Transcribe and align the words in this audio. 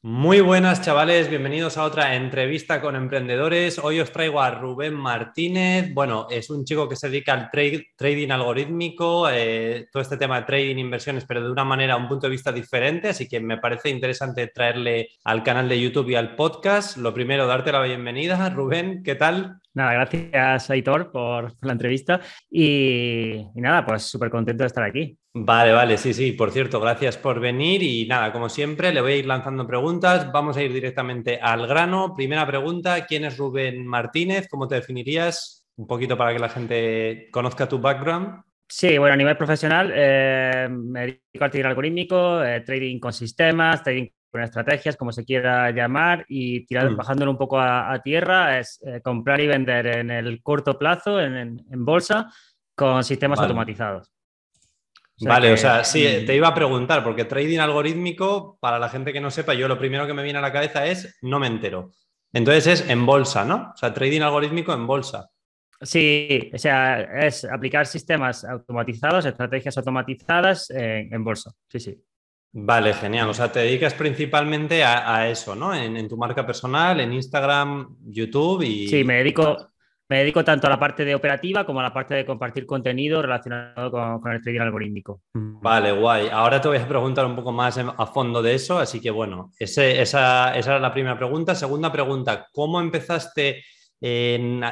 Muy 0.00 0.40
buenas 0.40 0.80
chavales, 0.80 1.28
bienvenidos 1.28 1.76
a 1.76 1.82
otra 1.82 2.14
entrevista 2.14 2.80
con 2.80 2.94
emprendedores. 2.94 3.80
Hoy 3.80 3.98
os 3.98 4.12
traigo 4.12 4.40
a 4.40 4.52
Rubén 4.52 4.94
Martínez. 4.94 5.92
Bueno, 5.92 6.28
es 6.30 6.50
un 6.50 6.64
chico 6.64 6.88
que 6.88 6.94
se 6.94 7.10
dedica 7.10 7.32
al 7.32 7.50
trading 7.50 8.30
algorítmico, 8.30 9.28
eh, 9.28 9.88
todo 9.90 10.00
este 10.00 10.16
tema 10.16 10.38
de 10.38 10.46
trading, 10.46 10.76
inversiones, 10.76 11.24
pero 11.24 11.42
de 11.42 11.50
una 11.50 11.64
manera, 11.64 11.96
un 11.96 12.06
punto 12.06 12.28
de 12.28 12.30
vista 12.30 12.52
diferente. 12.52 13.08
Así 13.08 13.26
que 13.26 13.40
me 13.40 13.58
parece 13.58 13.90
interesante 13.90 14.46
traerle 14.46 15.08
al 15.24 15.42
canal 15.42 15.68
de 15.68 15.80
YouTube 15.80 16.10
y 16.10 16.14
al 16.14 16.36
podcast. 16.36 16.96
Lo 16.96 17.12
primero, 17.12 17.48
darte 17.48 17.72
la 17.72 17.82
bienvenida. 17.82 18.50
Rubén, 18.50 19.02
¿qué 19.02 19.16
tal? 19.16 19.58
Nada, 19.74 19.92
gracias 19.92 20.70
Aitor 20.70 21.12
por 21.12 21.54
la 21.60 21.72
entrevista 21.72 22.20
y, 22.50 23.44
nada, 23.54 23.84
pues 23.84 24.02
súper 24.02 24.30
contento 24.30 24.62
de 24.62 24.66
estar 24.68 24.82
aquí. 24.82 25.16
Vale, 25.34 25.72
vale, 25.72 25.98
sí, 25.98 26.14
sí, 26.14 26.32
por 26.32 26.50
cierto, 26.50 26.80
gracias 26.80 27.16
por 27.16 27.38
venir 27.38 27.82
y 27.82 28.06
nada, 28.06 28.32
como 28.32 28.48
siempre, 28.48 28.92
le 28.92 29.00
voy 29.00 29.12
a 29.12 29.16
ir 29.16 29.26
lanzando 29.26 29.66
preguntas, 29.66 30.32
vamos 30.32 30.56
a 30.56 30.62
ir 30.62 30.72
directamente 30.72 31.38
al 31.40 31.66
grano. 31.66 32.14
Primera 32.16 32.46
pregunta, 32.46 33.06
¿quién 33.06 33.24
es 33.24 33.36
Rubén 33.36 33.86
Martínez? 33.86 34.48
¿Cómo 34.48 34.66
te 34.66 34.76
definirías? 34.76 35.66
Un 35.76 35.86
poquito 35.86 36.16
para 36.16 36.32
que 36.32 36.40
la 36.40 36.48
gente 36.48 37.28
conozca 37.30 37.68
tu 37.68 37.78
background. 37.78 38.42
Sí, 38.70 38.98
bueno, 38.98 39.14
a 39.14 39.16
nivel 39.16 39.36
profesional 39.36 39.90
eh, 39.94 40.68
me 40.70 41.00
dedico 41.00 41.44
al 41.44 41.50
trading 41.50 41.68
algorítmico, 41.68 42.44
eh, 42.44 42.60
trading 42.60 42.98
con 42.98 43.14
sistemas, 43.14 43.82
trading 43.82 44.08
con 44.30 44.42
estrategias, 44.42 44.94
como 44.94 45.10
se 45.10 45.24
quiera 45.24 45.70
llamar, 45.70 46.26
y 46.28 46.66
tirando, 46.66 46.92
mm. 46.92 46.96
bajándolo 46.96 47.30
un 47.30 47.38
poco 47.38 47.58
a, 47.58 47.98
tierra, 48.04 48.58
es 48.58 48.78
eh, 48.84 49.00
comprar 49.00 49.40
y 49.40 49.46
vender 49.46 49.86
en 49.86 50.10
el 50.10 50.42
corto 50.42 50.78
plazo, 50.78 51.18
en, 51.18 51.64
bolsa, 51.78 52.30
con 52.74 53.02
sistemas 53.04 53.40
automatizados. 53.40 54.12
vale, 55.22 55.50
o 55.50 55.56
sea, 55.56 55.82
sí, 55.82 56.06
mm. 56.06 56.26
te 56.26 56.36
iba 56.36 56.48
a 56.48 56.54
preguntar, 56.54 57.02
porque 57.02 57.24
trading 57.24 57.60
algorítmico, 57.60 58.58
para 58.60 58.78
la 58.78 58.90
gente 58.90 59.14
que 59.14 59.20
no 59.22 59.30
sepa, 59.30 59.54
yo 59.54 59.66
lo 59.66 59.78
primero 59.78 60.06
que 60.06 60.12
me 60.12 60.22
viene 60.22 60.40
a 60.40 60.42
la 60.42 60.52
cabeza 60.52 60.84
es 60.84 61.16
no 61.22 61.38
me 61.40 61.46
entero. 61.46 61.92
Entonces 62.34 62.66
es 62.66 62.90
en 62.90 63.06
bolsa, 63.06 63.46
¿no? 63.46 63.72
O 63.72 63.76
sea, 63.78 63.94
trading 63.94 64.20
algorítmico 64.20 64.74
en 64.74 64.86
bolsa. 64.86 65.30
Sí, 65.80 66.50
o 66.52 66.58
sea, 66.58 67.02
es 67.26 67.44
aplicar 67.44 67.86
sistemas 67.86 68.44
automatizados, 68.44 69.26
estrategias 69.26 69.78
automatizadas 69.78 70.70
en 70.70 71.22
bolsa. 71.22 71.52
Sí, 71.68 71.78
sí. 71.78 72.02
Vale, 72.52 72.94
genial. 72.94 73.28
O 73.28 73.34
sea, 73.34 73.52
te 73.52 73.60
dedicas 73.60 73.94
principalmente 73.94 74.82
a, 74.84 75.28
eso, 75.28 75.54
¿no? 75.54 75.74
En, 75.74 76.08
tu 76.08 76.16
marca 76.16 76.46
personal, 76.46 77.00
en 77.00 77.12
Instagram, 77.12 77.96
YouTube 78.06 78.62
y... 78.62 78.88
Sí, 78.88 79.04
me 79.04 79.18
dedico, 79.18 79.56
me 80.08 80.20
dedico 80.20 80.42
tanto 80.42 80.66
a 80.66 80.70
la 80.70 80.78
parte 80.78 81.04
de 81.04 81.14
operativa 81.14 81.66
como 81.66 81.80
a 81.80 81.82
la 81.82 81.92
parte 81.92 82.14
de 82.14 82.24
compartir 82.24 82.64
contenido 82.64 83.20
relacionado 83.20 83.90
con, 83.90 84.32
el 84.32 84.42
trading 84.42 84.60
algorítmico. 84.60 85.22
Vale, 85.34 85.92
guay. 85.92 86.28
Ahora 86.32 86.60
te 86.60 86.68
voy 86.68 86.78
a 86.78 86.88
preguntar 86.88 87.26
un 87.26 87.36
poco 87.36 87.52
más 87.52 87.78
a 87.78 88.06
fondo 88.06 88.40
de 88.40 88.54
eso, 88.54 88.78
así 88.78 89.00
que 89.00 89.10
bueno, 89.10 89.52
esa, 89.58 89.84
esa 89.86 90.56
era 90.56 90.80
la 90.80 90.92
primera 90.92 91.16
pregunta. 91.18 91.54
Segunda 91.54 91.92
pregunta, 91.92 92.48
¿cómo 92.50 92.80
empezaste 92.80 93.62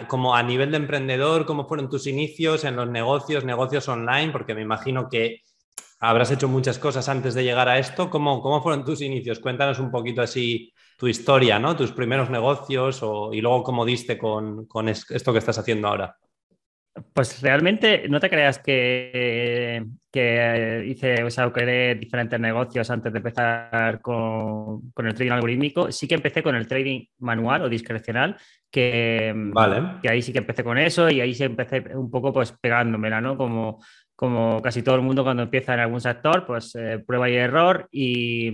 como 0.08 0.34
a 0.34 0.42
nivel 0.42 0.70
de 0.70 0.76
emprendedor? 0.76 1.46
¿Cómo 1.46 1.66
fueron 1.66 1.88
tus 1.88 2.06
inicios 2.06 2.64
en 2.64 2.76
los 2.76 2.88
negocios, 2.88 3.44
negocios 3.44 3.88
online? 3.88 4.32
Porque 4.32 4.54
me 4.54 4.62
imagino 4.62 5.08
que 5.08 5.42
habrás 6.00 6.30
hecho 6.30 6.48
muchas 6.48 6.78
cosas 6.78 7.08
antes 7.08 7.34
de 7.34 7.44
llegar 7.44 7.68
a 7.68 7.78
esto. 7.78 8.10
¿Cómo, 8.10 8.40
cómo 8.40 8.62
fueron 8.62 8.84
tus 8.84 9.00
inicios? 9.00 9.40
Cuéntanos 9.40 9.78
un 9.78 9.90
poquito 9.90 10.22
así 10.22 10.72
tu 10.96 11.08
historia, 11.08 11.58
¿no? 11.58 11.76
Tus 11.76 11.92
primeros 11.92 12.30
negocios 12.30 13.02
y 13.32 13.40
luego 13.40 13.62
cómo 13.62 13.84
diste 13.84 14.16
con, 14.18 14.66
esto 14.88 15.32
que 15.32 15.38
estás 15.38 15.58
haciendo 15.58 15.88
ahora. 15.88 16.16
Pues 17.12 17.42
realmente 17.42 18.08
no 18.08 18.18
te 18.18 18.30
creas 18.30 18.58
que, 18.58 19.84
hice, 20.86 21.22
o 21.22 21.30
sea, 21.30 21.52
creé 21.52 21.94
diferentes 21.94 22.40
negocios 22.40 22.88
antes 22.90 23.12
de 23.12 23.18
empezar 23.18 24.00
con, 24.00 24.92
el 24.96 25.14
trading 25.14 25.32
algorítmico. 25.32 25.92
Sí 25.92 26.08
que 26.08 26.14
empecé 26.14 26.42
con 26.42 26.54
el 26.54 26.66
trading 26.66 27.04
manual 27.18 27.62
o 27.62 27.68
discrecional, 27.68 28.38
que, 28.76 29.32
vale. 29.34 30.00
que 30.02 30.10
ahí 30.10 30.20
sí 30.20 30.32
que 30.32 30.38
empecé 30.38 30.62
con 30.62 30.76
eso 30.76 31.08
y 31.08 31.22
ahí 31.22 31.34
sí 31.34 31.44
empecé 31.44 31.82
un 31.96 32.10
poco 32.10 32.32
pues 32.32 32.52
pegándomela, 32.52 33.22
¿no? 33.22 33.38
Como 33.38 33.80
como 34.16 34.62
casi 34.62 34.82
todo 34.82 34.96
el 34.96 35.02
mundo 35.02 35.22
cuando 35.22 35.42
empieza 35.42 35.74
en 35.74 35.80
algún 35.80 36.00
sector, 36.00 36.46
pues 36.46 36.74
eh, 36.74 37.04
prueba 37.06 37.28
y 37.28 37.36
error 37.36 37.86
y, 37.92 38.50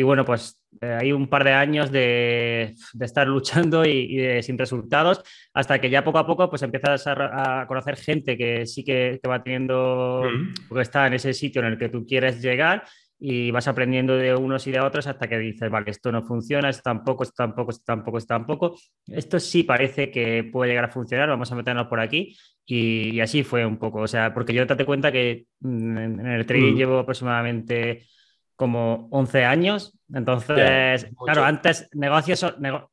bueno, 0.00 0.24
pues 0.24 0.64
eh, 0.80 0.96
hay 1.00 1.12
un 1.12 1.26
par 1.26 1.42
de 1.42 1.52
años 1.52 1.90
de, 1.90 2.76
estar 3.00 3.26
luchando 3.26 3.84
y, 3.84 4.40
sin 4.42 4.56
resultados 4.56 5.20
hasta 5.52 5.80
que 5.80 5.90
ya 5.90 6.04
poco 6.04 6.18
a 6.18 6.26
poco 6.26 6.48
pues 6.48 6.62
empiezas 6.62 7.04
a, 7.08 7.64
conocer 7.66 7.96
gente 7.96 8.38
que 8.38 8.64
sí 8.66 8.84
que, 8.84 9.20
va 9.28 9.42
teniendo, 9.42 10.22
porque 10.68 10.82
está 10.82 11.08
en 11.08 11.14
ese 11.14 11.34
sitio 11.34 11.60
en 11.60 11.72
el 11.72 11.78
que 11.78 11.88
tú 11.88 12.06
quieres 12.06 12.40
llegar 12.40 12.84
y 13.20 13.50
vas 13.50 13.66
aprendiendo 13.66 14.16
de 14.16 14.34
unos 14.34 14.66
y 14.66 14.70
de 14.70 14.80
otros 14.80 15.06
hasta 15.06 15.26
que 15.26 15.38
dices, 15.38 15.70
vale, 15.70 15.90
esto 15.90 16.12
no 16.12 16.22
funciona, 16.22 16.68
esto 16.68 16.82
tampoco, 16.84 17.24
esto 17.24 17.34
tampoco, 17.36 17.70
esto 17.72 17.84
tampoco, 17.84 18.18
esto 18.18 18.34
tampoco. 18.34 18.78
Esto 19.06 19.40
sí 19.40 19.64
parece 19.64 20.10
que 20.10 20.44
puede 20.44 20.70
llegar 20.70 20.84
a 20.84 20.88
funcionar, 20.88 21.28
vamos 21.28 21.50
a 21.50 21.56
meternos 21.56 21.88
por 21.88 21.98
aquí. 22.00 22.36
Y, 22.64 23.18
así 23.20 23.42
fue 23.42 23.66
un 23.66 23.78
poco, 23.78 24.00
o 24.00 24.06
sea, 24.06 24.32
porque 24.32 24.52
yo 24.52 24.66
te 24.66 24.74
das 24.74 24.86
cuenta 24.86 25.10
que 25.10 25.46
mm, 25.60 25.98
en 25.98 26.26
el 26.26 26.46
trading 26.46 26.74
mm. 26.74 26.76
llevo 26.76 26.98
aproximadamente 26.98 28.06
como 28.54 29.08
11 29.10 29.44
años. 29.44 29.98
Entonces, 30.12 31.10
claro, 31.24 31.44
antes 31.44 31.88
negocios, 31.94 32.44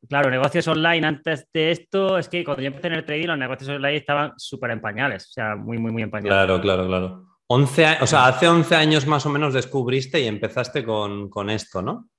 claro, 0.08 0.30
negocios 0.30 0.68
online 0.68 1.06
antes 1.06 1.48
de 1.54 1.72
esto, 1.72 2.18
es 2.18 2.30
que 2.30 2.44
cuando 2.44 2.62
yo 2.62 2.68
empecé 2.68 2.88
en 2.88 2.94
el 2.94 3.06
trading 3.06 3.28
los 3.28 3.38
negocios 3.38 3.70
online 3.70 3.98
estaban 3.98 4.34
súper 4.38 4.72
en 4.72 4.82
pañales, 4.82 5.28
o 5.30 5.32
sea, 5.32 5.56
muy, 5.56 5.78
muy, 5.78 5.92
muy 5.92 6.04
en 6.04 6.12
pañales. 6.12 6.34
Claro, 6.34 6.62
claro, 6.62 6.88
claro. 6.88 7.35
11, 7.48 7.98
o 8.02 8.08
sea, 8.08 8.26
hace 8.26 8.48
11 8.48 8.76
años 8.76 9.06
más 9.06 9.26
o 9.26 9.30
menos 9.30 9.54
descubriste 9.54 10.20
y 10.20 10.28
empezaste 10.28 10.84
con, 10.84 11.50
esto, 11.50 11.82
¿no? 11.82 12.10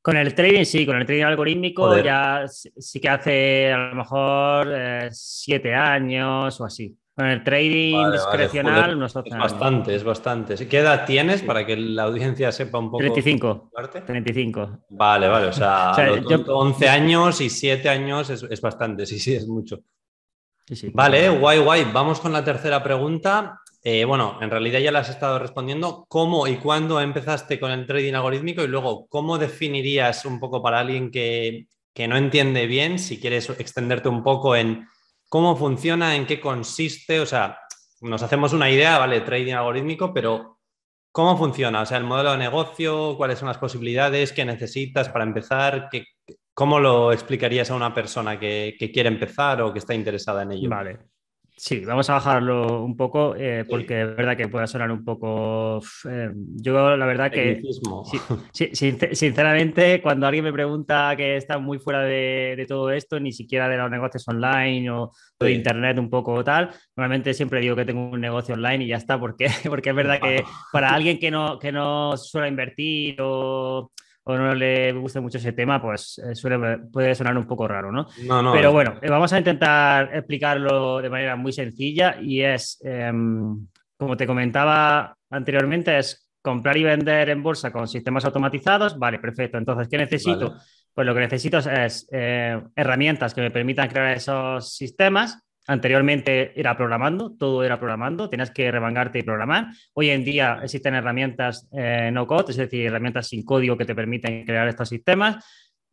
Con 0.00 0.16
el 0.16 0.34
trading, 0.34 0.64
sí, 0.64 0.86
con 0.86 0.96
el 0.96 1.06
trading 1.06 1.24
algorítmico 1.24 1.96
ya 1.98 2.44
sí 2.46 3.00
que 3.00 3.08
hace 3.08 3.72
a 3.72 3.78
lo 3.78 3.94
mejor 3.96 4.68
7 5.10 5.68
eh, 5.68 5.74
años 5.74 6.60
o 6.60 6.64
así. 6.64 6.96
Con 7.14 7.26
el 7.26 7.44
trading 7.44 8.10
discrecional, 8.10 8.96
unos 8.96 9.12
12 9.12 9.28
Es 9.28 9.36
bastante, 9.36 9.94
es 9.94 10.02
bastante. 10.02 10.68
¿Qué 10.68 10.78
edad 10.78 11.04
tienes 11.04 11.42
para 11.42 11.66
que 11.66 11.76
la 11.76 12.04
audiencia 12.04 12.50
sepa 12.52 12.78
un 12.78 12.86
poco? 12.86 12.98
35. 12.98 13.70
35. 14.06 14.84
Vale, 14.88 15.28
vale, 15.28 15.46
o 15.48 15.52
sea, 15.52 15.92
11 16.48 16.88
años 16.88 17.40
y 17.42 17.50
7 17.50 17.88
años 17.88 18.30
es, 18.30 18.60
bastante, 18.62 19.04
sí, 19.04 19.18
sí, 19.18 19.34
es 19.34 19.46
mucho. 19.46 19.80
vale, 20.94 21.28
guay, 21.28 21.58
guay. 21.58 21.84
Vamos 21.92 22.18
con 22.18 22.32
la 22.32 22.42
tercera 22.42 22.82
pregunta. 22.82 23.61
Eh, 23.84 24.04
bueno, 24.04 24.38
en 24.40 24.48
realidad 24.48 24.78
ya 24.78 24.92
la 24.92 25.00
has 25.00 25.08
estado 25.08 25.38
respondiendo. 25.40 26.06
¿Cómo 26.08 26.46
y 26.46 26.56
cuándo 26.56 27.00
empezaste 27.00 27.58
con 27.58 27.72
el 27.72 27.86
trading 27.86 28.14
algorítmico? 28.14 28.62
Y 28.62 28.68
luego, 28.68 29.08
¿cómo 29.08 29.38
definirías 29.38 30.24
un 30.24 30.38
poco 30.38 30.62
para 30.62 30.80
alguien 30.80 31.10
que, 31.10 31.66
no 32.08 32.16
entiende 32.16 32.66
bien, 32.66 32.98
si 32.98 33.20
quieres 33.20 33.50
extenderte 33.50 34.08
un 34.08 34.22
poco 34.22 34.54
en 34.54 34.86
cómo 35.28 35.56
funciona, 35.56 36.14
en 36.14 36.26
qué 36.26 36.40
consiste? 36.40 37.18
O 37.18 37.26
sea, 37.26 37.58
nos 38.00 38.22
hacemos 38.22 38.52
una 38.52 38.70
idea, 38.70 38.98
¿vale? 38.98 39.20
Trading 39.22 39.54
algorítmico, 39.54 40.14
pero 40.14 40.60
¿cómo 41.10 41.36
funciona? 41.36 41.82
O 41.82 41.86
sea, 41.86 41.98
el 41.98 42.04
modelo 42.04 42.32
de 42.32 42.38
negocio, 42.38 43.16
cuáles 43.16 43.40
son 43.40 43.48
las 43.48 43.58
posibilidades, 43.58 44.32
qué 44.32 44.44
necesitas 44.44 45.08
para 45.08 45.24
empezar, 45.24 45.88
¿cómo 46.54 46.78
lo 46.78 47.12
explicarías 47.12 47.70
a 47.72 47.74
una 47.74 47.92
persona 47.92 48.38
que, 48.38 48.76
que 48.78 48.92
quiere 48.92 49.08
empezar 49.08 49.60
o 49.60 49.72
que 49.72 49.80
está 49.80 49.92
interesada 49.92 50.42
en 50.42 50.52
ello? 50.52 50.70
Vale. 50.70 51.11
Sí, 51.64 51.78
vamos 51.84 52.10
a 52.10 52.14
bajarlo 52.14 52.82
un 52.82 52.96
poco 52.96 53.36
eh, 53.36 53.64
porque 53.70 54.02
es 54.02 54.16
verdad 54.16 54.36
que 54.36 54.48
puede 54.48 54.66
sonar 54.66 54.90
un 54.90 55.04
poco... 55.04 55.80
Eh, 56.10 56.32
yo 56.34 56.96
la 56.96 57.06
verdad 57.06 57.30
que... 57.30 57.62
sinceramente, 59.14 60.02
cuando 60.02 60.26
alguien 60.26 60.42
me 60.42 60.52
pregunta 60.52 61.14
que 61.16 61.36
está 61.36 61.58
muy 61.58 61.78
fuera 61.78 62.02
de, 62.02 62.64
todo 62.66 62.90
esto, 62.90 63.20
ni 63.20 63.30
siquiera 63.30 63.68
de 63.68 63.76
los 63.76 63.88
negocios 63.92 64.26
online 64.26 64.90
o, 64.90 65.12
de 65.38 65.52
internet 65.52 66.00
un 66.00 66.10
poco 66.10 66.42
tal, 66.42 66.68
normalmente 66.96 67.32
siempre 67.32 67.60
digo 67.60 67.76
que 67.76 67.84
tengo 67.84 68.10
un 68.10 68.20
negocio 68.20 68.56
online 68.56 68.82
y 68.82 68.88
ya 68.88 68.96
está, 68.96 69.20
porque, 69.20 69.46
porque 69.68 69.90
es 69.90 69.94
verdad 69.94 70.18
que 70.20 70.42
para 70.72 70.92
alguien 70.92 71.20
que 71.20 71.30
no, 71.30 71.60
que 71.60 71.70
no 71.70 72.16
suele 72.16 72.48
invertir 72.48 73.18
o 73.20 73.92
o 74.24 74.36
no 74.36 74.54
le 74.54 74.92
gusta 74.92 75.20
mucho 75.20 75.38
ese 75.38 75.52
tema, 75.52 75.80
pues 75.80 76.18
eh, 76.18 76.34
suele, 76.34 76.78
puede 76.92 77.14
sonar 77.14 77.36
un 77.36 77.46
poco 77.46 77.66
raro, 77.66 77.90
¿no? 77.90 78.06
Pero 78.52 78.72
bueno, 78.72 78.98
eh, 79.02 79.10
vamos 79.10 79.32
a 79.32 79.38
intentar 79.38 80.14
explicarlo 80.14 81.00
de 81.00 81.10
manera 81.10 81.36
muy 81.36 81.52
sencilla 81.52 82.16
y 82.20 82.42
es, 82.42 82.80
em, 82.84 83.66
como 83.96 84.16
te 84.16 84.26
comentaba 84.26 85.16
anteriormente, 85.30 85.98
es 85.98 86.30
comprar 86.40 86.76
y 86.76 86.84
vender 86.84 87.30
en 87.30 87.42
bolsa 87.42 87.72
con 87.72 87.88
sistemas 87.88 88.24
automatizados. 88.24 88.98
Vale, 88.98 89.18
perfecto. 89.18 89.58
Entonces, 89.58 89.88
¿qué 89.88 89.98
necesito? 89.98 90.56
Pues 90.94 91.06
lo 91.06 91.14
que 91.14 91.20
necesito 91.20 91.58
es 91.58 92.08
eh, 92.12 92.60
herramientas 92.76 93.34
que 93.34 93.40
me 93.40 93.50
permitan 93.50 93.88
crear 93.88 94.16
esos 94.16 94.74
sistemas 94.74 95.42
Anteriormente 95.66 96.58
era 96.58 96.76
programando, 96.76 97.32
todo 97.38 97.62
era 97.62 97.78
programando, 97.78 98.28
tenías 98.28 98.50
que 98.50 98.70
remangarte 98.70 99.20
y 99.20 99.22
programar. 99.22 99.68
Hoy 99.94 100.10
en 100.10 100.24
día 100.24 100.58
existen 100.62 100.94
herramientas 100.94 101.68
eh, 101.72 102.10
no 102.12 102.26
code, 102.26 102.50
es 102.50 102.56
decir, 102.56 102.86
herramientas 102.86 103.28
sin 103.28 103.44
código 103.44 103.76
que 103.76 103.84
te 103.84 103.94
permiten 103.94 104.44
crear 104.44 104.66
estos 104.66 104.88
sistemas. 104.88 105.44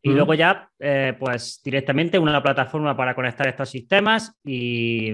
Y 0.01 0.11
luego 0.11 0.33
ya, 0.33 0.69
eh, 0.79 1.13
pues 1.19 1.59
directamente 1.61 2.17
una 2.17 2.41
plataforma 2.41 2.95
para 2.95 3.13
conectar 3.13 3.47
estos 3.47 3.69
sistemas 3.69 4.33
y, 4.45 5.09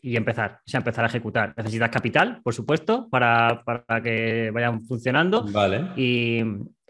empezar, 0.00 0.60
o 0.64 0.70
sea, 0.70 0.78
empezar 0.78 1.04
a 1.04 1.08
ejecutar. 1.08 1.52
Necesitas 1.56 1.90
capital, 1.90 2.40
por 2.42 2.54
supuesto, 2.54 3.08
para, 3.10 3.64
que 4.02 4.52
vayan 4.52 4.80
funcionando. 4.82 5.44
Vale. 5.50 5.88
Y, 5.96 6.40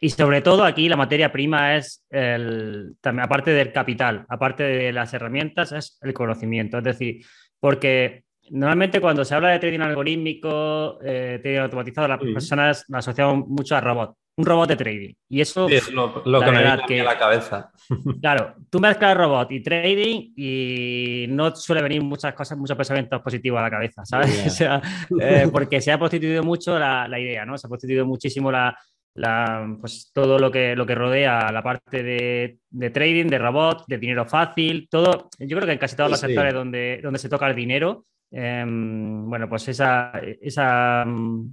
y 0.03 0.11
sobre 0.11 0.41
todo 0.41 0.65
aquí 0.65 0.89
la 0.89 0.97
materia 0.97 1.31
prima 1.31 1.77
es, 1.77 2.05
el, 2.11 2.97
también, 3.01 3.25
aparte 3.25 3.53
del 3.53 3.73
capital, 3.73 4.27
aparte 4.29 4.65
de 4.65 4.93
las 4.93 5.15
herramientas, 5.15 5.71
es 5.71 5.97
el 6.03 6.13
conocimiento. 6.13 6.79
Es 6.79 6.83
decir, 6.83 7.25
porque 7.61 8.25
normalmente 8.51 9.01
cuando 9.01 9.25
se 9.25 9.37
habla 9.37 9.51
de 9.51 9.61
trading 9.61 9.79
algorítmico, 9.79 10.99
eh, 11.05 11.39
trading 11.41 11.61
automatizado, 11.61 12.09
las 12.09 12.19
personas 12.19 12.85
lo 12.89 12.99
asociamos 12.99 13.47
mucho 13.47 13.77
a 13.77 13.81
robot. 13.81 14.17
Un 14.39 14.45
robot 14.45 14.71
de 14.71 14.77
trading. 14.77 15.15
Y 15.29 15.41
eso 15.41 15.69
es 15.69 15.93
lo, 15.93 16.13
que 16.13 16.51
me 16.51 16.59
viene 16.87 17.01
a 17.03 17.05
la 17.05 17.19
cabeza. 17.19 17.71
Claro, 18.21 18.57
tú 18.71 18.81
mezclas 18.81 19.17
robot 19.17 19.53
y 19.53 19.63
trading 19.63 20.33
y 20.35 21.27
no 21.29 21.55
suele 21.55 21.81
venir 21.81 22.03
muchas 22.03 22.35
cosas, 22.35 22.59
muchos 22.59 22.77
pensamientos 22.77 23.23
positivos 23.23 23.61
a 23.61 23.63
la 23.63 23.71
cabeza, 23.71 24.05
¿sabes? 24.05 24.47
o 24.49 24.51
sea, 24.51 24.83
eh, 25.21 25.49
porque 25.53 25.81
se 25.81 25.93
ha 25.93 25.99
prostituido 25.99 26.43
mucho 26.43 26.77
la, 26.77 27.07
la, 27.07 27.21
idea, 27.21 27.45
¿no? 27.45 27.57
Se 27.57 27.69
ha 27.69 27.71
prostituido 27.71 28.05
muchísimo 28.05 28.51
la, 28.51 28.75
la, 29.15 29.77
pues, 29.81 30.11
todo 30.13 30.39
lo 30.39 30.51
que, 30.51 30.75
lo 30.75 30.87
que 30.87 30.95
rodea 30.95 31.51
la 31.53 31.63
parte 31.63 32.03
de, 32.03 32.59
de, 32.71 32.91
trading, 32.91 33.27
de 33.27 33.39
robot, 33.39 33.85
de 33.87 33.99
dinero 33.99 34.27
fácil, 34.27 34.89
todo. 34.91 35.29
Yo 35.39 35.57
creo 35.57 35.67
que 35.67 35.73
en 35.73 35.79
casi 35.79 35.97
todos 35.97 36.11
los 36.11 36.21
sectores 36.21 36.55
donde, 36.55 37.01
donde 37.03 37.19
se 37.19 37.29
toca 37.29 37.49
el 37.49 37.55
dinero, 37.55 38.07
em, 38.31 39.29
bueno, 39.29 39.49
pues 39.49 39.69
esa, 39.69 40.13
esa, 40.41 41.05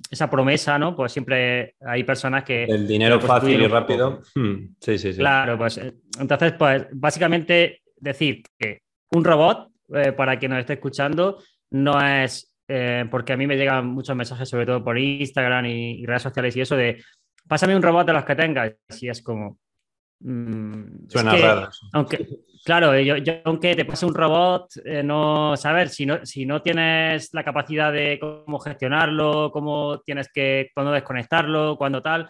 esa, 0.09 0.29
promesa, 0.29 0.79
¿no? 0.79 0.95
Pues 0.95 1.11
siempre 1.11 1.75
hay 1.81 2.03
personas 2.03 2.44
que... 2.44 2.63
El 2.63 2.88
dinero 2.88 3.19
fácil 3.19 3.62
y 3.62 3.67
rápido. 3.67 4.21
Hmm, 4.35 4.75
sí, 4.79 4.97
sí, 4.97 5.13
sí. 5.13 5.19
Claro, 5.19 5.57
pues 5.57 5.77
eh, 5.77 5.94
entonces, 6.19 6.53
pues 6.53 6.88
básicamente 6.94 7.81
decir 7.97 8.44
que 8.57 8.83
un 9.12 9.23
robot, 9.23 9.69
eh, 9.94 10.13
para 10.13 10.39
quien 10.39 10.51
nos 10.51 10.62
esté 10.62 10.73
escuchando, 10.73 11.39
no 11.71 12.00
es 12.01 12.50
eh, 12.71 13.05
porque 13.09 13.33
a 13.33 13.38
mí 13.38 13.47
me 13.47 13.57
llegan 13.57 13.88
muchos 13.88 14.15
mensajes, 14.15 14.47
sobre 14.47 14.67
todo 14.67 14.83
por 14.83 14.95
Instagram 14.95 15.65
y, 15.65 16.05
redes 16.05 16.21
sociales 16.21 16.55
y 16.55 16.62
eso, 16.62 16.75
de 16.75 17.03
pásame 17.50 17.75
un 17.75 17.81
robot 17.81 18.06
de 18.06 18.13
los 18.13 18.24
que 18.24 18.36
tengas. 18.36 18.72
Y 19.01 19.10
es 19.10 19.22
como. 19.22 19.57
Mm, 20.22 21.10
Suena 21.10 21.36
raro. 21.36 21.69
Aunque, 21.94 22.28
claro, 22.63 22.98
yo, 23.00 23.16
aunque 23.44 23.75
te 23.75 23.86
pase 23.86 24.06
un 24.06 24.13
robot, 24.13 24.68
eh, 24.86 25.01
no 25.01 25.57
saber 25.57 25.90
si 25.90 26.06
no, 26.06 26.25
si 26.25 26.46
no 26.46 26.62
tienes 26.62 27.34
la 27.34 27.44
capacidad 27.44 27.92
de 27.92 28.19
cómo 28.19 28.60
gestionarlo, 28.60 29.50
cómo 29.51 30.00
tienes 30.01 30.30
que, 30.31 30.69
cuándo 30.74 30.92
desconectarlo, 30.92 31.75
cuándo 31.78 32.01
tal. 32.01 32.30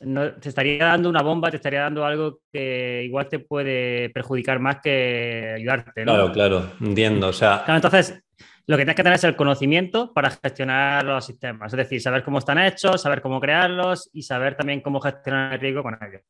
No, 0.00 0.34
te 0.34 0.48
estaría 0.48 0.84
dando 0.84 1.08
una 1.08 1.22
bomba, 1.22 1.50
te 1.50 1.56
estaría 1.56 1.82
dando 1.82 2.04
algo 2.04 2.40
que 2.52 3.04
igual 3.04 3.28
te 3.28 3.38
puede 3.38 4.10
perjudicar 4.10 4.58
más 4.58 4.80
que 4.82 5.54
ayudarte. 5.56 6.02
Claro, 6.02 6.32
claro, 6.32 6.72
entiendo. 6.80 7.28
O 7.28 7.32
sea, 7.32 7.64
entonces, 7.68 8.23
lo 8.66 8.76
que 8.76 8.82
tienes 8.84 8.96
que 8.96 9.02
tener 9.02 9.16
es 9.16 9.24
el 9.24 9.36
conocimiento 9.36 10.12
para 10.12 10.30
gestionar 10.30 11.04
los 11.04 11.26
sistemas, 11.26 11.72
es 11.72 11.76
decir, 11.76 12.00
saber 12.00 12.24
cómo 12.24 12.38
están 12.38 12.58
hechos, 12.58 13.02
saber 13.02 13.20
cómo 13.20 13.40
crearlos 13.40 14.08
y 14.12 14.22
saber 14.22 14.56
también 14.56 14.80
cómo 14.80 15.00
gestionar 15.00 15.54
el 15.54 15.60
riesgo 15.60 15.82
con 15.82 15.98
ellos. 16.00 16.22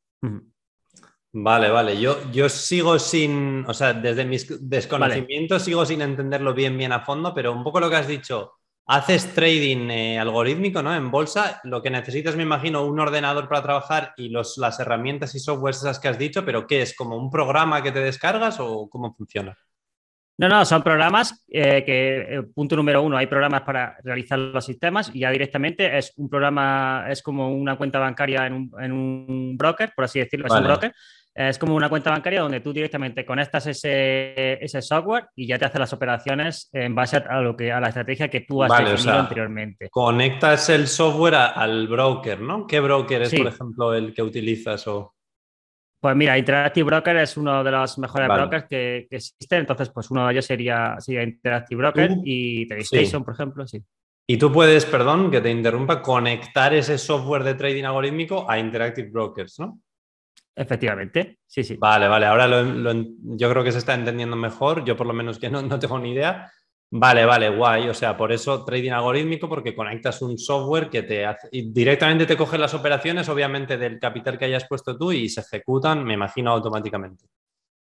Vale, 1.36 1.68
vale. 1.68 2.00
Yo, 2.00 2.30
yo 2.30 2.48
sigo 2.48 2.98
sin, 2.98 3.64
o 3.66 3.74
sea, 3.74 3.92
desde 3.92 4.24
mis 4.24 4.68
desconocimientos 4.68 5.62
sigo 5.62 5.84
sin 5.84 6.00
entenderlo 6.00 6.54
bien, 6.54 6.78
bien 6.78 6.92
a 6.92 7.04
fondo, 7.04 7.34
pero 7.34 7.52
un 7.52 7.64
poco 7.64 7.80
lo 7.80 7.90
que 7.90 7.96
has 7.96 8.06
dicho, 8.06 8.52
haces 8.86 9.34
trading 9.34 9.90
eh, 9.90 10.18
algorítmico, 10.18 10.82
¿no? 10.82 10.94
En 10.94 11.10
bolsa, 11.10 11.60
lo 11.64 11.82
que 11.82 11.90
necesitas, 11.90 12.36
me 12.36 12.42
imagino, 12.42 12.84
un 12.84 13.00
ordenador 13.00 13.48
para 13.48 13.62
trabajar 13.62 14.12
y 14.16 14.28
los, 14.28 14.58
las 14.58 14.78
herramientas 14.78 15.34
y 15.34 15.40
softwares 15.40 15.78
esas 15.78 15.98
que 15.98 16.08
has 16.08 16.18
dicho, 16.18 16.44
pero 16.44 16.66
¿qué 16.66 16.82
es? 16.82 16.94
¿Como 16.94 17.16
un 17.16 17.30
programa 17.30 17.82
que 17.82 17.92
te 17.92 18.00
descargas 18.00 18.60
o 18.60 18.88
cómo 18.88 19.14
funciona? 19.14 19.56
No, 20.36 20.48
no, 20.48 20.64
son 20.64 20.82
programas 20.82 21.44
eh, 21.48 21.84
que, 21.84 22.16
eh, 22.22 22.42
punto 22.54 22.74
número 22.74 23.02
uno, 23.02 23.16
hay 23.16 23.26
programas 23.26 23.62
para 23.62 23.96
realizar 24.02 24.38
los 24.38 24.64
sistemas 24.64 25.10
y 25.14 25.20
ya 25.20 25.30
directamente 25.30 25.96
es 25.96 26.12
un 26.16 26.28
programa, 26.28 27.06
es 27.08 27.22
como 27.22 27.54
una 27.54 27.76
cuenta 27.76 28.00
bancaria 28.00 28.46
en 28.46 28.92
un, 28.92 29.56
broker, 29.56 29.92
por 29.94 30.06
así 30.06 30.18
decirlo, 30.18 30.46
es 30.46 30.52
un 30.52 30.64
broker. 30.64 30.92
Es 31.36 31.58
como 31.58 31.74
una 31.74 31.88
cuenta 31.88 32.10
bancaria 32.10 32.42
donde 32.42 32.60
tú 32.60 32.72
directamente 32.72 33.26
conectas 33.26 33.66
ese, 33.66 34.80
software 34.80 35.26
y 35.34 35.48
ya 35.48 35.58
te 35.58 35.64
hace 35.64 35.80
las 35.80 35.92
operaciones 35.92 36.68
en 36.72 36.94
base 36.94 37.16
a, 37.16 37.40
lo 37.40 37.56
que, 37.56 37.72
a 37.72 37.80
la 37.80 37.88
estrategia 37.88 38.28
que 38.28 38.42
tú 38.42 38.62
has 38.62 38.70
definido 38.70 39.18
anteriormente. 39.18 39.88
Conectas 39.90 40.68
el 40.68 40.86
software 40.86 41.34
al 41.34 41.88
broker, 41.88 42.40
¿no? 42.40 42.68
¿Qué 42.68 42.78
broker 42.78 43.22
es, 43.22 43.34
por 43.34 43.48
ejemplo, 43.48 43.94
el 43.94 44.14
que 44.14 44.22
utilizas? 44.22 44.86
O... 44.86 45.14
Pues 46.04 46.16
mira, 46.16 46.36
Interactive 46.36 46.84
Broker 46.84 47.16
es 47.16 47.34
uno 47.38 47.64
de 47.64 47.70
los 47.70 47.96
mejores 47.96 48.28
brokers 48.28 48.66
que, 48.68 49.06
que, 49.08 49.16
existen. 49.16 49.60
Entonces, 49.60 49.88
pues 49.88 50.10
uno 50.10 50.26
de 50.26 50.34
ellos 50.34 50.44
sería, 50.44 50.98
Interactive 51.08 51.78
Broker 51.78 52.10
y 52.22 52.68
TradeStation, 52.68 53.24
por 53.24 53.32
ejemplo, 53.32 53.66
sí. 53.66 53.82
Y 54.26 54.36
tú 54.36 54.52
puedes, 54.52 54.84
perdón, 54.84 55.30
que 55.30 55.40
te 55.40 55.50
interrumpa, 55.50 56.02
conectar 56.02 56.74
ese 56.74 56.98
software 56.98 57.42
de 57.42 57.54
trading 57.54 57.84
algorítmico 57.84 58.44
a 58.50 58.58
Interactive 58.58 59.08
Brokers, 59.08 59.58
¿no? 59.60 59.80
Efectivamente, 60.54 61.38
sí, 61.46 61.64
sí. 61.64 61.78
Vale, 61.78 62.06
vale, 62.06 62.26
ahora 62.26 62.50
yo 62.50 63.50
creo 63.50 63.64
que 63.64 63.72
se 63.72 63.78
está 63.78 63.94
entendiendo 63.94 64.36
mejor, 64.36 64.84
yo 64.84 64.98
por 64.98 65.06
lo 65.06 65.14
menos 65.14 65.38
que 65.38 65.48
no, 65.48 65.62
no 65.62 65.78
tengo 65.78 65.98
ni 65.98 66.12
idea, 66.12 66.52
Vale, 66.96 67.24
vale, 67.24 67.48
guay. 67.48 67.88
O 67.88 67.94
sea, 67.94 68.16
por 68.16 68.30
eso 68.30 68.64
trading 68.64 68.92
algorítmico, 68.92 69.48
porque 69.48 69.74
conectas 69.74 70.22
un 70.22 70.38
software 70.38 70.88
que 70.88 71.02
te 71.02 71.26
hace 71.26 71.48
y 71.50 71.72
directamente 71.72 72.24
te 72.24 72.36
coge 72.36 72.56
las 72.56 72.72
operaciones, 72.72 73.28
obviamente, 73.28 73.76
del 73.76 73.98
capital 73.98 74.38
que 74.38 74.44
hayas 74.44 74.68
puesto 74.68 74.96
tú 74.96 75.10
y 75.10 75.28
se 75.28 75.40
ejecutan, 75.40 76.04
me 76.04 76.14
imagino, 76.14 76.52
automáticamente. 76.52 77.24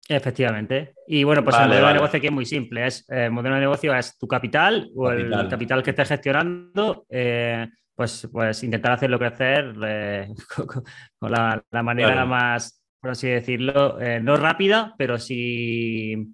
Efectivamente. 0.08 0.94
Y 1.08 1.24
bueno, 1.24 1.42
pues 1.42 1.56
el 1.56 1.66
modelo 1.66 1.88
de 1.88 1.94
negocio 1.94 2.18
aquí 2.18 2.26
es 2.28 2.32
muy 2.32 2.46
simple. 2.46 2.86
Es, 2.86 3.00
eh, 3.10 3.24
el 3.24 3.32
modelo 3.32 3.56
de 3.56 3.62
negocio 3.62 3.92
es 3.96 4.16
tu 4.16 4.28
capital, 4.28 4.88
o 4.94 5.10
el 5.10 5.48
capital 5.48 5.82
que 5.82 5.90
estés 5.90 6.08
gestionando, 6.08 7.04
eh, 7.08 7.66
pues, 7.92 8.28
pues 8.30 8.62
intentar 8.62 8.92
hacerlo 8.92 9.18
crecer 9.18 9.74
eh, 9.84 10.28
con, 11.18 11.32
la, 11.32 11.60
manera 11.82 12.24
más, 12.24 12.80
por 13.00 13.10
así 13.10 13.26
decirlo, 13.26 13.98
no 14.22 14.36
rápida, 14.36 14.94
pero 14.96 15.18
sí 15.18 16.32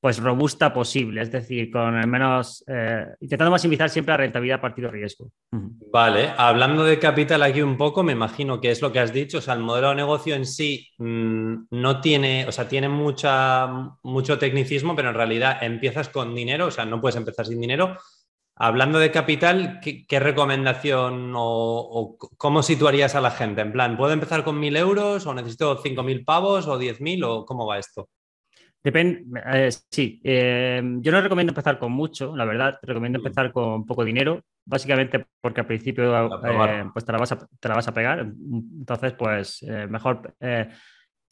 pues 0.00 0.18
robusta 0.18 0.72
posible, 0.72 1.20
es 1.20 1.30
decir, 1.30 1.70
con 1.70 1.94
el 1.94 2.06
menos, 2.06 2.64
eh, 2.66 3.04
intentando 3.20 3.50
maximizar 3.50 3.90
siempre 3.90 4.12
la 4.12 4.18
rentabilidad 4.18 4.60
partido 4.60 4.90
riesgo. 4.90 5.30
Vale, 5.92 6.32
hablando 6.38 6.84
de 6.84 6.98
capital 6.98 7.42
aquí 7.42 7.60
un 7.60 7.76
poco, 7.76 8.02
me 8.02 8.12
imagino 8.12 8.60
que 8.62 8.70
es 8.70 8.80
lo 8.80 8.90
que 8.92 9.00
has 9.00 9.12
dicho, 9.12 9.38
o 9.38 9.40
sea, 9.42 9.54
el 9.54 9.60
modelo 9.60 9.90
de 9.90 9.96
negocio 9.96 10.34
en 10.34 10.46
sí 10.46 10.88
mm, 10.96 11.66
no 11.70 12.00
tiene, 12.00 12.46
o 12.48 12.52
sea, 12.52 12.66
tiene 12.66 12.88
mucha, 12.88 13.68
mucho 14.02 14.38
tecnicismo, 14.38 14.96
pero 14.96 15.10
en 15.10 15.16
realidad 15.16 15.62
empiezas 15.62 16.08
con 16.08 16.34
dinero, 16.34 16.66
o 16.66 16.70
sea, 16.70 16.86
no 16.86 17.00
puedes 17.00 17.16
empezar 17.16 17.44
sin 17.44 17.60
dinero. 17.60 17.98
Hablando 18.56 18.98
de 18.98 19.10
capital, 19.10 19.80
¿qué, 19.80 20.20
recomendación 20.20 21.32
o, 21.34 22.16
cómo 22.36 22.62
situarías 22.62 23.14
a 23.14 23.20
la 23.20 23.30
gente? 23.30 23.62
En 23.62 23.72
plan, 23.72 23.96
¿puedo 23.96 24.12
empezar 24.12 24.44
con 24.44 24.60
mil 24.60 24.76
euros 24.76 25.26
o 25.26 25.34
necesito 25.34 25.78
cinco 25.82 26.02
mil 26.02 26.24
pavos 26.24 26.66
o 26.68 26.76
diez 26.76 27.00
mil 27.00 27.24
o 27.24 27.46
cómo 27.46 27.66
va 27.66 27.78
esto? 27.78 28.08
Depende, 28.82 29.24
eh, 29.52 29.70
sí, 29.90 30.20
eh, 30.24 30.82
yo 31.00 31.12
no 31.12 31.20
recomiendo 31.20 31.50
empezar 31.50 31.78
con 31.78 31.92
mucho, 31.92 32.34
la 32.34 32.46
verdad, 32.46 32.78
recomiendo 32.80 33.18
mm. 33.18 33.26
empezar 33.26 33.52
con 33.52 33.84
poco 33.84 34.06
dinero, 34.06 34.40
básicamente 34.64 35.26
porque 35.38 35.60
al 35.60 35.66
principio 35.66 36.04
eh, 36.16 36.84
pues 36.90 37.04
te 37.04 37.12
la, 37.12 37.18
vas 37.18 37.32
a, 37.32 37.46
te 37.60 37.68
la 37.68 37.74
vas 37.74 37.88
a 37.88 37.92
pegar, 37.92 38.20
entonces 38.20 39.12
pues 39.12 39.66
mejor 39.90 40.34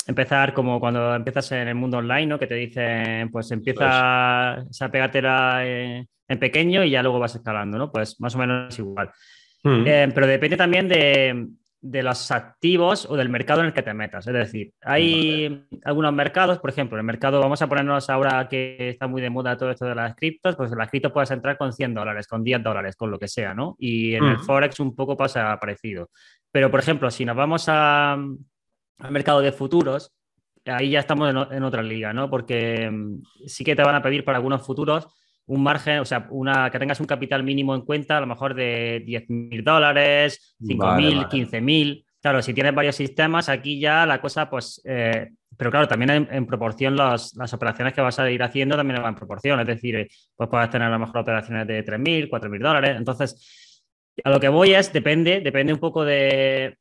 empezar 0.06 0.52
como 0.52 0.78
cuando 0.78 1.14
empiezas 1.14 1.52
en 1.52 1.68
el 1.68 1.74
mundo 1.74 1.98
online, 1.98 2.26
¿no? 2.26 2.38
que 2.38 2.46
te 2.46 2.54
dicen 2.54 3.30
pues 3.30 3.50
empieza 3.50 4.52
a 4.52 4.90
pegártela 4.92 5.66
en, 5.66 6.06
pequeño 6.38 6.84
y 6.84 6.90
ya 6.90 7.02
luego 7.02 7.18
vas 7.18 7.34
escalando, 7.34 7.78
¿no? 7.78 7.90
Pues 7.90 8.20
más 8.20 8.34
o 8.34 8.38
menos 8.38 8.78
igual. 8.78 9.10
Mm. 9.64 9.84
pero 10.14 10.26
depende 10.26 10.56
también 10.58 10.86
de, 10.86 11.48
de 11.80 12.02
los 12.02 12.30
activos 12.30 13.06
o 13.08 13.16
del 13.16 13.28
mercado 13.28 13.60
en 13.60 13.66
el 13.66 13.72
que 13.72 13.82
te 13.82 13.94
metas. 13.94 14.26
Es 14.26 14.32
decir, 14.32 14.72
hay 14.82 15.66
algunos 15.84 16.12
mercados, 16.12 16.58
por 16.58 16.70
ejemplo, 16.70 16.98
el 16.98 17.04
mercado, 17.04 17.40
vamos 17.40 17.62
a 17.62 17.68
ponernos 17.68 18.10
ahora 18.10 18.48
que 18.48 18.88
está 18.88 19.06
muy 19.06 19.22
de 19.22 19.30
moda 19.30 19.56
todo 19.56 19.70
esto 19.70 19.86
de 19.86 19.94
las 19.94 20.16
criptos, 20.16 20.56
pues 20.56 20.72
en 20.72 20.78
las 20.78 20.90
criptos 20.90 21.12
puedes 21.12 21.30
entrar 21.30 21.56
con 21.56 21.72
100 21.72 21.94
dólares, 21.94 22.26
con 22.26 22.42
10 22.42 22.62
dólares, 22.62 22.96
con 22.96 23.10
lo 23.10 23.18
que 23.18 23.28
sea, 23.28 23.54
¿no? 23.54 23.76
Y 23.78 24.14
en 24.14 24.24
el 24.24 24.38
Forex 24.38 24.80
un 24.80 24.94
poco 24.94 25.16
pasa 25.16 25.56
parecido. 25.60 26.10
Pero, 26.50 26.70
por 26.70 26.80
ejemplo, 26.80 27.10
si 27.10 27.24
nos 27.24 27.36
vamos 27.36 27.68
al 27.68 28.38
mercado 29.10 29.40
de 29.40 29.52
futuros, 29.52 30.12
ahí 30.64 30.90
ya 30.90 31.00
estamos 31.00 31.30
en, 31.30 31.56
en 31.56 31.62
otra 31.62 31.82
liga, 31.82 32.12
¿no? 32.12 32.28
Porque 32.28 32.90
mm, 32.90 33.22
sí 33.46 33.64
que 33.64 33.76
te 33.76 33.82
van 33.82 33.94
a 33.94 34.02
pedir 34.02 34.24
para 34.24 34.38
algunos 34.38 34.66
futuros 34.66 35.06
un 35.48 35.62
margen, 35.62 35.98
o 35.98 36.04
sea, 36.04 36.26
una, 36.30 36.70
que 36.70 36.78
tengas 36.78 37.00
un 37.00 37.06
capital 37.06 37.42
mínimo 37.42 37.74
en 37.74 37.80
cuenta, 37.82 38.18
a 38.18 38.20
lo 38.20 38.26
mejor 38.26 38.54
de 38.54 39.02
10.000 39.06 39.64
dólares, 39.64 40.56
5.000, 40.60 41.28
15.000. 41.28 42.04
Claro, 42.20 42.42
si 42.42 42.52
tienes 42.52 42.74
varios 42.74 42.96
sistemas, 42.96 43.48
aquí 43.48 43.80
ya 43.80 44.04
la 44.04 44.20
cosa, 44.20 44.50
pues, 44.50 44.80
eh, 44.84 45.30
pero 45.56 45.70
claro, 45.70 45.88
también 45.88 46.28
en, 46.30 46.46
proporción 46.46 46.96
las 46.96 47.34
operaciones 47.52 47.94
que 47.94 48.00
vas 48.00 48.18
a 48.18 48.30
ir 48.30 48.42
haciendo 48.42 48.76
también 48.76 49.00
van 49.02 49.14
en 49.14 49.18
proporción, 49.18 49.58
es 49.60 49.66
decir, 49.66 49.96
eh, 49.96 50.08
pues 50.36 50.48
puedes 50.48 50.70
tener 50.70 50.88
a 50.88 50.90
lo 50.90 50.98
mejor 50.98 51.18
operaciones 51.18 51.66
de 51.66 51.84
3.000, 51.84 52.28
4.000 52.28 52.62
dólares. 52.62 52.96
Entonces, 52.96 53.67
a 54.24 54.30
lo 54.30 54.40
que 54.40 54.48
voy 54.48 54.74
es, 54.74 54.92
depende, 54.92 55.40
depende 55.40 55.72
un 55.72 55.78
poco 55.78 56.04
de, 56.04 56.76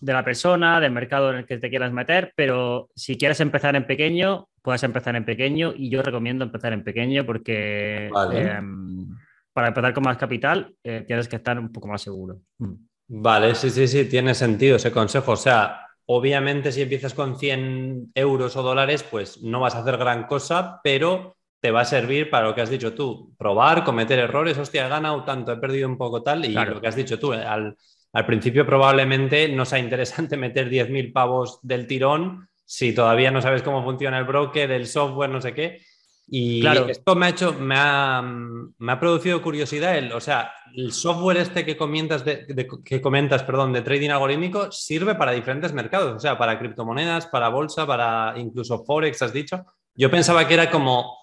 la 0.00 0.24
persona, 0.24 0.80
del 0.80 0.92
mercado 0.92 1.30
en 1.30 1.36
el 1.38 1.46
que 1.46 1.58
te 1.58 1.70
quieras 1.70 1.92
meter, 1.92 2.32
pero 2.36 2.88
si 2.94 3.16
quieres 3.16 3.40
empezar 3.40 3.76
en 3.76 3.86
pequeño, 3.86 4.48
puedes 4.62 4.82
empezar 4.82 5.16
en 5.16 5.24
pequeño 5.24 5.72
y 5.76 5.90
yo 5.90 6.02
recomiendo 6.02 6.44
empezar 6.44 6.72
en 6.72 6.84
pequeño 6.84 7.24
porque 7.24 8.10
em, 8.32 9.08
para 9.52 9.68
empezar 9.68 9.94
con 9.94 10.04
más 10.04 10.18
capital 10.18 10.74
eh, 10.84 11.04
tienes 11.06 11.28
que 11.28 11.36
estar 11.36 11.58
un 11.58 11.72
poco 11.72 11.88
más 11.88 12.02
seguro. 12.02 12.40
Mm. 12.58 12.74
Vale, 13.12 13.56
sí, 13.56 13.70
sí, 13.70 13.88
sí, 13.88 14.04
tiene 14.04 14.34
sentido 14.34 14.76
ese 14.76 14.92
consejo. 14.92 15.32
O 15.32 15.36
sea, 15.36 15.84
obviamente 16.06 16.70
si 16.70 16.82
empiezas 16.82 17.12
con 17.12 17.36
100 17.36 18.12
euros 18.14 18.56
o 18.56 18.62
dólares, 18.62 19.02
pues 19.02 19.42
no 19.42 19.58
vas 19.58 19.74
a 19.74 19.80
hacer 19.80 19.96
gran 19.96 20.28
cosa, 20.28 20.80
pero 20.84 21.36
te 21.60 21.70
va 21.70 21.82
a 21.82 21.84
servir 21.84 22.30
para 22.30 22.46
lo 22.46 22.54
que 22.54 22.62
has 22.62 22.70
dicho 22.70 22.94
tú, 22.94 23.34
probar, 23.36 23.84
cometer 23.84 24.18
errores, 24.18 24.56
hostia, 24.58 24.86
he 24.86 24.88
ganado 24.88 25.24
tanto, 25.24 25.52
he 25.52 25.56
perdido 25.58 25.88
un 25.88 25.98
poco 25.98 26.22
tal, 26.22 26.44
y 26.44 26.54
lo 26.54 26.80
que 26.80 26.88
has 26.88 26.96
dicho 26.96 27.18
tú, 27.18 27.32
al, 27.32 27.76
al 28.12 28.26
principio 28.26 28.66
probablemente 28.66 29.48
no 29.48 29.64
sea 29.64 29.78
interesante 29.78 30.36
meter 30.36 30.70
10.000 30.70 31.12
pavos 31.12 31.60
del 31.62 31.86
tirón 31.86 32.48
si 32.64 32.94
todavía 32.94 33.32
no 33.32 33.42
sabes 33.42 33.62
cómo 33.62 33.82
funciona 33.82 34.16
el 34.18 34.24
broker, 34.24 34.70
el 34.70 34.86
software, 34.86 35.28
no 35.28 35.40
sé 35.40 35.52
qué. 35.52 35.80
Y 36.28 36.64
esto 36.64 37.16
me 37.16 37.26
ha 37.26 37.30
hecho, 37.30 37.52
me 37.54 37.74
ha, 37.76 38.22
me 38.22 38.92
ha 38.92 39.00
producido 39.00 39.42
curiosidad. 39.42 39.98
El, 39.98 40.12
o 40.12 40.20
sea, 40.20 40.52
el 40.76 40.92
software 40.92 41.38
este 41.38 41.66
que 41.66 41.76
comentas, 41.76 42.24
de, 42.24 42.46
que 42.84 43.00
comentas, 43.00 43.42
perdón, 43.42 43.72
de 43.72 43.82
trading 43.82 44.10
algorítmico 44.10 44.70
sirve 44.70 45.16
para 45.16 45.32
diferentes 45.32 45.72
mercados, 45.72 46.14
o 46.14 46.20
sea, 46.20 46.38
para 46.38 46.60
criptomonedas, 46.60 47.26
para 47.26 47.48
bolsa, 47.48 47.84
para 47.88 48.34
incluso 48.36 48.84
forex, 48.84 49.20
has 49.22 49.32
dicho. 49.32 49.64
Yo 49.96 50.08
pensaba 50.08 50.46
que 50.46 50.54
era 50.54 50.70
como 50.70 51.19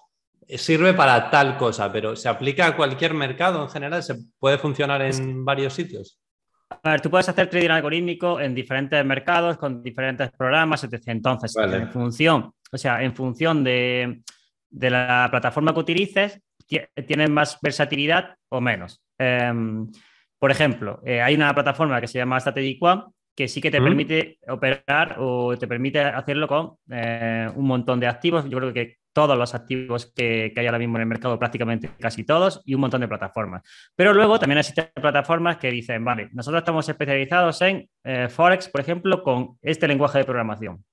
sirve 0.56 0.94
para 0.94 1.30
tal 1.30 1.56
cosa, 1.56 1.92
pero 1.92 2.16
se 2.16 2.28
aplica 2.28 2.66
a 2.66 2.76
cualquier 2.76 3.14
mercado 3.14 3.62
en 3.62 3.68
general, 3.68 4.02
se 4.02 4.16
puede 4.38 4.58
funcionar 4.58 5.02
en 5.02 5.44
varios 5.44 5.74
sitios. 5.74 6.20
A 6.82 6.90
ver, 6.90 7.00
tú 7.00 7.10
puedes 7.10 7.28
hacer 7.28 7.48
trading 7.48 7.70
algorítmico 7.70 8.40
en 8.40 8.54
diferentes 8.54 9.04
mercados, 9.04 9.56
con 9.56 9.82
diferentes 9.82 10.30
programas, 10.32 10.84
etc. 10.84 11.02
Entonces, 11.06 11.54
en 11.56 11.90
función, 11.90 12.52
o 12.70 12.78
sea, 12.78 13.02
en 13.02 13.14
función 13.14 13.64
de, 13.64 14.22
de 14.70 14.90
la 14.90 15.28
plataforma 15.30 15.72
que 15.72 15.80
utilices, 15.80 16.40
tienes 17.06 17.30
más 17.30 17.58
versatilidad 17.62 18.34
o 18.50 18.60
menos. 18.60 19.02
Em, 19.18 19.90
por 20.38 20.50
ejemplo, 20.50 21.00
eh, 21.04 21.20
hay 21.20 21.34
una 21.34 21.54
plataforma 21.54 22.00
que 22.00 22.06
se 22.06 22.18
llama 22.18 22.38
Strategic 22.38 22.82
One 22.82 23.02
que 23.38 23.46
sí 23.46 23.60
que 23.60 23.70
te 23.70 23.80
permite 23.80 24.40
operar 24.48 25.14
o 25.20 25.56
te 25.56 25.68
permite 25.68 26.00
hacerlo 26.00 26.48
con 26.48 26.72
eh, 26.90 27.48
un 27.54 27.68
montón 27.68 28.00
de 28.00 28.08
activos. 28.08 28.50
Yo 28.50 28.58
creo 28.58 28.72
que 28.72 28.96
todos 29.12 29.38
los 29.38 29.54
activos 29.54 30.12
que, 30.12 30.52
hay 30.56 30.66
ahora 30.66 30.80
mismo 30.80 30.96
en 30.96 31.02
el 31.02 31.06
mercado, 31.06 31.38
prácticamente 31.38 31.88
casi 32.00 32.24
todos, 32.24 32.60
y 32.64 32.74
un 32.74 32.80
montón 32.80 33.00
de 33.00 33.06
plataformas. 33.06 33.62
Pero 33.94 34.12
luego 34.12 34.40
también 34.40 34.58
existen 34.58 34.90
plataformas 34.92 35.56
que 35.58 35.70
dicen, 35.70 36.04
vale, 36.04 36.30
nosotros 36.32 36.62
estamos 36.62 36.88
especializados 36.88 37.62
en 37.62 37.88
eh, 38.02 38.26
Forex, 38.28 38.68
por 38.70 38.80
ejemplo, 38.80 39.22
con 39.22 39.56
este 39.62 39.86
lenguaje 39.86 40.18
de 40.18 40.24
programación. 40.24 40.84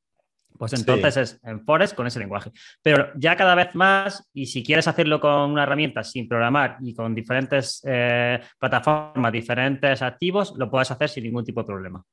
Pues 0.55 0.73
entonces 0.73 1.17
es 1.17 1.39
en 1.43 1.65
Forex 1.65 1.95
con 1.95 2.05
ese 2.05 2.19
lenguaje. 2.19 2.51
Pero 2.83 3.07
ya 3.15 3.35
cada 3.35 3.55
vez 3.55 3.73
más, 3.73 4.29
y 4.35 4.45
si 4.45 4.63
quieres 4.63 4.87
hacerlo 4.87 5.19
con 5.19 5.49
una 5.49 5.63
herramienta 5.63 6.03
sin 6.03 6.27
programar 6.27 6.77
y 6.81 6.93
con 6.93 7.15
diferentes 7.15 7.81
eh, 7.87 8.39
plataformas, 8.59 9.31
diferentes 9.31 10.03
activos, 10.03 10.53
lo 10.55 10.69
puedes 10.69 10.91
hacer 10.91 11.09
sin 11.09 11.23
ningún 11.23 11.43
tipo 11.43 11.61
de 11.61 11.65
problema. 11.65 12.05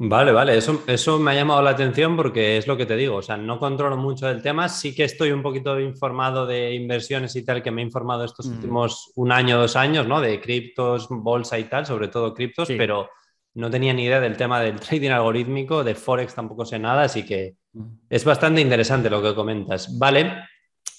Vale, 0.00 0.30
vale, 0.30 0.56
eso, 0.56 0.84
eso 0.86 1.18
me 1.18 1.32
ha 1.32 1.34
llamado 1.34 1.60
la 1.60 1.70
atención 1.70 2.14
porque 2.14 2.56
es 2.56 2.68
lo 2.68 2.76
que 2.76 2.86
te 2.86 2.94
digo, 2.94 3.16
o 3.16 3.22
sea, 3.22 3.36
no 3.36 3.58
controlo 3.58 3.96
mucho 3.96 4.28
del 4.28 4.40
tema, 4.40 4.68
sí 4.68 4.94
que 4.94 5.02
estoy 5.02 5.32
un 5.32 5.42
poquito 5.42 5.80
informado 5.80 6.46
de 6.46 6.72
inversiones 6.72 7.34
y 7.34 7.44
tal, 7.44 7.64
que 7.64 7.72
me 7.72 7.82
he 7.82 7.84
informado 7.84 8.24
estos 8.24 8.46
mm. 8.46 8.52
últimos 8.52 9.10
un 9.16 9.32
año, 9.32 9.58
dos 9.58 9.74
años, 9.74 10.06
¿no? 10.06 10.20
De 10.20 10.40
criptos, 10.40 11.08
bolsa 11.10 11.58
y 11.58 11.64
tal, 11.64 11.84
sobre 11.84 12.06
todo 12.06 12.32
criptos, 12.32 12.68
pero 12.68 13.10
no 13.54 13.68
tenía 13.70 13.92
ni 13.92 14.04
idea 14.04 14.20
del 14.20 14.36
tema 14.36 14.60
del 14.60 14.78
trading 14.80 15.10
algorítmico, 15.10 15.82
de 15.82 15.96
Forex 15.96 16.32
tampoco 16.32 16.64
sé 16.64 16.78
nada, 16.78 17.02
así 17.02 17.24
que 17.24 17.56
mm. 17.72 17.86
es 18.08 18.24
bastante 18.24 18.60
interesante 18.60 19.10
lo 19.10 19.20
que 19.20 19.34
comentas. 19.34 19.98
Vale, 19.98 20.44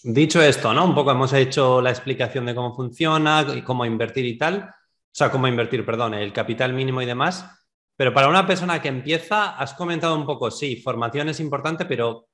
dicho 0.04 0.42
esto, 0.42 0.74
¿no? 0.74 0.84
Un 0.84 0.94
poco 0.94 1.12
hemos 1.12 1.32
hecho 1.32 1.82
la 1.82 1.92
explicación 1.92 2.48
de 2.48 2.54
cómo 2.54 2.76
funciona 2.76 3.46
y 3.56 3.62
cómo 3.62 3.86
invertir 3.86 4.26
y 4.26 4.38
tal, 4.38 4.58
o 4.58 5.16
sea, 5.16 5.32
cómo 5.32 5.48
invertir, 5.48 5.86
perdón, 5.86 6.16
el 6.16 6.34
capital 6.34 6.74
mínimo 6.74 7.02
y 7.02 7.06
demás. 7.06 7.56
Pero 8.00 8.14
para 8.14 8.30
una 8.30 8.48
persona 8.48 8.82
que 8.82 8.88
empieza, 8.88 9.58
has 9.58 9.74
comentado 9.74 10.16
un 10.16 10.26
poco, 10.26 10.50
sí, 10.52 10.78
formación 10.78 11.28
es 11.28 11.42
importante, 11.42 11.84
pero 11.84 12.28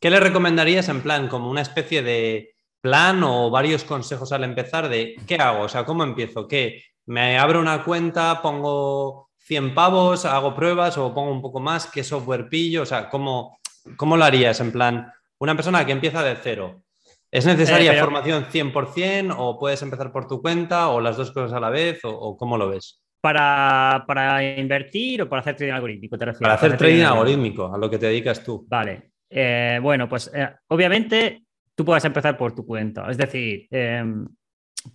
¿qué 0.00 0.10
le 0.10 0.18
recomendarías 0.18 0.88
en 0.88 1.02
plan, 1.02 1.28
como 1.28 1.48
una 1.48 1.60
especie 1.60 2.02
de 2.02 2.56
plan 2.80 3.22
o 3.22 3.48
varios 3.48 3.84
consejos 3.84 4.32
al 4.32 4.42
empezar 4.42 4.88
de 4.88 5.14
qué 5.24 5.36
hago? 5.36 5.66
O 5.66 5.68
sea, 5.68 5.84
¿cómo 5.84 6.02
empiezo? 6.02 6.48
¿Qué? 6.48 6.82
¿Me 7.06 7.38
abro 7.38 7.60
una 7.60 7.84
cuenta, 7.84 8.42
pongo 8.42 9.30
100 9.38 9.72
pavos, 9.72 10.24
hago 10.24 10.52
pruebas 10.52 10.98
o 10.98 11.14
pongo 11.14 11.30
un 11.30 11.42
poco 11.42 11.60
más? 11.60 11.86
¿Qué 11.86 12.02
software 12.02 12.48
pillo? 12.48 12.82
O 12.82 12.86
sea, 12.86 13.08
¿cómo, 13.08 13.60
cómo 13.96 14.16
lo 14.16 14.24
harías 14.24 14.58
en 14.58 14.72
plan, 14.72 15.12
una 15.38 15.54
persona 15.54 15.86
que 15.86 15.92
empieza 15.92 16.24
de 16.24 16.34
cero? 16.42 16.82
¿Es 17.30 17.46
necesaria 17.46 17.92
eh, 17.92 18.00
formación 18.00 18.46
100% 18.46 19.32
o 19.38 19.60
puedes 19.60 19.80
empezar 19.80 20.10
por 20.10 20.26
tu 20.26 20.42
cuenta 20.42 20.88
o 20.88 21.00
las 21.00 21.16
dos 21.16 21.30
cosas 21.30 21.52
a 21.52 21.60
la 21.60 21.70
vez 21.70 22.00
o 22.02 22.36
cómo 22.36 22.58
lo 22.58 22.68
ves? 22.68 23.03
Para, 23.24 24.58
invertir 24.58 25.22
o 25.22 25.28
para 25.28 25.40
hacer 25.40 25.56
trading 25.56 25.72
algorítmico? 25.72 26.18
Te 26.18 26.26
para 26.26 26.54
hacer 26.54 26.76
trading, 26.76 27.04
algorítmico, 27.04 27.74
a 27.74 27.78
lo 27.78 27.88
que 27.88 27.98
te 27.98 28.06
dedicas 28.06 28.44
tú. 28.44 28.66
Vale. 28.68 29.12
Eh, 29.30 29.78
bueno, 29.82 30.06
pues 30.06 30.30
eh, 30.34 30.50
obviamente 30.68 31.42
tú 31.74 31.86
puedes 31.86 32.04
empezar 32.04 32.36
por 32.36 32.54
tu 32.54 32.66
cuenta. 32.66 33.10
Es 33.10 33.16
decir, 33.16 33.66
em, 33.70 34.26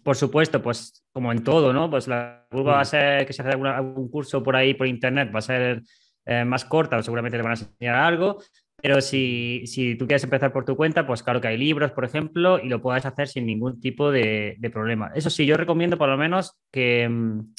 por 0.04 0.16
supuesto, 0.16 0.62
pues 0.62 1.04
como 1.12 1.32
en 1.32 1.44
todo, 1.44 1.74
¿no? 1.74 1.90
Pues 1.90 2.08
la 2.08 2.46
curva 2.52 2.74
va 2.74 2.80
a 2.80 2.84
mm. 2.84 2.86
ser 2.86 3.26
que 3.26 3.34
se 3.34 3.42
hace 3.42 3.54
algún 3.54 4.10
curso 4.10 4.44
por 4.44 4.56
ahí 4.56 4.76
por 4.76 4.86
internet, 4.86 5.32
va 5.34 5.40
a 5.40 5.42
ser 5.42 5.82
eh, 6.26 6.46
más 6.46 6.66
corta 6.66 6.98
o 6.98 7.02
seguramente 7.02 7.38
te 7.38 7.44
van 7.44 7.54
a 7.54 7.60
enseñar 7.60 7.96
algo. 7.96 8.38
Pero 8.82 9.02
si, 9.02 9.64
si, 9.66 9.96
tú 9.96 10.06
quieres 10.06 10.24
empezar 10.24 10.54
por 10.54 10.66
tu 10.66 10.76
cuenta, 10.76 11.06
pues 11.06 11.24
claro 11.24 11.42
que 11.42 11.48
hay 11.48 11.58
libros, 11.58 11.92
por 11.92 12.06
ejemplo, 12.06 12.60
y 12.60 12.70
lo 12.70 12.80
puedes 12.80 13.06
hacer 13.06 13.28
sin 13.28 13.48
ningún 13.48 13.82
tipo 13.82 14.12
de, 14.12 14.56
de 14.60 14.70
problema. 14.70 15.12
Eso 15.16 15.32
sí, 15.32 15.48
yo 15.48 15.58
recomiendo 15.58 15.98
por 15.98 16.08
lo 16.08 16.16
menos 16.16 16.58
que, 16.72 17.04
em, 17.04 17.54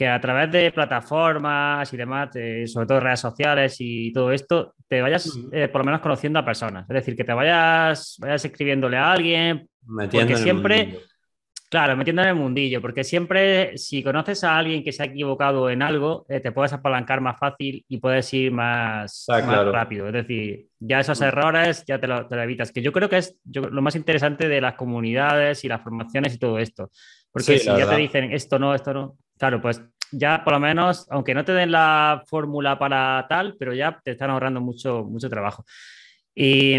que 0.00 0.08
a 0.08 0.18
través 0.18 0.50
de 0.50 0.72
plataformas 0.72 1.92
y 1.92 1.96
demás, 1.98 2.30
sobre 2.64 2.86
todo 2.86 3.00
redes 3.00 3.20
sociales 3.20 3.76
y 3.80 4.10
todo 4.14 4.32
esto, 4.32 4.74
te 4.88 5.02
vayas 5.02 5.30
eh, 5.52 5.68
por 5.68 5.82
lo 5.82 5.84
menos 5.84 6.00
conociendo 6.00 6.38
a 6.38 6.44
personas. 6.44 6.88
Es 6.88 6.94
decir, 6.94 7.14
que 7.14 7.22
te 7.22 7.34
vayas, 7.34 8.16
vayas 8.18 8.42
escribiéndole 8.42 8.96
a 8.96 9.12
alguien, 9.12 9.68
porque 9.86 10.38
siempre, 10.38 11.00
claro, 11.68 11.98
metiendo 11.98 12.22
en 12.22 12.28
el 12.28 12.34
mundillo, 12.34 12.80
porque 12.80 13.04
siempre 13.04 13.76
si 13.76 14.02
conoces 14.02 14.42
a 14.42 14.56
alguien 14.56 14.82
que 14.82 14.90
se 14.90 15.02
ha 15.02 15.06
equivocado 15.06 15.68
en 15.68 15.82
algo, 15.82 16.24
eh, 16.30 16.40
te 16.40 16.50
puedes 16.50 16.72
apalancar 16.72 17.20
más 17.20 17.38
fácil 17.38 17.84
y 17.86 17.98
puedes 17.98 18.32
ir 18.32 18.52
más, 18.52 19.26
rápido. 19.28 20.06
Es 20.06 20.14
decir, 20.14 20.68
ya 20.78 21.00
esos 21.00 21.20
errores 21.20 21.84
ya 21.86 22.00
te 22.00 22.06
lo, 22.06 22.26
evitas, 22.42 22.72
que 22.72 22.80
yo 22.80 22.90
creo 22.90 23.10
que 23.10 23.18
es 23.18 23.38
lo 23.44 23.82
más 23.82 23.96
interesante 23.96 24.48
de 24.48 24.62
las 24.62 24.76
comunidades 24.76 25.62
y 25.62 25.68
las 25.68 25.82
formaciones 25.82 26.34
y 26.36 26.38
todo 26.38 26.58
esto. 26.58 26.90
Porque 27.30 27.58
si 27.58 27.66
ya 27.66 27.86
te 27.86 27.96
dicen 27.96 28.32
esto 28.32 28.58
no, 28.58 28.74
esto 28.74 28.94
no, 28.94 29.18
Claro, 29.40 29.62
pues 29.62 29.82
ya 30.12 30.44
por 30.44 30.52
lo 30.52 30.60
menos, 30.60 31.06
aunque 31.10 31.32
no 31.32 31.46
te 31.46 31.52
den 31.52 31.72
la 31.72 32.22
fórmula 32.26 32.78
para 32.78 33.24
tal, 33.26 33.56
pero 33.58 33.72
ya 33.72 33.98
te 34.04 34.10
están 34.10 34.28
ahorrando 34.28 34.60
mucho, 34.60 35.02
mucho 35.04 35.30
trabajo. 35.30 35.64
Y, 36.34 36.78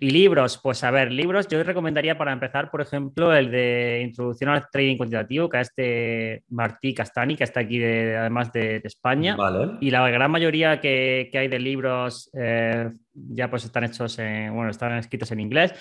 libros, 0.00 0.58
pues 0.62 0.84
a 0.84 0.92
ver, 0.92 1.10
libros 1.10 1.48
yo 1.48 1.62
recomendaría 1.64 2.16
para 2.16 2.32
empezar, 2.32 2.70
por 2.70 2.80
ejemplo, 2.80 3.34
el 3.34 3.50
de 3.50 4.02
Introducción 4.04 4.50
al 4.50 4.68
Trading 4.70 4.96
Cuantitativo, 4.96 5.48
que 5.48 5.60
es 5.60 5.72
de 5.76 6.44
Martí 6.48 6.94
Castani, 6.94 7.34
que 7.34 7.44
está 7.44 7.60
aquí 7.60 7.82
además 7.82 8.52
de, 8.52 8.80
España. 8.84 9.36
Y 9.80 9.90
la 9.90 10.08
gran 10.08 10.30
mayoría 10.30 10.80
que, 10.80 11.28
hay 11.34 11.48
de 11.48 11.58
libros 11.58 12.30
eh, 12.38 12.88
ya 13.12 13.50
pues 13.50 13.64
están 13.64 13.82
hechos, 13.82 14.16
en, 14.20 14.54
bueno, 14.54 14.70
están 14.70 14.96
escritos 14.96 15.32
en 15.32 15.40
inglés, 15.40 15.74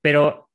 pero 0.00 0.48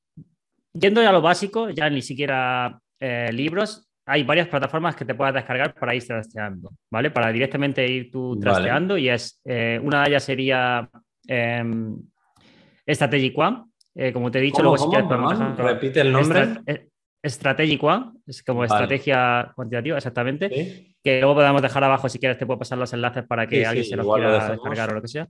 yendo 0.73 1.01
ya 1.01 1.09
a 1.09 1.13
lo 1.13 1.21
básico, 1.21 1.69
ya 1.69 1.89
ni 1.91 2.01
siquiera 2.01 2.79
eh, 2.99 3.29
libros, 3.31 3.87
hay 4.05 4.23
varias 4.23 4.47
plataformas 4.47 4.95
que 4.95 5.03
te 5.03 5.15
puedas 5.15 5.33
descargar 5.33 5.73
para 5.73 5.95
ir 5.95 6.05
trasteando, 6.05 6.71
¿vale? 6.91 7.09
Para 7.09 7.31
directamente 7.31 7.87
ir 7.87 8.11
tú 8.11 8.39
trasteando 8.39 8.97
y 8.97 9.09
es, 9.09 9.41
eh, 9.43 9.79
una 9.81 10.03
de 10.03 10.09
ellas 10.09 10.23
sería 10.23 10.87
eh, 11.27 11.63
Strategic 12.87 13.37
One, 13.37 13.63
eh, 13.95 14.13
como 14.13 14.29
te 14.29 14.39
he 14.39 14.41
dicho, 14.41 14.61
luego 14.61 14.77
si 14.77 14.87
quieres 14.89 15.09
Repite 15.57 16.01
el 16.01 16.11
nombre. 16.11 16.89
Strategic 17.27 17.83
One, 17.83 18.11
es 18.27 18.43
como 18.43 18.63
estrategia 18.63 19.51
cuantitativa, 19.55 19.97
exactamente. 19.97 20.93
Que 21.03 21.19
luego 21.19 21.33
podemos 21.33 21.61
dejar 21.61 21.83
abajo, 21.83 22.07
si 22.07 22.19
quieres, 22.19 22.37
te 22.37 22.45
puedo 22.45 22.59
pasar 22.59 22.77
los 22.77 22.93
enlaces 22.93 23.23
para 23.25 23.47
que 23.47 23.65
alguien 23.65 23.85
se 23.85 23.95
los 23.95 24.05
quiera 24.05 24.49
descargar 24.49 24.91
o 24.91 24.93
lo 24.93 25.01
que 25.01 25.07
sea. 25.07 25.27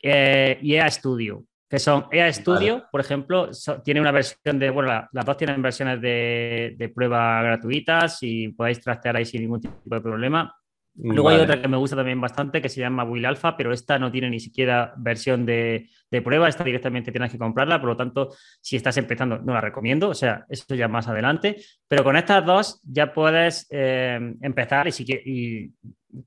y 0.00 0.74
EA 0.74 0.88
Studio, 0.88 1.44
que 1.70 1.78
son 1.78 2.06
EA 2.10 2.32
Studio, 2.32 2.86
por 2.90 3.00
ejemplo, 3.00 3.48
tiene 3.84 4.00
una 4.00 4.10
versión 4.10 4.58
de, 4.58 4.70
bueno, 4.70 5.08
las 5.12 5.24
dos 5.24 5.36
tienen 5.36 5.62
versiones 5.62 6.00
de, 6.00 6.74
de, 6.76 6.88
prueba 6.88 7.40
gratuitas 7.42 8.18
y 8.22 8.48
podéis 8.48 8.80
trastear 8.80 9.16
ahí 9.16 9.24
sin 9.24 9.42
ningún 9.42 9.60
tipo 9.60 9.78
de 9.84 10.00
problema. 10.00 10.52
Luego 10.96 11.28
hay 11.28 11.40
otra 11.40 11.62
que 11.62 11.68
me 11.68 11.76
gusta 11.76 11.94
también 11.94 12.20
bastante 12.20 12.60
que 12.60 12.68
se 12.68 12.80
llama 12.80 13.04
Will 13.04 13.24
Alpha, 13.24 13.56
pero 13.56 13.72
esta 13.72 14.00
no 14.00 14.10
tiene 14.10 14.28
ni 14.28 14.40
siquiera 14.40 14.92
versión 14.96 15.46
de, 15.46 15.88
de, 16.10 16.22
prueba, 16.22 16.48
esta 16.48 16.64
directamente 16.64 17.12
tienes 17.12 17.30
que 17.30 17.38
comprarla, 17.38 17.80
por 17.80 17.90
lo 17.90 17.96
tanto, 17.96 18.30
si 18.60 18.74
estás 18.74 18.96
empezando, 18.96 19.38
no 19.38 19.54
la 19.54 19.60
recomiendo, 19.60 20.08
o 20.08 20.14
sea, 20.14 20.44
eso 20.48 20.74
ya 20.74 20.88
más 20.88 21.06
adelante, 21.06 21.56
pero 21.86 22.02
con 22.02 22.16
estas 22.16 22.44
dos 22.44 22.80
ya 22.82 23.12
puedes 23.12 23.68
eh, 23.70 24.18
empezar 24.42 24.88
y, 24.88 24.92
si, 24.92 25.04
y 25.04 25.72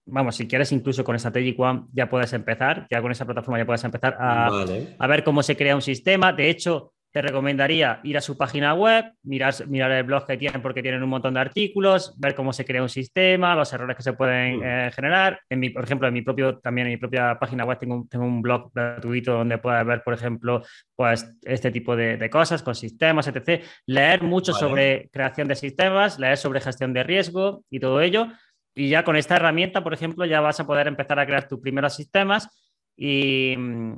vamos, 0.06 0.36
si 0.36 0.48
quieres 0.48 0.72
incluso 0.72 1.04
con 1.04 1.18
Strategic 1.18 1.60
One 1.60 1.84
ya 1.94 2.10
puedes 2.10 2.34
empezar, 2.34 2.88
ya 2.90 3.02
con 3.02 3.12
esa 3.12 3.25
plataforma 3.25 3.60
ya 3.60 3.66
puedes 3.66 3.84
empezar 3.84 4.16
a, 4.20 5.08
ver 5.08 5.24
cómo 5.24 5.44
se 5.44 5.56
crea 5.56 5.75
un 5.75 5.82
sistema. 5.82 6.34
De 6.34 6.50
hecho, 6.50 6.94
te 7.13 7.22
recomendaría 7.22 8.00
ir 8.04 8.18
a 8.18 8.22
su 8.22 8.36
página 8.36 8.74
web, 8.74 9.06
mirar, 9.22 9.54
mirar 9.68 9.92
el 9.92 10.04
blog 10.04 10.25
que 10.25 10.36
tienen 10.36 10.63
porque 10.63 10.82
tienen 10.82 11.04
un 11.04 11.10
montón 11.10 11.36
de 11.36 11.42
artículos, 11.42 12.16
ver 12.18 12.34
cómo 12.34 12.54
se 12.54 12.66
crea 12.66 12.82
un 12.82 12.90
sistema, 12.90 13.56
los 13.56 13.72
errores 13.72 13.96
que 13.96 14.02
se 14.02 14.13
pueden 14.13 14.58
mm. 14.58 14.63
eh, 14.63 14.92
generar. 14.96 15.40
En 15.48 15.60
mi, 15.60 15.70
por 15.70 15.84
ejemplo, 15.84 16.08
en 16.08 16.13
mi 16.16 16.24
propio, 16.24 16.58
también 16.58 16.88
en 16.88 16.94
mi 16.94 16.98
propia 16.98 17.38
página 17.40 17.66
web 17.66 17.78
tengo, 17.78 18.08
tengo 18.10 18.25
un 18.25 18.42
blog 18.42 18.72
gratuito 18.74 19.34
donde 19.34 19.60
puedes 19.60 19.86
ver, 19.86 20.02
por 20.04 20.16
ejemplo, 20.16 20.63
pues 20.96 21.38
este 21.44 21.70
tipo 21.70 21.96
de, 21.96 22.30
cosas 22.32 22.63
con 22.63 22.74
sistemas, 22.74 23.28
etc. 23.28 23.63
Leer 23.86 24.24
mucho 24.24 24.52
sobre 24.52 25.10
creación 25.12 25.48
de 25.48 25.56
sistemas, 25.56 26.18
leer 26.18 26.38
sobre 26.38 26.62
gestión 26.62 26.94
de 26.94 27.04
riesgo 27.04 27.63
y 27.70 27.80
todo 27.80 28.02
ello. 28.02 28.28
Y 28.75 28.89
ya 28.89 29.03
con 29.03 29.15
esta 29.15 29.36
herramienta, 29.36 29.84
por 29.84 29.94
ejemplo, 29.94 30.25
ya 30.25 30.42
vas 30.42 30.60
a 30.60 30.65
poder 30.65 30.88
empezar 30.88 31.20
a 31.20 31.25
crear 31.25 31.48
tus 31.48 31.60
primeros 31.60 31.96
sistemas 31.96 32.50
y, 32.96 33.56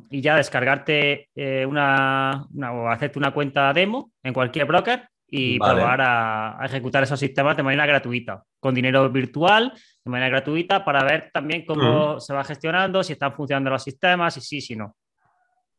ya 0.09 0.35
descargarte 0.35 1.29
eh, 1.35 1.65
una, 1.65 2.47
o 2.71 2.89
hacerte 2.89 3.19
una 3.19 3.33
cuenta 3.33 3.73
demo 3.73 4.11
en 4.23 4.33
cualquier 4.33 4.65
broker 4.65 5.07
y 5.27 5.59
probar 5.59 6.01
a, 6.01 6.59
ejecutar 6.65 7.03
esos 7.03 7.19
sistemas 7.19 7.57
de 7.57 7.63
manera 7.63 7.85
gratuita, 7.85 8.43
con 8.59 8.75
dinero 8.75 9.09
virtual, 9.09 9.73
de 10.03 10.11
manera 10.11 10.29
gratuita, 10.29 10.85
para 10.85 11.03
ver 11.03 11.29
también 11.33 11.65
cómo 11.65 12.19
se 12.19 12.33
va 12.33 12.43
gestionando, 12.43 13.03
si 13.03 13.13
están 13.13 13.33
funcionando 13.33 13.69
los 13.69 13.83
sistemas, 13.83 14.37
y 14.37 14.41
sí, 14.41 14.61
si 14.61 14.75
no. 14.75 14.95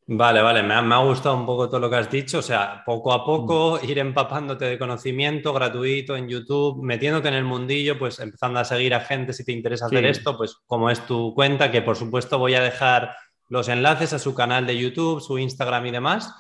Vale, 0.08 0.40
vale, 0.40 0.62
me 0.62 0.74
ha, 0.74 0.98
gustado 0.98 1.36
un 1.36 1.44
poco 1.44 1.68
todo 1.68 1.80
lo 1.80 1.90
que 1.90 1.96
has 1.96 2.08
dicho, 2.08 2.38
o 2.38 2.42
sea, 2.42 2.84
poco 2.86 3.12
a 3.12 3.24
poco 3.24 3.80
mm. 3.82 3.90
ir 3.90 3.98
empapándote 3.98 4.64
de 4.64 4.78
conocimiento 4.78 5.52
gratuito 5.52 6.16
en 6.16 6.28
YouTube, 6.28 6.80
metiéndote 6.84 7.26
en 7.26 7.34
el 7.34 7.42
mundillo, 7.42 7.98
pues 7.98 8.20
empezando 8.20 8.60
a 8.60 8.64
seguir 8.64 8.94
a 8.94 9.00
gente 9.00 9.32
si 9.32 9.44
te 9.44 9.50
interesa 9.50 9.86
hacer 9.86 10.04
esto, 10.04 10.36
pues 10.36 10.58
como 10.64 10.90
es 10.90 11.04
tu 11.06 11.34
cuenta, 11.34 11.72
que 11.72 11.82
por 11.82 11.96
supuesto 11.96 12.38
voy 12.38 12.54
a 12.54 12.62
dejar 12.62 13.16
los 13.48 13.68
enlaces 13.68 14.12
a 14.12 14.20
su 14.20 14.32
canal 14.32 14.64
de 14.64 14.78
YouTube, 14.78 15.20
su 15.20 15.38
Instagram 15.38 15.86
y 15.86 15.90
demás. 15.90 16.32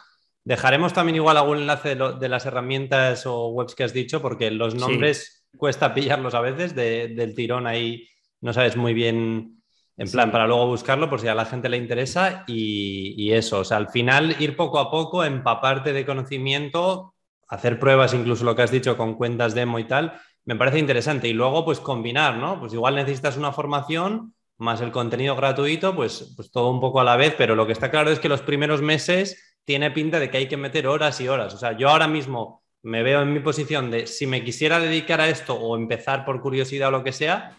Dejaremos 0.44 0.92
también 0.92 1.16
igual 1.16 1.36
algún 1.36 1.58
enlace 1.58 1.96
de, 1.96 2.28
las 2.28 2.46
herramientas 2.46 3.26
o 3.26 3.48
webs 3.48 3.74
que 3.74 3.82
has 3.82 3.92
dicho, 3.92 4.22
porque 4.22 4.52
los 4.52 4.76
nombres 4.76 5.44
cuesta 5.56 5.92
pillarlos 5.92 6.34
a 6.34 6.40
veces 6.40 6.76
del 6.76 7.34
tirón 7.34 7.66
ahí, 7.66 8.06
no 8.40 8.52
sabes 8.52 8.76
muy 8.76 8.94
bien 8.94 9.55
en 9.96 10.10
plan, 10.10 10.30
para 10.30 10.46
luego 10.46 10.66
buscarlo 10.66 11.08
por 11.08 11.20
si 11.20 11.28
a 11.28 11.34
la 11.34 11.46
gente 11.46 11.68
le 11.68 11.78
interesa 11.78 12.44
y, 12.46 13.32
eso, 13.32 13.60
o 13.60 13.64
sea, 13.64 13.78
al 13.78 13.88
final 13.88 14.36
ir 14.40 14.56
poco 14.56 14.78
a 14.78 14.90
poco, 14.90 15.24
empaparte 15.24 15.92
de 15.92 16.04
conocimiento, 16.04 17.14
hacer 17.48 17.78
pruebas, 17.78 18.12
incluso 18.12 18.44
lo 18.44 18.54
que 18.54 18.62
has 18.62 18.70
dicho 18.70 18.96
con 18.96 19.14
cuentas 19.14 19.54
demo 19.54 19.78
y 19.78 19.84
tal, 19.84 20.20
me 20.44 20.56
parece 20.56 20.78
interesante. 20.78 21.28
Y 21.28 21.32
luego, 21.32 21.64
pues 21.64 21.80
combinar, 21.80 22.36
¿no? 22.36 22.60
Pues 22.60 22.74
igual 22.74 22.94
necesitas 22.94 23.36
una 23.36 23.52
formación 23.52 24.34
más 24.58 24.80
el 24.80 24.92
contenido 24.92 25.36
gratuito, 25.36 25.94
pues, 25.94 26.32
pues 26.36 26.50
todo 26.50 26.70
un 26.70 26.80
poco 26.80 27.00
a 27.00 27.04
la 27.04 27.16
vez, 27.16 27.34
pero 27.36 27.54
lo 27.54 27.66
que 27.66 27.72
está 27.72 27.90
claro 27.90 28.10
es 28.10 28.18
que 28.18 28.28
los 28.28 28.42
primeros 28.42 28.82
meses 28.82 29.58
tiene 29.64 29.90
pinta 29.90 30.18
de 30.18 30.30
que 30.30 30.38
hay 30.38 30.48
que 30.48 30.56
meter 30.56 30.86
horas 30.86 31.20
y 31.20 31.28
horas. 31.28 31.54
O 31.54 31.58
sea, 31.58 31.76
yo 31.76 31.88
ahora 31.88 32.08
mismo 32.08 32.62
me 32.82 33.02
veo 33.02 33.22
en 33.22 33.32
mi 33.32 33.40
posición 33.40 33.90
de 33.90 34.06
si 34.06 34.26
me 34.26 34.44
quisiera 34.44 34.78
dedicar 34.78 35.20
a 35.20 35.28
esto 35.28 35.54
o 35.54 35.76
empezar 35.76 36.24
por 36.24 36.40
curiosidad 36.40 36.88
o 36.88 36.92
lo 36.92 37.04
que 37.04 37.12
sea, 37.12 37.58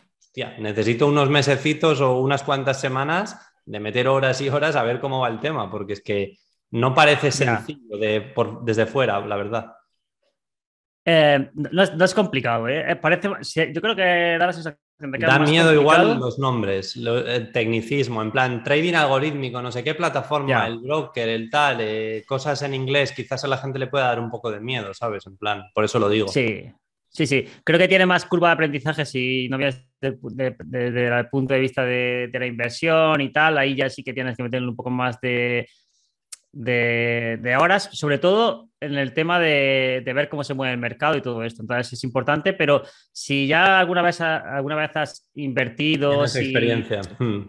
necesito 0.60 1.08
unos 1.08 1.30
mesecitos 1.30 2.02
o 2.02 2.20
unas 2.20 2.44
cuantas 2.44 2.80
semanas 2.80 3.40
de 3.66 3.80
meter 3.80 4.08
horas 4.08 4.40
y 4.42 4.50
horas 4.50 4.76
a 4.76 4.84
ver 4.84 5.00
cómo 5.00 5.22
va 5.22 5.30
el 5.30 5.40
tema, 5.40 5.70
porque 5.70 5.94
es 5.94 6.02
que 6.02 6.38
no 6.72 6.94
parece 6.94 7.32
sencillo 7.32 7.98
desde 8.62 8.86
fuera, 8.86 9.20
la 9.20 9.36
verdad. 9.36 9.74
Eh, 11.10 11.50
no, 11.54 12.04
es, 12.04 12.14
complicado, 12.14 12.68
¿eh? 12.68 12.98
Parece, 12.98 13.30
yo 13.74 13.82
creo 13.82 13.96
que 13.96 14.36
da 14.38 14.48
la 14.48 14.52
sensación 14.52 14.78
de 15.00 15.18
que 15.18 15.26
Da 15.26 15.40
miedo 15.40 15.74
igual 15.74 16.20
los 16.20 16.38
nombres, 16.38 16.98
el 16.98 17.52
tecnicismo, 17.54 18.22
en 18.22 18.32
plan 18.32 18.62
trading 18.62 18.94
algorítmico, 18.94 19.62
no 19.62 19.72
sé 19.72 19.86
qué 19.86 19.96
plataforma, 19.96 20.68
el 20.68 20.80
broker, 20.80 21.30
el 21.30 21.50
tal, 21.50 21.78
eh, 21.80 22.26
cosas 22.28 22.62
en 22.64 22.74
inglés, 22.74 23.14
quizás 23.14 23.44
a 23.46 23.48
la 23.48 23.58
gente 23.58 23.80
le 23.80 23.88
pueda 23.88 24.08
dar 24.08 24.20
un 24.20 24.30
poco 24.30 24.52
de 24.52 24.60
miedo, 24.60 24.94
¿sabes? 24.94 25.26
En 25.28 25.38
plan, 25.38 25.64
por 25.74 25.86
eso 25.86 25.98
lo 25.98 26.10
digo. 26.10 26.28
Sí, 26.28 26.70
Sí, 27.10 27.26
sí, 27.26 27.46
creo 27.64 27.80
que 27.80 27.88
tiene 27.88 28.06
más 28.06 28.26
curva 28.26 28.50
de 28.50 28.54
aprendizaje 28.54 29.06
si 29.06 29.48
no 29.50 29.58
vienes 29.58 29.82
desde 30.00 31.08
el 31.08 31.30
punto 31.30 31.54
de 31.54 31.60
vista 31.60 31.84
de, 31.84 32.30
la 32.32 32.46
inversión 32.46 33.22
y 33.22 33.32
tal, 33.32 33.58
ahí 33.58 33.76
ya 33.76 33.90
sí 33.90 34.04
que 34.04 34.14
tienes 34.14 34.38
que 34.38 34.44
meterle 34.44 34.68
un 34.68 34.76
poco 34.76 34.90
más 34.90 35.20
de, 35.22 35.68
de, 36.52 37.58
horas, 37.60 37.90
sobre 37.94 38.18
todo 38.18 38.70
en 38.80 38.96
el 38.96 39.14
tema 39.14 39.40
de, 39.40 40.04
ver 40.06 40.30
cómo 40.30 40.44
se 40.44 40.54
mueve 40.54 40.74
el 40.74 40.80
mercado 40.80 41.18
y 41.18 41.22
todo 41.22 41.44
esto. 41.44 41.62
Entonces 41.62 41.94
es 41.94 42.04
importante, 42.04 42.54
pero 42.54 42.84
si 43.12 43.48
ya 43.48 43.80
alguna 43.80 44.02
vez, 44.02 44.22
alguna 44.22 44.76
vez 44.76 44.96
has 44.96 45.30
invertido, 45.36 46.12
tienes 46.12 46.36
experiencia. 46.36 47.02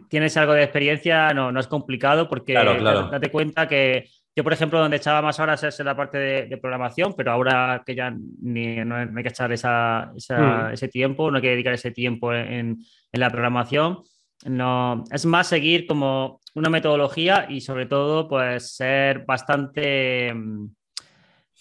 Tienes 0.08 0.36
algo 0.36 0.54
de 0.54 0.62
experiencia, 0.62 1.34
no, 1.34 1.52
no 1.52 1.60
es 1.60 1.66
complicado 1.66 2.28
porque 2.28 2.54
date 2.54 3.30
cuenta 3.30 3.68
que 3.68 4.08
yo, 4.38 4.44
por 4.44 4.52
ejemplo, 4.52 4.78
donde 4.78 4.98
echaba 4.98 5.20
más 5.20 5.40
horas 5.40 5.64
es 5.64 5.80
en 5.80 5.86
la 5.86 5.96
parte 5.96 6.16
de, 6.16 6.56
programación, 6.58 7.12
pero 7.16 7.32
ahora 7.32 7.82
que 7.84 7.96
ya 7.96 8.14
ni, 8.40 8.76
no, 8.84 8.94
hay 8.94 9.22
que 9.24 9.30
echar 9.30 9.50
mm. 9.50 10.72
ese 10.72 10.86
tiempo, 10.86 11.28
no 11.28 11.38
hay 11.38 11.42
que 11.42 11.50
dedicar 11.50 11.74
ese 11.74 11.90
tiempo 11.90 12.32
en, 12.32 12.78
la 13.10 13.30
programación. 13.30 14.04
No, 14.44 15.02
es 15.10 15.26
más 15.26 15.48
seguir 15.48 15.88
como 15.88 16.38
una 16.54 16.70
metodología 16.70 17.46
y 17.48 17.60
sobre 17.60 17.86
todo, 17.86 18.28
pues 18.28 18.76
ser 18.76 19.24
bastante, 19.26 20.32
mm, 20.32 20.66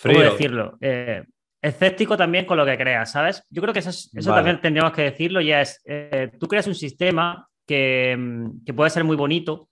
¿cómo 0.03 0.19
decirlo? 0.19 0.77
Eh, 0.79 1.23
escéptico 1.59 2.15
también 2.15 2.45
con 2.45 2.57
lo 2.57 2.65
que 2.67 2.77
creas, 2.77 3.11
¿sabes? 3.11 3.41
Yo 3.49 3.59
creo 3.63 3.73
que 3.73 3.79
eso, 3.79 3.91
también 4.23 4.61
tendríamos 4.61 4.93
que 4.93 5.01
decirlo 5.01 5.41
y 5.41 5.51
es, 5.51 5.81
eh, 5.83 6.29
tú 6.39 6.47
creas 6.47 6.67
un 6.67 6.75
sistema 6.75 7.49
que, 7.65 8.15
mm, 8.15 8.63
que 8.63 8.73
puede 8.75 8.91
ser 8.91 9.03
muy 9.03 9.15
bonito, 9.15 9.67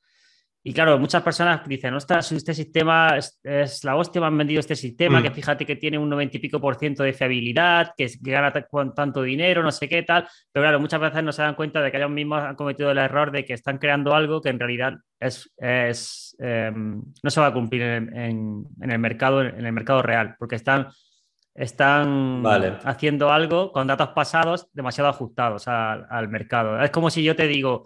y 0.67 0.73
claro, 0.73 0.97
muchas 0.97 1.21
personas 1.21 1.61
dicen, 1.67 1.93
ostras, 1.93 2.31
este 2.31 2.55
sistema 2.55 3.19
es, 3.43 3.83
la 3.83 3.95
hostia, 3.95 4.19
me 4.19 4.25
han 4.25 4.35
vendido 4.39 4.59
este 4.59 4.75
sistema, 4.75 5.21
que 5.21 5.29
mm. 5.29 5.33
fíjate 5.33 5.63
que 5.63 5.75
tiene 5.75 5.99
un 5.99 6.09
90 6.09 6.37
y 6.37 6.39
pico 6.39 6.59
por 6.59 6.77
ciento 6.77 7.03
de 7.03 7.13
fiabilidad, 7.13 7.93
que, 7.95 8.07
gana 8.19 8.51
tanto 8.95 9.21
dinero, 9.21 9.61
no 9.61 9.71
sé 9.71 9.87
qué 9.87 10.01
tal. 10.01 10.27
Pero 10.51 10.63
claro, 10.63 10.79
muchas 10.79 10.99
veces 10.99 11.23
no 11.23 11.31
se 11.31 11.43
dan 11.43 11.53
cuenta 11.53 11.83
de 11.83 11.91
que 11.91 11.97
ellos 11.97 12.09
mismos 12.09 12.41
han 12.41 12.55
cometido 12.55 12.89
el 12.89 12.97
error 12.97 13.31
de 13.31 13.45
que 13.45 13.53
están 13.53 13.77
creando 13.77 14.15
algo 14.15 14.41
que 14.41 14.49
en 14.49 14.57
realidad 14.57 14.95
es, 15.19 15.53
es 15.57 16.35
em, 16.39 16.99
no 17.21 17.29
se 17.29 17.39
va 17.39 17.45
a 17.45 17.53
cumplir 17.53 17.83
en, 17.83 18.65
el 18.81 18.97
mercado, 18.97 19.43
en 19.43 19.67
el 19.67 19.71
mercado 19.71 20.01
real, 20.01 20.35
porque 20.39 20.55
están, 20.55 20.87
están 21.53 22.41
haciendo 22.83 23.31
algo 23.31 23.71
con 23.71 23.85
datos 23.85 24.09
pasados 24.15 24.67
demasiado 24.73 25.11
ajustados 25.11 25.67
al 25.67 26.27
mercado. 26.29 26.81
Es 26.81 26.89
como 26.89 27.11
si 27.11 27.21
yo 27.21 27.35
te 27.35 27.45
digo, 27.45 27.85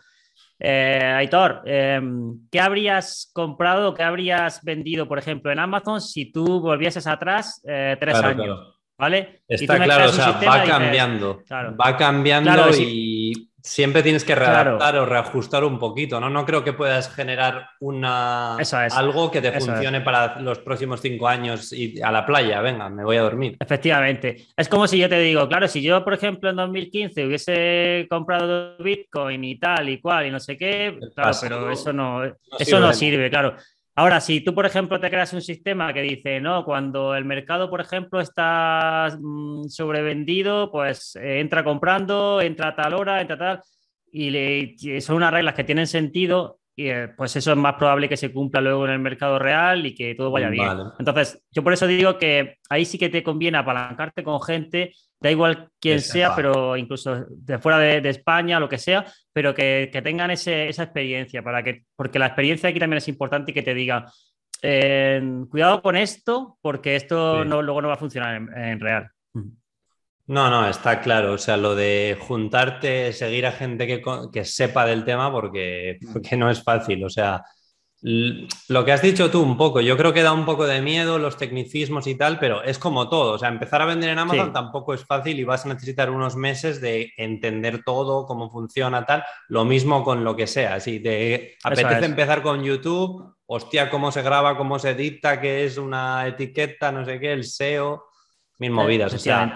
eh, 0.60 1.14
Aitor, 1.18 1.62
em, 1.66 2.48
¿qué 2.52 2.60
habrías 2.60 3.32
comprado, 3.34 3.94
qué 3.94 4.04
habrías 4.04 4.62
vendido, 4.64 5.08
por 5.08 5.18
ejemplo, 5.18 5.52
en 5.52 5.60
Amazon 5.60 6.02
si 6.02 6.32
tú 6.32 6.60
volvieses 6.60 7.08
atrás 7.08 7.62
eh, 7.68 7.96
tres 8.00 8.16
años? 8.16 8.76
¿Vale? 8.98 9.44
Está 9.48 9.82
claro, 9.82 10.10
o 10.10 10.14
sea, 10.14 10.32
va 10.32 10.64
cambiando. 10.64 11.42
Va 11.52 11.96
cambiando 11.96 12.70
y 12.78 13.49
siempre 13.62 14.04
tienes 14.04 14.24
que 14.24 14.36
readaptar 14.36 14.96
o 14.98 15.06
reajustar 15.06 15.64
un 15.64 15.80
poquito, 15.80 16.20
¿no? 16.20 16.30
No 16.30 16.46
creo 16.46 16.64
que 16.64 16.74
puedas 16.74 17.14
generar 17.14 17.70
una 17.80 18.58
algo 18.92 19.32
que 19.32 19.42
te 19.42 19.52
funcione 19.60 20.02
para 20.02 20.40
los 20.40 20.60
próximos 20.60 21.02
cinco 21.02 21.28
años 21.28 21.74
y 21.74 22.02
a 22.02 22.12
la 22.12 22.26
playa, 22.26 22.62
venga, 22.62 22.90
me 22.90 23.04
voy 23.04 23.18
a 23.18 23.22
dormir. 23.22 23.58
Efectivamente. 23.60 24.48
Es 24.56 24.70
como 24.70 24.88
si 24.88 24.98
yo 24.98 25.10
te 25.10 25.20
digo, 25.20 25.48
claro, 25.48 25.68
si 25.68 25.82
yo, 25.82 26.04
por 26.04 26.14
ejemplo, 26.14 26.50
en 26.50 26.56
2015 26.56 27.26
hubiese 27.26 28.08
comprado 28.10 28.78
Bitcoin 28.78 29.44
y 29.44 29.60
tal 29.60 29.90
y 29.90 30.00
cual 30.00 30.28
y 30.28 30.32
no 30.32 30.40
sé 30.40 30.58
qué, 30.58 30.98
claro, 31.16 31.38
pero 31.42 31.72
eso 31.72 31.94
no, 31.94 32.24
eso 32.58 32.80
no 32.80 32.94
sirve, 32.94 33.30
claro. 33.30 33.56
Ahora, 34.00 34.22
si 34.22 34.40
tú, 34.40 34.56
por 34.56 34.66
ejemplo, 34.66 34.98
te 34.98 35.10
creas 35.10 35.34
un 35.34 35.42
sistema 35.42 35.94
que 35.94 36.02
dice, 36.02 36.40
no, 36.40 36.64
cuando 36.64 37.16
el 37.16 37.26
mercado, 37.26 37.70
por 37.70 37.82
ejemplo, 37.82 38.22
está 38.22 39.10
mm, 39.20 39.68
sobrevendido, 39.68 40.72
pues 40.72 41.18
eh, 41.18 41.42
entra 41.42 41.66
comprando, 41.66 42.40
entra 42.40 42.70
a 42.70 42.76
tal 42.78 42.94
hora, 42.94 43.20
entra 43.20 43.38
tal, 43.38 43.62
y, 44.10 45.02
son 45.02 45.18
unas 45.18 45.34
reglas 45.34 45.54
que 45.54 45.66
tienen 45.66 45.86
sentido, 45.86 46.59
y 46.59 46.59
eh, 46.88 47.10
pues 47.18 47.36
eso 47.36 47.52
es 47.52 47.58
más 47.58 47.76
probable 47.76 48.08
que 48.08 48.16
se 48.16 48.32
cumpla 48.32 48.62
luego 48.62 48.86
en 48.86 48.92
el 48.92 49.00
mercado 49.00 49.40
real 49.40 49.86
y 49.86 49.96
que 49.96 50.16
todo 50.16 50.32
vaya 50.32 50.50
bien. 50.50 50.70
Entonces, 51.00 51.44
yo 51.52 51.64
por 51.64 51.74
eso 51.74 51.88
digo 51.88 52.18
que 52.18 52.58
ahí 52.70 52.86
sí 52.86 52.98
que 52.98 53.10
te 53.10 53.24
conviene 53.24 53.58
apalancarte 53.58 54.24
con 54.24 54.42
gente 54.42 54.94
da 55.20 55.32
igual 55.32 55.70
quién 55.80 56.00
sea, 56.02 56.36
pero 56.36 56.78
incluso 56.78 57.26
de 57.30 57.60
fuera 57.60 57.78
de, 57.78 58.10
España, 58.10 58.60
lo 58.60 58.70
que 58.70 58.78
sea, 58.78 59.06
pero 59.34 59.54
que, 59.54 59.90
tengan 60.04 60.32
esa 60.32 60.64
experiencia, 60.68 61.44
para 61.44 61.62
que, 61.62 61.84
porque 61.96 62.20
la 62.20 62.28
experiencia 62.28 62.70
aquí 62.70 62.80
también 62.80 63.00
es 63.00 63.08
importante 63.08 63.52
y 63.52 63.54
que 63.54 63.62
te 63.62 63.74
diga, 63.74 64.06
eh, 64.62 65.22
cuidado 65.50 65.82
con 65.82 65.96
esto, 65.96 66.58
porque 66.62 66.96
esto 66.96 67.44
no, 67.46 67.62
luego 67.62 67.82
no 67.82 67.90
va 67.90 67.96
a 67.96 67.98
funcionar 67.98 68.36
en, 68.36 68.80
real. 68.80 69.10
No, 70.30 70.48
no, 70.48 70.70
está 70.70 71.02
claro. 71.02 71.34
O 71.34 71.38
sea, 71.40 71.58
lo 71.58 71.74
de 71.74 72.16
juntarte, 72.20 73.12
seguir 73.14 73.48
a 73.48 73.52
gente 73.52 73.88
que, 74.32 74.46
sepa 74.46 74.86
del 74.86 75.04
tema, 75.04 75.32
porque, 75.32 75.98
porque 76.14 76.38
no 76.38 76.52
es 76.52 76.64
fácil. 76.64 77.04
O 77.04 77.10
sea, 77.10 77.44
Lo 78.02 78.86
que 78.86 78.92
has 78.92 79.02
dicho 79.02 79.32
tú 79.32 79.42
un 79.42 79.58
poco, 79.58 79.82
yo 79.82 79.98
creo 79.98 80.14
que 80.14 80.22
da 80.22 80.32
un 80.32 80.46
poco 80.46 80.68
de 80.68 80.84
miedo 80.84 81.18
los 81.18 81.36
tecnicismos 81.36 82.06
y 82.06 82.14
tal, 82.14 82.38
pero 82.38 82.62
es 82.62 82.78
como 82.78 83.10
todo, 83.10 83.34
o 83.34 83.38
sea, 83.40 83.50
empezar 83.50 83.82
a 83.82 83.86
vender 83.86 84.12
en 84.12 84.20
Amazon 84.20 84.54
tampoco 84.54 84.94
es 84.94 85.04
fácil 85.04 85.40
y 85.40 85.44
vas 85.44 85.66
a 85.66 85.70
necesitar 85.70 86.12
unos 86.12 86.36
meses 86.36 86.80
de 86.80 87.12
entender 87.18 87.84
todo, 87.84 88.26
cómo 88.28 88.52
funciona, 88.52 89.06
tal, 89.06 89.26
lo 89.48 89.66
mismo 89.66 90.04
con 90.04 90.24
lo 90.24 90.36
que 90.36 90.48
sea, 90.48 90.80
si 90.80 91.02
te 91.02 91.58
apetece 91.62 92.06
empezar 92.06 92.42
con 92.42 92.64
YouTube, 92.64 93.36
hostia, 93.48 93.90
cómo 93.90 94.12
se 94.12 94.22
graba, 94.22 94.56
cómo 94.56 94.80
se 94.80 94.92
edita, 94.92 95.42
qué 95.42 95.66
es 95.66 95.78
una 95.78 96.26
etiqueta, 96.28 96.92
no 96.94 97.04
sé 97.04 97.20
qué, 97.20 97.34
el 97.34 97.44
SEO, 97.44 98.06
mil 98.60 98.72
movidas, 98.72 99.14
o 99.14 99.18
sea, 99.18 99.54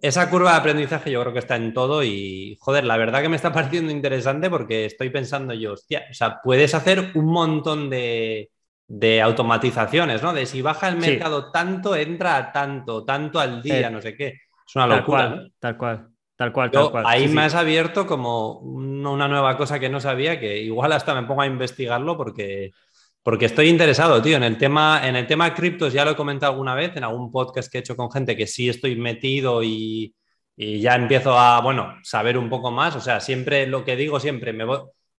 esa 0.00 0.28
curva 0.28 0.52
de 0.52 0.58
aprendizaje 0.58 1.10
yo 1.10 1.20
creo 1.20 1.32
que 1.32 1.38
está 1.38 1.56
en 1.56 1.72
todo 1.72 2.02
y, 2.02 2.56
joder, 2.60 2.84
la 2.84 2.96
verdad 2.96 3.22
que 3.22 3.28
me 3.28 3.36
está 3.36 3.52
pareciendo 3.52 3.92
interesante 3.92 4.50
porque 4.50 4.86
estoy 4.86 5.10
pensando 5.10 5.54
yo, 5.54 5.72
hostia, 5.72 6.04
o 6.10 6.14
sea, 6.14 6.40
puedes 6.42 6.74
hacer 6.74 7.12
un 7.14 7.26
montón 7.26 7.90
de, 7.90 8.50
automatizaciones, 9.22 10.22
¿no? 10.22 10.32
De 10.32 10.46
si 10.46 10.62
baja 10.62 10.88
el 10.88 10.96
mercado 10.96 11.50
tanto, 11.50 11.96
entra 11.96 12.36
a 12.36 12.52
tanto, 12.52 13.04
tanto 13.04 13.40
al 13.40 13.62
día, 13.62 13.90
no 13.90 14.00
sé 14.00 14.16
qué. 14.16 14.40
Es 14.66 14.76
una 14.76 14.86
locura. 14.86 15.42
Tal 15.58 15.76
cual, 15.76 16.08
tal 16.36 16.52
cual, 16.52 16.70
tal 16.70 16.90
cual. 16.90 17.04
Ahí 17.06 17.28
me 17.28 17.42
has 17.42 17.54
abierto 17.54 18.06
como 18.06 18.58
una 18.58 19.26
nueva 19.26 19.56
cosa 19.56 19.80
que 19.80 19.88
no 19.88 20.00
sabía, 20.00 20.38
que 20.38 20.58
igual 20.58 20.92
hasta 20.92 21.14
me 21.14 21.26
pongo 21.26 21.42
a 21.42 21.46
investigarlo 21.46 22.16
porque 22.16 22.72
porque 23.24 23.46
estoy 23.46 23.70
interesado, 23.70 24.20
tío, 24.20 24.36
en 24.36 24.42
el 24.42 24.58
tema, 24.58 25.00
en 25.02 25.16
el 25.16 25.26
tema 25.26 25.54
criptos, 25.54 25.94
ya 25.94 26.04
lo 26.04 26.10
he 26.10 26.16
comentado 26.16 26.52
alguna 26.52 26.74
vez 26.74 26.94
en 26.94 27.04
algún 27.04 27.32
podcast 27.32 27.72
que 27.72 27.78
he 27.78 27.80
hecho 27.80 27.96
con 27.96 28.12
gente 28.12 28.36
que 28.36 28.46
sí 28.46 28.68
estoy 28.68 28.96
metido 28.96 29.62
y, 29.62 30.14
ya 30.56 30.94
empiezo 30.94 31.36
a, 31.36 31.60
bueno, 31.62 31.96
saber 32.02 32.36
un 32.36 32.50
poco 32.50 32.70
más. 32.70 32.94
O 32.94 33.00
sea, 33.00 33.20
siempre 33.20 33.66
lo 33.66 33.82
que 33.82 33.96
digo, 33.96 34.20
siempre 34.20 34.52
me 34.52 34.66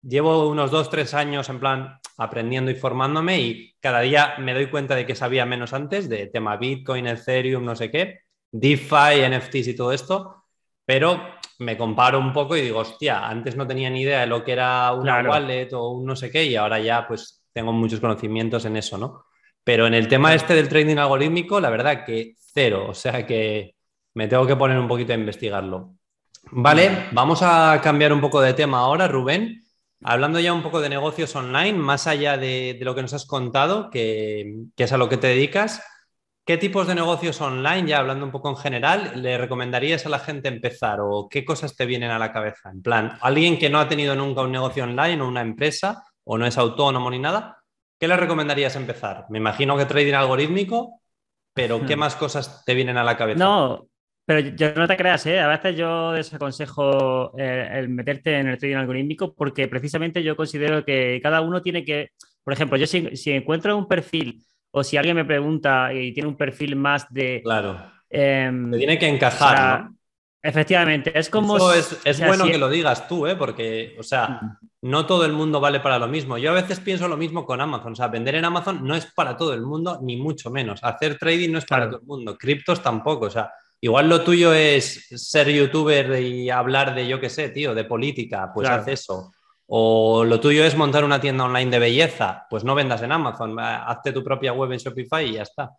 llevo 0.04 0.48
unos 0.48 0.70
dos, 0.70 0.90
tres 0.90 1.16
años 1.16 1.50
en 1.50 1.60
plan 1.60 2.00
aprendiendo 2.18 2.70
y 2.70 2.76
formándome 2.76 3.42
y 3.42 3.74
cada 3.80 4.02
día 4.02 4.36
me 4.38 4.54
doy 4.54 4.68
cuenta 4.68 4.96
de 4.96 5.06
que 5.06 5.16
sabía 5.16 5.46
menos 5.48 5.74
antes 5.74 6.08
de 6.08 6.28
tema 6.28 6.58
Bitcoin, 6.58 7.08
Ethereum, 7.08 7.66
no 7.66 7.76
sé 7.76 7.90
qué, 7.90 8.20
DeFi, 8.52 9.28
NFTs 9.30 9.68
y 9.70 9.76
todo 9.76 9.92
esto, 9.92 10.46
pero 10.86 11.22
me 11.60 11.76
comparo 11.76 12.20
un 12.20 12.32
poco 12.32 12.56
y 12.56 12.62
digo, 12.62 12.80
hostia, 12.80 13.28
antes 13.28 13.58
no 13.58 13.68
tenía 13.68 13.90
ni 13.90 14.02
idea 14.02 14.22
de 14.22 14.28
lo 14.28 14.44
que 14.44 14.52
era 14.52 14.94
una 14.94 15.24
wallet 15.24 15.74
o 15.74 15.90
un 15.90 16.06
no 16.06 16.16
sé 16.16 16.30
qué 16.30 16.46
y 16.46 16.56
ahora 16.56 16.80
ya 16.80 17.08
pues 17.08 17.45
tengo 17.56 17.72
muchos 17.72 18.02
conocimientos 18.02 18.66
en 18.66 18.76
eso, 18.76 18.98
¿no? 18.98 19.28
Pero 19.64 19.88
en 19.88 19.94
el 19.94 20.10
tema 20.10 20.36
este 20.36 20.54
del 20.54 20.68
trading 20.68 20.98
algorítmico, 20.98 21.62
la 21.62 21.70
verdad 21.70 22.04
que 22.06 22.34
cero, 22.38 22.88
o 22.90 22.94
sea 22.94 23.26
que 23.26 23.76
me 24.14 24.28
tengo 24.28 24.46
que 24.46 24.58
poner 24.58 24.78
un 24.78 24.90
poquito 24.90 25.14
a 25.14 25.16
investigarlo. 25.16 25.96
Vale, 26.52 27.08
vamos 27.14 27.42
a 27.42 27.80
cambiar 27.82 28.12
un 28.12 28.20
poco 28.20 28.42
de 28.42 28.54
tema 28.54 28.80
ahora, 28.80 29.08
Rubén. 29.08 29.64
Hablando 30.04 30.40
ya 30.42 30.52
un 30.54 30.62
poco 30.62 30.82
de 30.82 30.90
negocios 30.90 31.34
online, 31.34 31.78
más 31.78 32.08
allá 32.08 32.38
de, 32.38 32.78
lo 32.82 32.94
que 32.94 33.02
nos 33.02 33.14
has 33.14 33.26
contado, 33.26 33.90
que, 33.90 34.66
que, 34.76 34.84
es 34.84 34.92
a 34.92 34.98
lo 34.98 35.08
que 35.08 35.18
te 35.18 35.28
dedicas, 35.28 35.82
¿qué 36.46 36.58
tipos 36.58 36.88
de 36.88 36.96
negocios 36.96 37.40
online, 37.40 37.88
ya 37.88 38.00
hablando 38.00 38.26
un 38.26 38.34
poco 38.34 38.50
en 38.50 38.58
general, 38.58 39.14
le 39.16 39.38
recomendarías 39.38 40.06
a 40.06 40.10
la 40.10 40.20
gente 40.20 40.50
empezar 40.50 41.00
o 41.02 41.30
qué 41.30 41.46
cosas 41.46 41.76
te 41.76 41.86
vienen 41.86 42.12
a 42.12 42.20
la 42.20 42.34
cabeza? 42.34 42.70
En 42.70 42.82
plan, 42.82 43.18
alguien 43.22 43.58
que 43.58 43.70
no 43.70 43.80
ha 43.80 43.88
tenido 43.88 44.14
nunca 44.14 44.42
un 44.42 44.52
negocio 44.52 44.84
online 44.84 45.22
o 45.22 45.28
una 45.28 45.42
empresa, 45.42 46.04
o 46.26 46.38
no 46.38 46.46
es 46.46 46.58
autónomo 46.58 47.10
ni 47.10 47.20
nada, 47.20 47.64
¿qué 48.00 48.08
le 48.08 48.18
recomendarías 48.18 48.76
empezar? 48.76 49.26
Me 49.30 49.38
imagino 49.38 49.78
que 49.78 49.86
trading 49.86 50.14
algorítmico, 50.14 51.02
pero 51.54 51.86
¿qué 51.86 51.96
hmm. 51.96 52.00
más 52.00 52.16
cosas 52.16 52.64
te 52.66 52.74
vienen 52.74 52.98
a 52.98 53.04
la 53.04 53.16
cabeza? 53.16 53.44
No, 53.44 53.88
pero 54.26 54.40
yo 54.40 54.74
no 54.74 54.88
te 54.88 54.98
creas, 54.98 55.26
¿eh? 55.28 55.40
a 55.40 55.48
veces 55.48 55.78
yo 55.78 56.12
desaconsejo 56.12 57.38
eh, 57.38 57.70
el 57.74 57.90
meterte 57.90 58.40
en 58.40 58.48
el 58.48 58.58
trading 58.58 58.78
algorítmico 58.78 59.36
porque 59.36 59.68
precisamente 59.68 60.24
yo 60.24 60.36
considero 60.36 60.84
que 60.84 61.20
cada 61.22 61.42
uno 61.42 61.62
tiene 61.62 61.86
que, 61.86 62.10
por 62.44 62.54
ejemplo, 62.54 62.78
yo 62.78 62.88
si, 62.88 63.32
encuentro 63.32 63.78
un 63.78 63.88
perfil 63.88 64.44
o 64.72 64.84
si 64.84 64.98
alguien 64.98 65.16
me 65.16 65.26
pregunta 65.26 65.94
y 65.94 66.12
tiene 66.12 66.28
un 66.28 66.38
perfil 66.38 66.76
más 66.76 67.06
de... 67.14 67.42
Claro. 67.44 67.92
Em, 68.10 68.72
tiene 68.72 68.98
que 68.98 69.08
encajar, 69.08 69.84
¿no? 69.84 69.95
Efectivamente, 70.46 71.12
es 71.18 71.28
como... 71.28 71.58
es, 71.74 72.20
bueno 72.24 72.46
que 72.46 72.60
lo 72.60 72.70
digas 72.70 73.08
tú, 73.08 73.26
¿eh? 73.26 73.36
porque, 73.36 73.96
o 74.00 74.04
sea, 74.04 74.60
no 74.84 75.08
todo 75.08 75.26
el 75.26 75.34
mundo 75.34 75.60
vale 75.60 75.80
para 75.80 75.98
lo 75.98 76.08
mismo. 76.08 76.38
Yo 76.38 76.52
a 76.52 76.54
veces 76.54 76.80
pienso 76.80 77.08
lo 77.08 77.18
mismo 77.18 77.48
con 77.48 77.62
Amazon, 77.62 77.94
o 77.94 77.96
sea, 77.96 78.10
vender 78.10 78.36
en 78.36 78.46
Amazon 78.46 78.86
no 78.86 78.96
es 78.96 79.08
para 79.08 79.36
todo 79.36 79.56
el 79.56 79.62
mundo, 79.62 79.98
ni 80.04 80.18
mucho 80.18 80.52
menos. 80.52 80.84
Hacer 80.84 81.18
trading 81.18 81.52
no 81.52 81.58
es 81.58 81.66
para 81.66 81.90
todo 81.90 82.00
el 82.00 82.06
mundo, 82.06 82.38
criptos 82.38 82.84
tampoco, 82.84 83.26
o 83.26 83.30
sea, 83.32 83.52
igual 83.82 84.08
lo 84.08 84.24
tuyo 84.24 84.54
es 84.54 85.08
ser 85.16 85.50
youtuber 85.50 86.22
y 86.22 86.52
hablar 86.52 86.94
de, 86.94 87.08
yo 87.08 87.20
qué 87.20 87.32
sé, 87.32 87.50
tío, 87.50 87.74
de 87.74 87.86
política, 87.86 88.52
pues 88.54 88.70
haz 88.70 88.88
eso. 88.88 89.32
O 89.66 90.24
lo 90.24 90.40
tuyo 90.40 90.64
es 90.64 90.78
montar 90.78 91.04
una 91.04 91.20
tienda 91.20 91.46
online 91.46 91.72
de 91.72 91.80
belleza, 91.80 92.46
pues 92.52 92.64
no 92.64 92.76
vendas 92.76 93.02
en 93.02 93.12
Amazon, 93.12 93.60
hazte 93.60 94.12
tu 94.12 94.24
propia 94.24 94.54
web 94.54 94.72
en 94.74 94.78
Shopify 94.78 95.28
y 95.28 95.34
ya 95.34 95.42
está. 95.42 95.72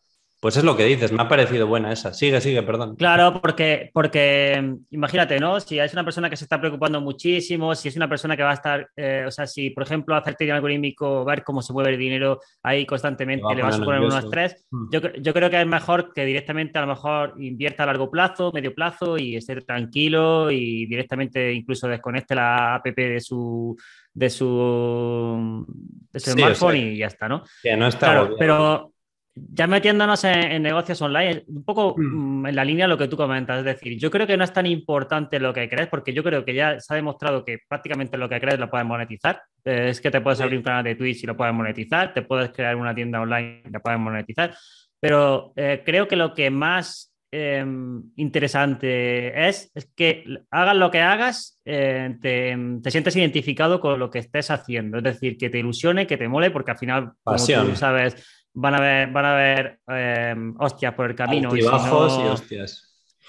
Pues 0.46 0.56
es 0.56 0.62
lo 0.62 0.76
que 0.76 0.84
dices, 0.84 1.10
me 1.10 1.20
ha 1.20 1.28
parecido 1.28 1.66
buena 1.66 1.90
esa. 1.90 2.14
Sigue, 2.14 2.40
sigue, 2.40 2.62
perdón. 2.62 2.94
Claro, 2.94 3.40
porque, 3.42 3.90
porque 3.92 4.76
imagínate, 4.90 5.40
¿no? 5.40 5.58
Si 5.58 5.76
es 5.80 5.92
una 5.92 6.04
persona 6.04 6.30
que 6.30 6.36
se 6.36 6.44
está 6.44 6.60
preocupando 6.60 7.00
muchísimo, 7.00 7.74
si 7.74 7.88
es 7.88 7.96
una 7.96 8.08
persona 8.08 8.36
que 8.36 8.44
va 8.44 8.52
a 8.52 8.54
estar, 8.54 8.88
eh, 8.94 9.24
o 9.26 9.30
sea, 9.32 9.48
si 9.48 9.70
por 9.70 9.82
ejemplo 9.82 10.14
hacer 10.14 10.36
trading 10.36 10.52
algorítmico, 10.52 11.24
ver 11.24 11.42
cómo 11.42 11.62
se 11.62 11.72
mueve 11.72 11.94
el 11.94 11.98
dinero 11.98 12.38
ahí 12.62 12.86
constantemente, 12.86 13.56
le 13.56 13.60
va 13.60 13.70
a 13.70 13.72
suponer 13.72 14.00
un 14.00 14.16
estrés, 14.16 14.64
mm. 14.70 14.90
yo, 14.92 15.00
yo, 15.14 15.34
creo 15.34 15.50
que 15.50 15.60
es 15.60 15.66
mejor 15.66 16.12
que 16.14 16.24
directamente 16.24 16.78
a 16.78 16.82
lo 16.82 16.94
mejor 16.94 17.34
invierta 17.40 17.82
a 17.82 17.86
largo 17.86 18.08
plazo, 18.08 18.52
medio 18.54 18.72
plazo 18.72 19.18
y 19.18 19.34
esté 19.34 19.60
tranquilo 19.62 20.52
y 20.52 20.86
directamente 20.86 21.52
incluso 21.52 21.88
desconecte 21.88 22.36
la 22.36 22.76
app 22.76 22.86
de 22.86 23.18
su 23.18 23.76
de 24.14 24.30
su, 24.30 25.66
de 26.12 26.20
su 26.20 26.30
smartphone 26.30 26.76
y 26.76 26.98
ya 26.98 27.08
está, 27.08 27.28
¿no? 27.28 27.42
Que 27.60 27.76
no 27.76 27.88
está 27.88 28.06
claro, 28.06 28.36
pero 28.38 28.92
ya 29.36 29.66
metiéndonos 29.66 30.24
en, 30.24 30.62
negocios 30.62 31.00
online, 31.02 31.44
un 31.46 31.62
poco 31.62 31.94
mm. 31.96 32.40
Mm, 32.40 32.46
en 32.46 32.56
la 32.56 32.64
línea 32.64 32.86
de 32.86 32.88
lo 32.88 32.96
que 32.96 33.06
tú 33.06 33.16
comentas, 33.18 33.58
es 33.58 33.64
decir, 33.64 33.98
yo 33.98 34.10
creo 34.10 34.26
que 34.26 34.36
no 34.36 34.44
es 34.44 34.52
tan 34.52 34.64
importante 34.64 35.38
lo 35.38 35.52
que 35.52 35.68
crees, 35.68 35.88
porque 35.88 36.14
yo 36.14 36.24
creo 36.24 36.44
que 36.44 36.54
ya 36.54 36.80
se 36.80 36.94
ha 36.94 36.96
demostrado 36.96 37.44
que 37.44 37.58
prácticamente 37.68 38.16
lo 38.16 38.30
que 38.30 38.40
crees 38.40 38.58
lo 38.58 38.70
puedes 38.70 38.86
monetizar. 38.86 39.42
Eh, 39.64 39.88
es 39.90 40.00
que 40.00 40.10
te 40.10 40.22
puedes 40.22 40.40
abrir 40.40 40.58
un 40.58 40.64
canal 40.64 40.84
de 40.84 40.94
Twitch 40.94 41.22
y 41.22 41.26
lo 41.26 41.36
puedes 41.36 41.54
monetizar, 41.54 42.14
te 42.14 42.22
puedes 42.22 42.50
crear 42.50 42.76
una 42.76 42.94
tienda 42.94 43.20
online 43.20 43.62
y 43.66 43.70
lo 43.70 43.80
puedes 43.80 44.00
monetizar, 44.00 44.54
pero 44.98 45.52
eh, 45.54 45.82
creo 45.84 46.08
que 46.08 46.16
lo 46.16 46.32
que 46.32 46.50
más 46.50 47.12
em, 47.30 48.04
interesante 48.16 49.48
es, 49.48 49.70
es, 49.74 49.92
que 49.94 50.24
hagas 50.50 50.76
lo 50.76 50.90
que 50.90 51.00
hagas, 51.00 51.60
eh, 51.66 52.16
te, 52.22 52.56
te, 52.82 52.90
sientes 52.90 53.16
identificado 53.16 53.80
con 53.80 53.98
lo 53.98 54.08
que 54.08 54.20
estés 54.20 54.50
haciendo, 54.50 54.96
es 54.98 55.04
decir, 55.04 55.36
que 55.36 55.50
te 55.50 55.58
ilusione, 55.58 56.06
que 56.06 56.16
te 56.16 56.28
mole, 56.28 56.50
porque 56.50 56.70
al 56.70 56.78
final, 56.78 57.12
como 57.22 57.36
tú 57.36 57.76
sabes, 57.76 58.16
van 58.56 58.74
a 58.74 58.80
ver, 58.80 59.10
van 59.10 59.24
a 59.24 59.34
ver 59.34 59.80
em, 59.86 60.54
hostias 60.58 60.94
por 60.94 61.10
el 61.10 61.16
camino. 61.16 61.54
Y, 61.54 61.62
bajos 61.62 62.18
y 62.18 62.26
hostias. 62.26 62.82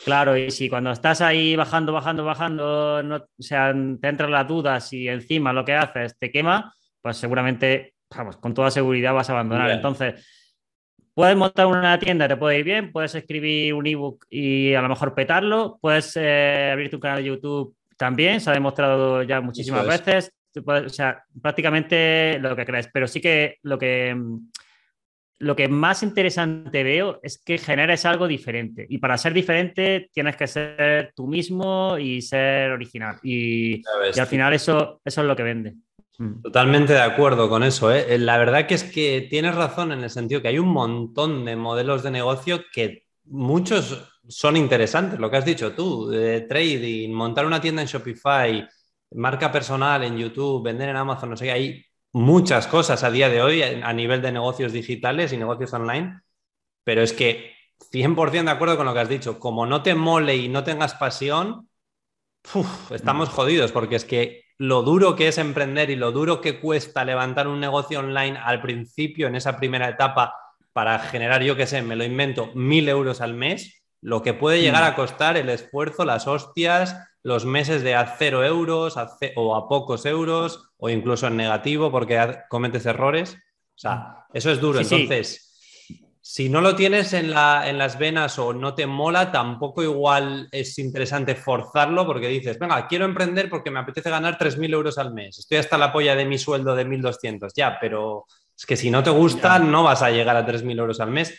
Claro, 0.06 0.38
y 0.38 0.50
si 0.52 0.70
cuando 0.70 0.92
estás 0.92 1.22
ahí 1.22 1.56
bajando, 1.56 1.92
bajando, 1.92 2.24
bajando, 2.24 3.04
no, 3.04 3.16
o 3.16 3.44
sea, 3.44 3.74
te 3.74 4.08
entran 4.08 4.32
las 4.32 4.48
dudas 4.48 4.94
y 4.94 5.10
encima 5.10 5.52
lo 5.52 5.66
que 5.66 5.74
haces 5.74 6.18
te 6.18 6.32
quema, 6.32 6.74
pues 7.02 7.18
seguramente, 7.18 7.96
vamos, 8.16 8.38
con 8.38 8.54
toda 8.54 8.72
seguridad 8.72 9.14
vas 9.14 9.30
a 9.30 9.34
abandonar. 9.34 9.72
Entonces, 9.72 10.26
puedes 11.14 11.36
montar 11.36 11.66
una 11.66 12.00
tienda, 12.00 12.28
te 12.28 12.38
puede 12.38 12.60
ir 12.60 12.64
bien, 12.64 12.92
puedes 12.92 13.16
escribir 13.16 13.74
un 13.74 13.86
ebook 13.86 14.26
y 14.30 14.74
a 14.76 14.82
lo 14.82 14.90
mejor 14.90 15.14
petarlo, 15.14 15.78
puedes 15.82 16.16
eh, 16.16 16.70
abrir 16.72 16.90
tu 16.90 17.00
canal 17.00 17.18
de 17.18 17.30
YouTube 17.30 17.76
también, 17.98 18.40
se 18.40 18.50
ha 18.50 18.54
demostrado 18.54 19.24
ya 19.24 19.42
muchísimas 19.42 19.86
veces. 19.86 20.32
o 20.56 20.90
sea, 20.90 21.24
prácticamente 21.42 22.40
lo 22.40 22.56
que 22.56 22.66
crees, 22.66 22.88
pero 22.94 23.08
sí 23.08 23.20
que 23.20 23.58
lo 23.64 23.78
que 23.78 24.16
lo 25.40 25.56
que 25.56 25.68
más 25.68 26.04
interesante 26.04 26.84
veo 26.84 27.20
es 27.22 27.38
que 27.38 27.58
generes 27.58 28.06
algo 28.06 28.28
diferente. 28.28 28.86
Y 28.90 28.98
para 28.98 29.18
ser 29.18 29.34
diferente 29.34 30.10
tienes 30.12 30.36
que 30.36 30.48
ser 30.48 31.14
tú 31.16 31.28
mismo 31.28 31.98
y 31.98 32.22
ser 32.22 32.72
original. 32.72 33.18
Y, 33.24 33.82
al 34.20 34.28
final 34.28 34.54
eso, 34.54 35.02
eso 35.06 35.22
es 35.22 35.28
lo 35.28 35.36
que 35.36 35.44
vende. 35.44 35.76
Mm. 36.18 36.42
Totalmente 36.42 36.94
de 36.94 37.02
acuerdo 37.02 37.50
con 37.50 37.64
eso. 37.64 37.94
¿eh? 37.94 38.06
eh 38.10 38.18
la 38.18 38.38
verdad 38.38 38.66
que 38.66 38.76
es 38.76 38.84
que 38.84 39.28
tienes 39.30 39.54
razón 39.54 39.92
en 39.92 40.04
el 40.04 40.10
sentido 40.10 40.42
que 40.42 40.48
hay 40.48 40.60
un 40.60 40.70
montón 40.70 41.46
de 41.46 41.56
modelos 41.56 42.04
de 42.04 42.12
negocio 42.12 42.64
que 42.74 43.04
muchos 43.26 44.22
son 44.28 44.58
interesantes. 44.58 45.20
Lo 45.20 45.30
que 45.30 45.38
has 45.38 45.46
dicho 45.46 45.74
tú, 45.74 46.10
de 46.10 46.42
trading, 46.42 47.12
montar 47.12 47.46
una 47.46 47.62
tienda 47.62 47.82
en 47.82 47.88
Shopify, 47.88 48.68
marca 49.12 49.52
personal 49.52 50.04
en 50.04 50.18
YouTube, 50.18 50.64
vender 50.64 50.90
en 50.90 50.98
Amazon, 50.98 51.30
no 51.30 51.38
sé 51.38 51.52
hay 51.52 51.86
muchas 52.18 52.68
cosas 52.68 53.04
a 53.04 53.12
día 53.12 53.30
de 53.30 53.42
hoy 53.42 53.62
a 53.62 53.94
nivel 53.94 54.22
de 54.22 54.32
negocios 54.32 54.74
digitales 54.74 55.32
y 55.34 55.38
negocios 55.38 55.72
online, 55.74 56.22
pero 56.84 57.04
es 57.04 57.14
que 57.14 57.54
100% 57.92 58.46
de 58.46 58.52
acuerdo 58.52 58.76
con 58.76 58.88
lo 58.88 58.94
que 58.94 59.00
has 59.00 59.10
dicho, 59.10 59.40
como 59.40 59.66
no 59.66 59.84
te 59.84 59.94
mole 59.94 60.36
y 60.36 60.50
no 60.50 60.64
tengas 60.64 60.96
pasión, 60.96 61.70
estamos 62.90 63.30
jodidos 63.30 63.72
porque 63.72 63.96
es 63.98 64.06
que 64.06 64.46
lo 64.58 64.82
duro 64.82 65.16
que 65.16 65.28
es 65.28 65.38
emprender 65.38 65.92
y 65.92 65.96
lo 65.96 66.12
duro 66.12 66.42
que 66.42 66.60
cuesta 66.60 67.06
levantar 67.06 67.48
un 67.48 67.60
negocio 67.60 68.00
online 68.00 68.38
al 68.44 68.62
principio, 68.62 69.28
en 69.28 69.36
esa 69.36 69.58
primera 69.58 69.88
etapa, 69.88 70.34
para 70.74 70.98
generar, 70.98 71.44
yo 71.44 71.56
qué 71.56 71.68
sé, 71.68 71.84
me 71.84 71.96
lo 71.96 72.04
invento, 72.04 72.50
mil 72.56 72.90
euros 72.90 73.22
al 73.22 73.36
mes, 73.36 73.84
lo 74.02 74.24
que 74.24 74.34
puede 74.34 74.62
llegar 74.62 74.84
mm. 74.84 74.88
a 74.88 74.96
costar 74.96 75.38
el 75.38 75.50
esfuerzo, 75.50 76.04
las 76.06 76.28
hostias, 76.28 76.98
los 77.28 77.44
meses 77.44 77.84
de 77.84 77.94
a 77.94 78.16
cero 78.18 78.46
euros 78.46 78.96
o 79.36 79.56
a 79.56 79.68
pocos 79.68 80.06
euros 80.06 80.72
o 80.78 80.90
incluso 80.90 81.28
en 81.28 81.36
negativo 81.36 81.92
porque 81.92 82.38
cometes 82.48 82.86
errores. 82.86 83.36
O 83.36 83.80
sea, 83.80 84.26
eso 84.34 84.50
es 84.50 84.62
duro. 84.62 84.80
Entonces, 84.80 85.92
si 86.22 86.48
no 86.48 86.62
lo 86.62 86.74
tienes 86.74 87.12
en, 87.12 87.32
la, 87.32 87.70
en, 87.70 87.78
las 87.78 88.00
venas 88.00 88.40
o 88.40 88.54
no 88.54 88.74
te 88.76 88.88
mola, 88.88 89.30
tampoco 89.30 89.84
igual 89.84 90.48
es 90.54 90.80
interesante 90.80 91.36
forzarlo 91.36 92.06
porque 92.06 92.30
dices, 92.30 92.58
venga, 92.58 92.88
quiero 92.88 93.04
emprender 93.04 93.50
porque 93.50 93.72
me 93.72 93.80
apetece 93.80 94.10
ganar 94.10 94.38
3.000 94.38 94.74
euros 94.74 94.98
al 94.98 95.14
mes. 95.14 95.38
Estoy 95.38 95.58
hasta 95.58 95.78
la 95.78 95.92
polla 95.92 96.16
de 96.16 96.26
mi 96.26 96.38
sueldo 96.38 96.76
de 96.76 96.88
1.200. 96.88 97.52
Ya, 97.54 97.78
pero 97.78 98.26
es 98.56 98.66
que 98.66 98.78
si 98.78 98.90
no 98.90 99.04
te 99.04 99.10
gusta, 99.10 99.60
no 99.60 99.84
vas 99.84 100.02
a 100.02 100.12
llegar 100.12 100.38
a 100.38 100.48
3.000 100.48 100.80
euros 100.80 101.02
al 101.02 101.12
mes. 101.12 101.38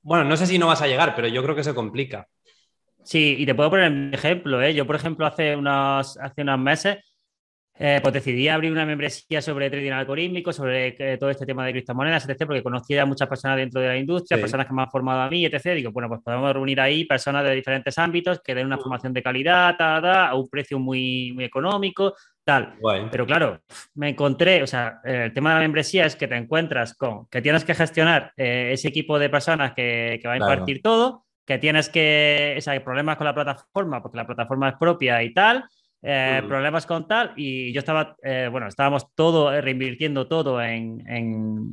Bueno, 0.00 0.22
no 0.22 0.36
sé 0.36 0.46
si 0.46 0.60
no 0.60 0.68
vas 0.68 0.82
a 0.82 0.86
llegar, 0.86 1.16
pero 1.16 1.26
yo 1.26 1.42
creo 1.42 1.56
que 1.56 1.64
se 1.64 1.74
complica. 1.74 2.28
Sí, 3.04 3.36
y 3.38 3.46
te 3.46 3.54
puedo 3.54 3.70
poner 3.70 3.90
un 3.90 4.14
ejemplo. 4.14 4.62
¿eh? 4.62 4.74
Yo, 4.74 4.86
por 4.86 4.96
ejemplo, 4.96 5.26
hace 5.26 5.56
unos, 5.56 6.16
hace 6.18 6.42
unos 6.42 6.58
meses 6.58 6.98
eh, 7.78 8.00
pues 8.02 8.12
decidí 8.12 8.48
abrir 8.48 8.70
una 8.70 8.84
membresía 8.84 9.40
sobre 9.40 9.70
trading 9.70 9.92
algorítmico, 9.92 10.52
sobre 10.52 10.94
eh, 10.98 11.16
todo 11.16 11.30
este 11.30 11.46
tema 11.46 11.64
de 11.64 11.72
criptomonedas, 11.72 12.28
etc., 12.28 12.44
porque 12.46 12.62
conocía 12.62 13.02
a 13.02 13.06
muchas 13.06 13.28
personas 13.28 13.56
dentro 13.56 13.80
de 13.80 13.88
la 13.88 13.96
industria, 13.96 14.38
personas 14.38 14.66
que 14.66 14.74
me 14.74 14.82
han 14.82 14.90
formado 14.90 15.22
a 15.22 15.30
mí, 15.30 15.46
etc. 15.46 15.74
Digo, 15.74 15.90
bueno, 15.90 16.08
pues 16.08 16.20
podemos 16.22 16.52
reunir 16.52 16.80
ahí 16.80 17.06
personas 17.06 17.42
de 17.44 17.54
diferentes 17.54 17.96
ámbitos 17.98 18.40
que 18.40 18.54
den 18.54 18.66
una 18.66 18.78
formación 18.78 19.12
de 19.14 19.22
calidad, 19.22 19.74
a 19.80 20.34
un 20.34 20.48
precio 20.48 20.78
muy, 20.78 21.32
muy 21.32 21.44
económico, 21.44 22.14
tal. 22.44 22.74
Pero 23.10 23.24
claro, 23.24 23.60
me 23.94 24.10
encontré, 24.10 24.62
o 24.62 24.66
sea, 24.66 25.00
el 25.02 25.32
tema 25.32 25.50
de 25.50 25.54
la 25.56 25.62
membresía 25.62 26.04
es 26.04 26.14
que 26.14 26.28
te 26.28 26.36
encuentras 26.36 26.94
con 26.94 27.26
que 27.28 27.40
tienes 27.40 27.64
que 27.64 27.74
gestionar 27.74 28.32
eh, 28.36 28.70
ese 28.74 28.88
equipo 28.88 29.18
de 29.18 29.30
personas 29.30 29.72
que, 29.72 30.20
va 30.26 30.34
a 30.34 30.36
impartir 30.36 30.82
todo, 30.82 31.24
que 31.44 31.58
tienes 31.58 31.88
que, 31.88 32.54
o 32.58 32.60
sea, 32.60 32.74
hay 32.74 32.80
problemas 32.80 33.16
con 33.16 33.26
la 33.26 33.34
plataforma, 33.34 34.02
porque 34.02 34.16
la 34.16 34.26
plataforma 34.26 34.70
es 34.70 34.76
propia 34.76 35.22
y 35.22 35.32
tal 35.32 35.64
eh, 36.04 36.42
problemas 36.48 36.84
con 36.84 37.06
tal, 37.06 37.32
y 37.36 37.72
yo 37.72 37.78
estaba, 37.78 38.16
eh, 38.24 38.48
bueno, 38.50 38.66
estábamos 38.66 39.14
todo, 39.14 39.52
eh, 39.52 39.60
reinvirtiendo 39.60 40.26
todo 40.26 40.60
en, 40.60 41.00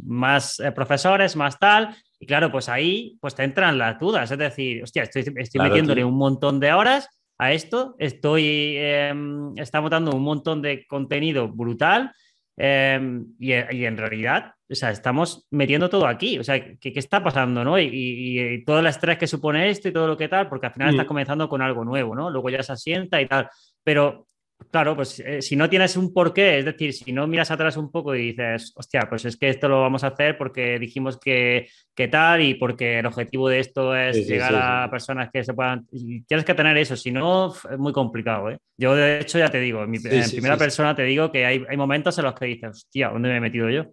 más 0.05 0.61
profesores, 0.75 1.35
más 1.35 1.57
tal, 1.57 1.95
y 2.19 2.27
claro, 2.27 2.51
pues 2.51 2.69
ahí 2.69 3.17
pues 3.19 3.33
te 3.33 3.43
entran 3.43 3.79
las 3.79 3.99
dudas, 3.99 4.29
es 4.29 4.37
decir, 4.37 4.83
hostia, 4.83 5.01
estoy, 5.01 5.33
estoy 5.35 5.61
metiéndole 5.61 6.03
un 6.03 6.15
montón 6.15 6.59
de 6.59 6.71
horas 6.73 7.09
a 7.39 7.53
esto, 7.53 7.95
estoy, 7.97 8.75
em, 8.77 9.57
estamos 9.57 9.89
dando 9.89 10.11
un 10.11 10.21
montón 10.21 10.61
de 10.61 10.85
contenido 10.85 11.47
brutal, 11.47 12.11
em, 12.59 13.25
y, 13.39 13.53
en 13.53 13.97
realidad, 13.97 14.53
o 14.69 14.75
sea, 14.75 14.91
estamos 14.91 15.47
metiendo 15.49 15.89
todo 15.89 16.05
aquí. 16.05 16.37
O 16.37 16.43
sea, 16.43 16.59
¿qué, 16.77 16.93
qué 16.93 16.99
está 16.99 17.23
pasando, 17.23 17.63
no? 17.63 17.79
Y, 17.79 18.63
todo 18.65 18.79
el 18.79 18.85
estrés 18.85 19.17
que 19.17 19.27
supone 19.27 19.69
esto 19.69 19.87
y 19.87 19.93
todo 19.93 20.07
lo 20.07 20.17
que 20.17 20.27
tal, 20.27 20.47
porque 20.49 20.67
al 20.67 20.73
final 20.73 20.89
estás 20.89 21.05
mm. 21.05 21.07
comenzando 21.07 21.49
con 21.49 21.61
algo 21.61 21.83
nuevo, 21.85 22.13
¿no? 22.15 22.29
Luego 22.29 22.49
ya 22.49 22.61
se 22.61 22.73
asienta 22.73 23.21
y 23.21 23.27
tal. 23.27 23.49
Pero 23.83 24.27
claro, 24.71 24.95
pues 24.95 25.19
eh, 25.19 25.41
si 25.41 25.55
no 25.55 25.69
tienes 25.69 25.97
un 25.97 26.13
porqué, 26.13 26.59
es 26.59 26.65
decir, 26.65 26.93
si 26.93 27.11
no 27.11 27.27
miras 27.27 27.51
atrás 27.51 27.77
un 27.77 27.91
poco 27.91 28.15
y 28.15 28.27
dices, 28.27 28.73
hostia, 28.75 29.07
pues 29.09 29.25
es 29.25 29.37
que 29.37 29.49
esto 29.49 29.67
lo 29.67 29.81
vamos 29.81 30.03
a 30.03 30.07
hacer 30.07 30.37
porque 30.37 30.79
dijimos 30.79 31.19
que, 31.19 31.67
tal 32.11 32.41
y 32.41 32.53
porque 32.53 32.99
el 32.99 33.05
objetivo 33.05 33.49
de 33.49 33.59
esto 33.59 33.95
es 33.95 34.27
llegar 34.27 34.55
a 34.55 34.89
personas 34.89 35.29
que 35.31 35.43
se 35.43 35.53
puedan... 35.53 35.85
tienes 36.27 36.45
que 36.45 36.53
tener 36.53 36.77
eso, 36.77 36.95
si 36.95 37.11
no, 37.11 37.53
es 37.53 37.77
muy 37.77 37.91
complicado. 37.91 38.49
¿eh? 38.49 38.57
Yo, 38.77 38.95
de 38.95 39.19
hecho, 39.19 39.37
ya 39.37 39.49
te 39.49 39.59
digo, 39.59 39.83
en, 39.83 39.91
primera 39.91 40.57
persona 40.57 40.95
te 40.95 41.03
digo 41.03 41.31
que 41.31 41.45
hay, 41.45 41.65
hay 41.67 41.77
momentos 41.77 42.17
en 42.17 42.25
los 42.25 42.33
que 42.33 42.45
dices, 42.45 42.69
hostia, 42.69 43.09
¿dónde 43.09 43.29
me 43.29 43.37
he 43.37 43.41
metido 43.41 43.69
yo? 43.69 43.85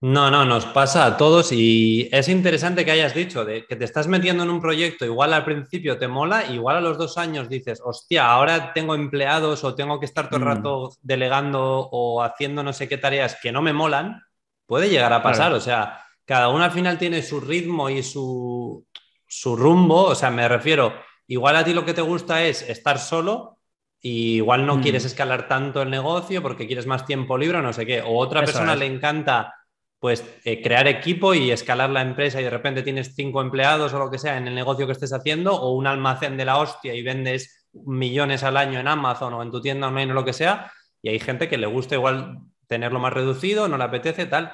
No, 0.00 0.30
no, 0.30 0.44
nos 0.44 0.64
pasa 0.64 1.06
a 1.06 1.16
todos 1.16 1.50
y 1.50 2.08
es 2.12 2.28
interesante 2.28 2.84
que 2.84 2.92
hayas 2.92 3.14
dicho 3.14 3.44
de 3.44 3.66
que 3.66 3.74
te 3.74 3.84
estás 3.84 4.06
metiendo 4.06 4.44
en 4.44 4.50
un 4.50 4.60
proyecto, 4.60 5.04
igual 5.04 5.32
al 5.32 5.44
principio 5.44 5.98
te 5.98 6.06
mola, 6.06 6.46
igual 6.46 6.76
a 6.76 6.80
los 6.80 6.98
dos 6.98 7.18
años 7.18 7.48
dices, 7.48 7.82
hostia, 7.84 8.30
ahora 8.30 8.72
tengo 8.72 8.94
empleados 8.94 9.64
o 9.64 9.74
tengo 9.74 9.98
que 9.98 10.06
estar 10.06 10.28
todo 10.28 10.38
el 10.38 10.44
mm. 10.44 10.48
rato 10.48 10.92
delegando 11.02 11.88
o 11.90 12.22
haciendo 12.22 12.62
no 12.62 12.72
sé 12.72 12.88
qué 12.88 12.96
tareas 12.96 13.38
que 13.42 13.50
no 13.50 13.60
me 13.60 13.72
molan, 13.72 14.22
puede 14.66 14.88
llegar 14.88 15.12
a 15.12 15.20
pasar, 15.20 15.52
o 15.52 15.60
sea, 15.60 16.00
cada 16.24 16.48
uno 16.48 16.62
al 16.62 16.70
final 16.70 16.96
tiene 16.96 17.20
su 17.20 17.40
ritmo 17.40 17.90
y 17.90 18.04
su, 18.04 18.86
su 19.26 19.56
rumbo, 19.56 20.04
o 20.04 20.14
sea, 20.14 20.30
me 20.30 20.46
refiero, 20.46 20.94
igual 21.26 21.56
a 21.56 21.64
ti 21.64 21.74
lo 21.74 21.84
que 21.84 21.94
te 21.94 22.02
gusta 22.02 22.44
es 22.44 22.62
estar 22.62 23.00
solo 23.00 23.58
y 24.00 24.36
igual 24.36 24.64
no 24.64 24.76
mm. 24.76 24.80
quieres 24.80 25.04
escalar 25.04 25.48
tanto 25.48 25.82
el 25.82 25.90
negocio 25.90 26.40
porque 26.40 26.68
quieres 26.68 26.86
más 26.86 27.04
tiempo 27.04 27.36
libre 27.36 27.58
o 27.58 27.62
no 27.62 27.72
sé 27.72 27.84
qué, 27.84 28.00
o 28.00 28.16
otra 28.16 28.42
persona 28.44 28.76
le 28.76 28.86
encanta 28.86 29.56
pues 29.98 30.24
eh, 30.44 30.62
crear 30.62 30.86
equipo 30.86 31.34
y 31.34 31.50
escalar 31.50 31.90
la 31.90 32.02
empresa 32.02 32.40
y 32.40 32.44
de 32.44 32.50
repente 32.50 32.82
tienes 32.82 33.14
cinco 33.14 33.40
empleados 33.40 33.92
o 33.92 33.98
lo 33.98 34.10
que 34.10 34.18
sea 34.18 34.36
en 34.36 34.46
el 34.46 34.54
negocio 34.54 34.86
que 34.86 34.92
estés 34.92 35.12
haciendo 35.12 35.54
o 35.54 35.72
un 35.72 35.86
almacén 35.86 36.36
de 36.36 36.44
la 36.44 36.58
hostia 36.58 36.94
y 36.94 37.02
vendes 37.02 37.68
millones 37.72 38.44
al 38.44 38.56
año 38.56 38.78
en 38.78 38.88
Amazon 38.88 39.34
o 39.34 39.42
en 39.42 39.50
tu 39.50 39.60
tienda 39.60 39.88
online 39.88 40.12
o 40.12 40.14
lo 40.14 40.24
que 40.24 40.32
sea 40.32 40.70
y 41.02 41.10
hay 41.10 41.18
gente 41.18 41.48
que 41.48 41.58
le 41.58 41.66
gusta 41.66 41.94
igual 41.94 42.38
tenerlo 42.66 43.00
más 43.00 43.12
reducido, 43.12 43.68
no 43.68 43.78
le 43.78 43.84
apetece 43.84 44.26
tal. 44.26 44.52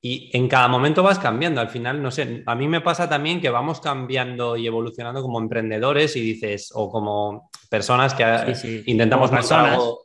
Y 0.00 0.36
en 0.36 0.48
cada 0.48 0.66
momento 0.66 1.02
vas 1.02 1.18
cambiando. 1.18 1.60
Al 1.60 1.70
final, 1.70 2.02
no 2.02 2.10
sé, 2.10 2.42
a 2.44 2.54
mí 2.54 2.66
me 2.66 2.80
pasa 2.80 3.08
también 3.08 3.40
que 3.40 3.50
vamos 3.50 3.80
cambiando 3.80 4.56
y 4.56 4.66
evolucionando 4.66 5.22
como 5.22 5.38
emprendedores 5.38 6.16
y 6.16 6.20
dices, 6.20 6.72
o 6.74 6.90
como 6.90 7.50
personas 7.70 8.14
que 8.14 8.82
intentamos 8.86 9.30
algo 9.52 10.00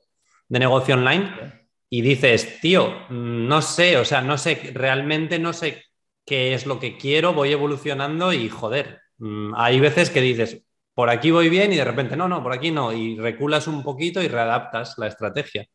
de 0.47 0.59
negocio 0.59 0.95
online 0.95 1.66
y 1.89 2.01
dices, 2.01 2.59
tío, 2.59 2.93
no 3.09 3.61
sé, 3.61 3.97
o 3.97 4.05
sea, 4.05 4.21
no 4.21 4.37
sé, 4.37 4.71
realmente 4.73 5.39
no 5.39 5.53
sé 5.53 5.83
qué 6.25 6.53
es 6.53 6.65
lo 6.65 6.79
que 6.79 6.97
quiero, 6.97 7.33
voy 7.33 7.51
evolucionando 7.51 8.33
y 8.33 8.49
joder, 8.49 8.99
mm, 9.17 9.53
hay 9.55 9.79
veces 9.79 10.09
que 10.09 10.21
dices, 10.21 10.61
por 10.93 11.09
aquí 11.09 11.31
voy 11.31 11.47
bien 11.49 11.71
y 11.71 11.77
de 11.77 11.85
repente, 11.85 12.17
no, 12.17 12.27
no, 12.27 12.43
por 12.43 12.53
aquí 12.53 12.71
no, 12.71 12.91
y 12.91 13.17
reculas 13.17 13.67
un 13.67 13.83
poquito 13.83 14.21
y 14.21 14.27
readaptas 14.27 14.97
la 14.97 15.07
estrategia. 15.07 15.65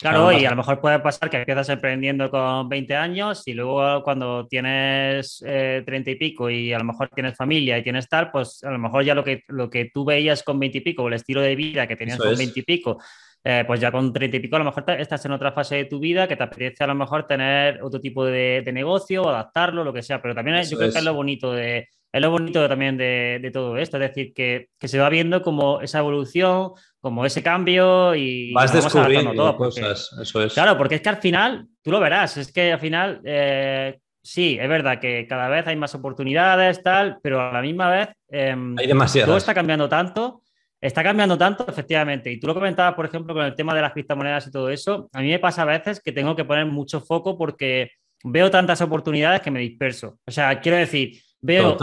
Claro, 0.00 0.32
y 0.32 0.46
a 0.46 0.50
lo 0.50 0.56
mejor 0.56 0.80
puede 0.80 0.98
pasar 1.00 1.28
que 1.28 1.36
empiezas 1.36 1.68
emprendiendo 1.68 2.30
con 2.30 2.70
20 2.70 2.96
años 2.96 3.42
y 3.46 3.52
luego 3.52 4.02
cuando 4.02 4.46
tienes 4.46 5.44
eh, 5.46 5.82
30 5.84 6.10
y 6.12 6.14
pico 6.14 6.48
y 6.48 6.72
a 6.72 6.78
lo 6.78 6.84
mejor 6.84 7.10
tienes 7.10 7.36
familia 7.36 7.76
y 7.76 7.82
tienes 7.82 8.08
tal, 8.08 8.30
pues 8.30 8.64
a 8.64 8.70
lo 8.70 8.78
mejor 8.78 9.04
ya 9.04 9.14
lo 9.14 9.22
que, 9.22 9.44
lo 9.48 9.68
que 9.68 9.90
tú 9.92 10.06
veías 10.06 10.42
con 10.42 10.58
20 10.58 10.78
y 10.78 10.80
pico, 10.80 11.06
el 11.06 11.14
estilo 11.14 11.42
de 11.42 11.54
vida 11.54 11.86
que 11.86 11.96
tenías 11.96 12.18
con 12.18 12.34
20 12.34 12.60
y 12.60 12.62
pico, 12.62 12.98
eh, 13.42 13.64
pues 13.66 13.80
ya 13.80 13.90
con 13.90 14.12
30 14.12 14.36
y 14.36 14.40
pico 14.40 14.56
a 14.56 14.58
lo 14.58 14.66
mejor 14.66 14.84
estás 14.98 15.24
en 15.24 15.32
otra 15.32 15.52
fase 15.52 15.76
de 15.76 15.84
tu 15.86 15.98
vida 15.98 16.28
que 16.28 16.36
te 16.36 16.42
apetece 16.42 16.84
a 16.84 16.86
lo 16.86 16.94
mejor 16.94 17.26
tener 17.26 17.82
otro 17.82 17.98
tipo 17.98 18.24
de, 18.24 18.62
negocio, 18.70 19.28
adaptarlo, 19.28 19.82
lo 19.82 19.92
que 19.92 20.02
sea, 20.02 20.20
pero 20.20 20.34
también 20.34 20.62
yo 20.64 20.76
creo 20.76 20.92
que 20.92 20.98
es 20.98 21.04
lo 21.04 21.14
bonito 21.14 21.52
de, 21.52 21.88
es 22.12 22.20
lo 22.20 22.30
bonito 22.30 22.68
también 22.68 22.98
de, 22.98 23.50
todo 23.52 23.78
esto, 23.78 23.96
es 23.96 24.14
decir, 24.14 24.34
que, 24.34 24.68
se 24.80 24.98
va 24.98 25.08
viendo 25.08 25.42
como 25.42 25.80
esa 25.80 26.00
evolución, 26.00 26.72
como 27.00 27.24
ese 27.24 27.42
cambio 27.42 28.14
y 28.14 28.52
vas 28.52 28.72
descubriendo 28.72 29.32
todo, 29.32 29.56
cosas, 29.56 30.10
eso 30.20 30.42
es. 30.42 30.52
Claro, 30.52 30.76
porque 30.76 30.96
es 30.96 31.00
que 31.00 31.08
al 31.08 31.16
final, 31.16 31.66
tú 31.82 31.90
lo 31.90 32.00
verás, 32.00 32.36
es 32.36 32.52
que 32.52 32.72
al 32.72 32.80
final, 32.80 33.22
eh, 33.24 34.00
sí, 34.22 34.58
es 34.60 34.68
verdad 34.68 35.00
que 35.00 35.26
cada 35.26 35.48
vez 35.48 35.66
hay 35.66 35.76
más 35.76 35.94
oportunidades, 35.94 36.82
tal, 36.82 37.18
pero 37.22 37.40
a 37.40 37.52
la 37.52 37.62
misma 37.62 37.88
vez 37.88 38.08
em, 38.28 38.76
hay 38.78 38.86
demasiadas. 38.86 39.26
todo 39.26 39.38
está 39.38 39.54
cambiando 39.54 39.88
tanto 39.88 40.42
Está 40.80 41.02
cambiando 41.02 41.36
tanto, 41.36 41.66
efectivamente. 41.68 42.32
Y 42.32 42.40
tú 42.40 42.46
lo 42.46 42.54
comentabas, 42.54 42.94
por 42.94 43.06
ejemplo, 43.06 43.34
con 43.34 43.44
el 43.44 43.54
tema 43.54 43.74
de 43.74 43.82
las 43.82 43.92
criptomonedas 43.92 44.46
y 44.46 44.50
todo 44.50 44.70
eso. 44.70 45.08
A 45.12 45.20
mí 45.20 45.28
me 45.28 45.38
pasa 45.38 45.62
a 45.62 45.66
veces 45.66 46.00
que 46.00 46.12
tengo 46.12 46.34
que 46.34 46.44
poner 46.44 46.66
mucho 46.66 47.00
foco 47.00 47.36
porque 47.36 47.90
veo 48.24 48.50
tantas 48.50 48.80
oportunidades 48.80 49.40
que 49.40 49.50
me 49.50 49.60
disperso. 49.60 50.18
O 50.26 50.30
sea, 50.30 50.60
quiero 50.60 50.78
decir, 50.78 51.20
veo 51.40 51.76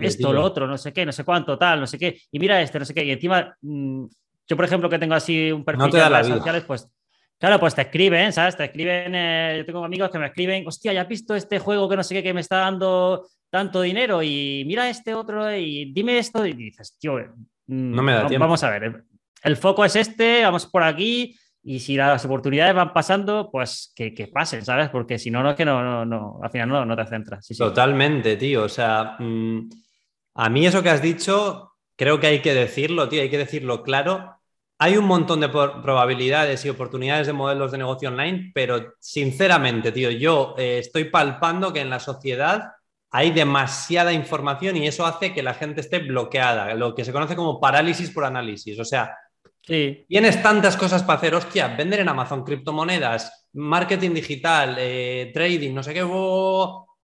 esto, 0.00 0.32
lo 0.32 0.42
otro, 0.42 0.66
no 0.66 0.78
sé 0.78 0.92
qué, 0.92 1.04
no 1.04 1.12
sé 1.12 1.24
cuánto, 1.24 1.58
tal, 1.58 1.80
no 1.80 1.86
sé 1.86 1.98
qué. 1.98 2.18
Y 2.32 2.38
mira 2.38 2.62
este, 2.62 2.78
no 2.78 2.84
sé 2.84 2.94
qué. 2.94 3.04
Y 3.04 3.10
encima, 3.10 3.54
mm, 3.60 4.04
yo, 4.48 4.56
por 4.56 4.64
ejemplo, 4.64 4.88
que 4.88 4.98
tengo 4.98 5.14
así 5.14 5.52
un 5.52 5.64
perfil 5.64 5.90
de 5.90 6.08
redes 6.08 6.26
sociales, 6.28 6.64
pues 6.66 6.88
Claro, 7.40 7.58
pues 7.58 7.74
te 7.74 7.80
escriben, 7.80 8.34
¿sabes? 8.34 8.54
Te 8.54 8.64
escriben, 8.64 9.14
eh, 9.14 9.54
yo 9.56 9.64
tengo 9.64 9.82
amigos 9.82 10.10
que 10.10 10.18
me 10.18 10.26
escriben, 10.26 10.66
hostia, 10.66 10.92
ya 10.92 11.00
has 11.00 11.08
visto 11.08 11.34
este 11.34 11.58
juego 11.58 11.88
que 11.88 11.96
no 11.96 12.02
sé 12.02 12.14
qué, 12.14 12.22
que 12.22 12.34
me 12.34 12.42
está 12.42 12.58
dando 12.58 13.26
tanto 13.48 13.80
dinero 13.80 14.22
y 14.22 14.62
mira 14.66 14.90
este 14.90 15.14
otro 15.14 15.50
y 15.56 15.90
dime 15.90 16.18
esto 16.18 16.44
y 16.44 16.52
dices, 16.52 16.98
tío, 17.00 17.18
no 17.70 18.02
me 18.02 18.12
da 18.12 18.26
tiempo. 18.26 18.44
Vamos 18.44 18.62
a 18.64 18.70
ver, 18.70 19.04
el 19.42 19.56
foco 19.56 19.84
es 19.84 19.96
este, 19.96 20.42
vamos 20.42 20.66
por 20.66 20.82
aquí 20.82 21.36
y 21.62 21.78
si 21.80 21.96
las 21.96 22.24
oportunidades 22.24 22.74
van 22.74 22.92
pasando, 22.92 23.50
pues 23.50 23.92
que, 23.94 24.30
pasen, 24.32 24.64
¿sabes? 24.64 24.88
Porque 24.88 25.18
si 25.18 25.30
no, 25.30 25.42
no 25.42 25.50
es 25.50 25.56
que 25.56 25.64
no, 25.64 26.04
no, 26.04 26.40
al 26.42 26.50
final 26.50 26.68
no, 26.68 26.84
no 26.84 26.96
te 26.96 27.06
centras. 27.06 27.46
Totalmente, 27.56 28.36
tío. 28.36 28.64
O 28.64 28.68
sea, 28.68 29.16
mm, 29.18 29.68
a 30.34 30.48
mí 30.48 30.66
eso 30.66 30.82
que 30.82 30.90
has 30.90 31.02
dicho, 31.02 31.72
creo 31.96 32.18
que 32.18 32.28
hay 32.28 32.40
que 32.40 32.54
decirlo, 32.54 33.08
tío, 33.08 33.22
hay 33.22 33.30
que 33.30 33.38
decirlo 33.38 33.82
claro. 33.82 34.36
Hay 34.78 34.96
un 34.96 35.04
montón 35.04 35.40
de 35.40 35.50
probabilidades 35.50 36.64
y 36.64 36.70
oportunidades 36.70 37.26
de 37.26 37.34
modelos 37.34 37.70
de 37.70 37.78
negocio 37.78 38.08
online, 38.08 38.50
pero 38.54 38.94
sinceramente, 38.98 39.92
tío, 39.92 40.10
yo 40.10 40.54
eh, 40.56 40.78
estoy 40.78 41.04
palpando 41.04 41.70
que 41.72 41.82
en 41.82 41.90
la 41.90 42.00
sociedad 42.00 42.72
hay 43.10 43.32
demasiada 43.32 44.12
información 44.12 44.76
y 44.76 44.86
eso 44.86 45.04
hace 45.04 45.32
que 45.32 45.42
la 45.42 45.54
gente 45.54 45.80
esté 45.80 45.98
bloqueada, 45.98 46.74
lo 46.74 46.94
que 46.94 47.04
se 47.04 47.12
conoce 47.12 47.34
como 47.34 47.60
parálisis 47.60 48.10
por 48.10 48.24
análisis. 48.24 48.78
O 48.78 48.84
sea, 48.84 49.16
tienes 49.62 50.42
tantas 50.42 50.76
cosas 50.76 51.02
para 51.02 51.18
hacer, 51.18 51.34
hostia, 51.34 51.68
vender 51.68 52.00
en 52.00 52.08
Amazon 52.08 52.44
criptomonedas, 52.44 53.48
marketing 53.54 54.10
digital, 54.10 54.76
eh, 54.78 55.30
trading, 55.34 55.74
no 55.74 55.82
sé 55.82 55.92
qué, 55.92 56.04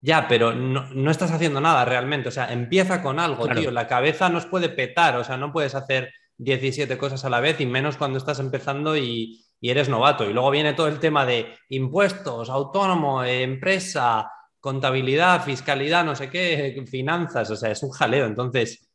ya, 0.03 0.29
pero 0.29 0.55
no, 0.55 1.11
estás 1.11 1.33
haciendo 1.33 1.61
nada 1.61 1.85
realmente. 1.85 2.29
O 2.29 2.33
sea, 2.33 2.53
empieza 2.53 3.03
con 3.03 3.19
algo, 3.19 3.49
tío. 3.49 3.71
La 3.71 3.87
cabeza 3.87 4.29
nos 4.29 4.47
puede 4.47 4.69
petar, 4.69 5.17
o 5.17 5.25
sea, 5.25 5.37
no 5.37 5.53
puedes 5.53 5.75
hacer 5.75 6.13
17 6.37 6.99
cosas 6.99 7.25
a 7.25 7.31
la 7.31 7.41
vez 7.41 7.61
y 7.61 7.67
menos 7.67 7.97
cuando 7.97 8.19
estás 8.19 8.39
empezando 8.39 8.97
y, 8.97 9.45
y 9.61 9.71
eres 9.71 9.89
novato. 9.89 10.29
Y 10.29 10.33
luego 10.35 10.51
viene 10.51 10.75
todo 10.75 10.89
el 10.89 11.01
tema 11.01 11.25
de 11.25 11.55
impuestos, 11.71 12.51
autónomo, 12.51 13.25
empresa, 13.25 14.31
contabilidad, 14.67 15.45
fiscalidad, 15.45 16.05
no 16.05 16.17
sé 16.17 16.29
qué, 16.29 16.85
finanzas, 16.91 17.49
o 17.53 17.57
sea, 17.57 17.71
es 17.71 17.85
un 17.85 17.91
jaleo. 17.91 18.27
Entonces, 18.27 18.89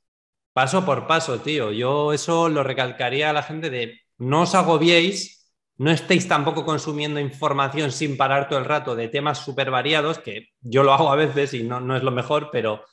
paso 0.51 0.83
por 0.85 1.07
paso, 1.07 1.39
tío. 1.39 1.71
Yo 1.71 2.11
eso 2.11 2.49
lo 2.49 2.61
recalcaría 2.61 3.29
a 3.29 3.33
la 3.33 3.41
gente 3.41 3.69
de 3.69 4.01
no 4.17 4.41
os 4.41 4.53
agobiéis, 4.53 5.49
no 5.77 5.89
estéis 5.89 6.27
tampoco 6.27 6.65
consumiendo 6.65 7.21
información 7.21 7.93
sin 7.93 8.17
parar 8.17 8.49
todo 8.49 8.59
el 8.59 8.65
rato 8.65 8.97
de 8.97 9.07
temas 9.07 9.37
súper 9.45 9.71
variados, 9.71 10.19
que 10.19 10.49
yo 10.59 10.83
lo 10.83 10.91
hago 10.91 11.09
a 11.09 11.15
veces 11.15 11.53
y 11.53 11.63
no, 11.63 11.79
no 11.79 11.95
es 11.95 12.03
lo 12.03 12.11
mejor, 12.11 12.49
pero, 12.51 12.83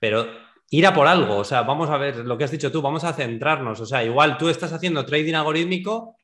pero 0.00 0.28
ir 0.70 0.86
a 0.86 0.94
por 0.94 1.08
algo. 1.08 1.38
O 1.38 1.44
sea, 1.44 1.62
vamos 1.62 1.90
a 1.90 1.96
ver 1.96 2.18
lo 2.18 2.38
que 2.38 2.44
has 2.44 2.52
dicho 2.52 2.70
tú, 2.70 2.82
vamos 2.82 3.02
a 3.02 3.14
centrarnos. 3.14 3.80
O 3.80 3.86
sea, 3.86 4.04
igual 4.04 4.38
tú 4.38 4.48
estás 4.48 4.72
haciendo 4.72 5.04
trading 5.04 5.34
algorítmico, 5.34 6.18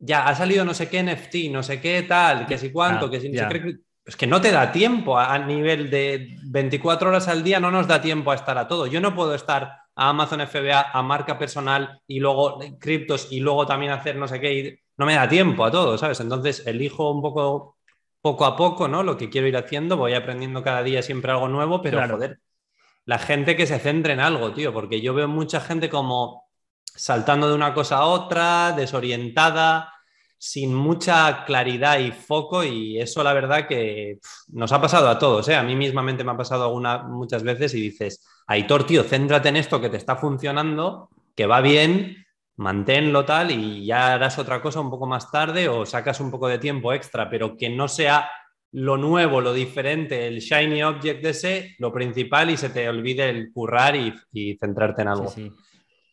ya 0.00 0.26
ha 0.26 0.34
salido 0.34 0.64
no 0.64 0.74
sé 0.74 0.88
qué 0.88 1.00
NFT, 1.04 1.52
no 1.52 1.62
sé 1.62 1.80
qué 1.80 2.02
tal, 2.02 2.44
que 2.44 2.58
si 2.58 2.72
cuánto, 2.72 3.08
que 3.08 3.20
si 3.20 3.28
no 3.28 3.48
Es 4.04 4.16
que 4.16 4.26
no 4.26 4.40
te 4.40 4.50
da 4.50 4.72
tiempo 4.72 5.18
a, 5.18 5.38
nivel 5.38 5.88
de 5.88 6.36
24 6.44 7.08
horas 7.08 7.28
al 7.28 7.44
día, 7.44 7.60
no 7.60 7.70
nos 7.70 7.86
da 7.86 8.00
tiempo 8.00 8.32
a 8.32 8.34
estar 8.34 8.58
a 8.58 8.66
todo. 8.66 8.86
Yo 8.86 9.00
no 9.00 9.14
puedo 9.14 9.34
estar 9.34 9.78
a 9.94 10.08
Amazon 10.08 10.40
FBA, 10.40 10.90
a 10.92 11.02
marca 11.02 11.38
personal 11.38 12.00
y 12.06 12.18
luego 12.18 12.58
criptos 12.80 13.28
y 13.30 13.40
luego 13.40 13.66
también 13.66 13.92
hacer 13.92 14.16
no 14.16 14.26
sé 14.26 14.40
qué. 14.40 14.80
no 14.96 15.06
me 15.06 15.14
da 15.14 15.28
tiempo 15.28 15.64
a 15.64 15.70
todo, 15.70 15.96
¿sabes? 15.98 16.18
Entonces 16.20 16.66
elijo 16.66 17.10
un 17.10 17.22
poco, 17.22 17.76
poco 18.20 18.44
a 18.44 18.56
poco, 18.56 18.88
¿no? 18.88 19.02
Lo 19.04 19.16
que 19.16 19.30
quiero 19.30 19.46
ir 19.46 19.56
haciendo, 19.56 19.96
voy 19.96 20.14
aprendiendo 20.14 20.62
cada 20.62 20.82
día 20.82 21.02
siempre 21.02 21.30
algo 21.30 21.48
nuevo, 21.48 21.80
pero 21.80 22.00
joder, 22.08 22.40
la 23.04 23.18
gente 23.18 23.56
que 23.56 23.66
se 23.66 23.78
centre 23.78 24.12
en 24.14 24.20
algo, 24.20 24.52
tío, 24.52 24.72
porque 24.72 25.00
yo 25.00 25.14
veo 25.14 25.28
mucha 25.28 25.60
gente 25.60 25.88
como 25.88 26.48
saltando 26.84 27.48
de 27.48 27.54
una 27.54 27.74
cosa 27.74 27.98
a 27.98 28.06
otra, 28.06 28.72
desorientada, 28.72 29.92
sin 30.42 30.74
mucha 30.74 31.44
claridad 31.44 32.00
y 32.00 32.10
foco 32.10 32.64
y 32.64 32.98
eso 32.98 33.22
la 33.22 33.32
verdad 33.32 33.68
que 33.68 34.18
nos 34.48 34.72
ha 34.72 34.80
pasado 34.80 35.08
a 35.08 35.16
todos, 35.16 35.48
¿eh? 35.48 35.54
a 35.54 35.62
mí 35.62 35.76
mismamente 35.76 36.24
me 36.24 36.32
ha 36.32 36.36
pasado 36.36 36.64
alguna, 36.64 37.04
muchas 37.04 37.44
veces 37.44 37.72
y 37.74 37.80
dices, 37.80 38.26
Aitor, 38.48 38.84
tío, 38.84 39.04
céntrate 39.04 39.50
en 39.50 39.56
esto 39.56 39.80
que 39.80 39.88
te 39.88 39.98
está 39.98 40.16
funcionando, 40.16 41.10
que 41.36 41.46
va 41.46 41.60
bien, 41.60 42.26
manténlo 42.56 43.24
tal 43.24 43.52
y 43.52 43.86
ya 43.86 44.14
harás 44.14 44.36
otra 44.36 44.60
cosa 44.60 44.80
un 44.80 44.90
poco 44.90 45.06
más 45.06 45.30
tarde 45.30 45.68
o 45.68 45.86
sacas 45.86 46.18
un 46.18 46.32
poco 46.32 46.48
de 46.48 46.58
tiempo 46.58 46.92
extra, 46.92 47.30
pero 47.30 47.56
que 47.56 47.70
no 47.70 47.86
sea 47.86 48.28
lo 48.72 48.96
nuevo, 48.96 49.40
lo 49.40 49.54
diferente, 49.54 50.26
el 50.26 50.40
shiny 50.40 50.82
object 50.82 51.22
de 51.22 51.30
ese, 51.30 51.76
lo 51.78 51.92
principal 51.92 52.50
y 52.50 52.56
se 52.56 52.70
te 52.70 52.88
olvide 52.88 53.30
el 53.30 53.52
currar 53.52 53.94
y, 53.94 54.58
centrarte 54.58 55.02
en 55.02 55.08
algo. 55.08 55.28
Sí, 55.28 55.52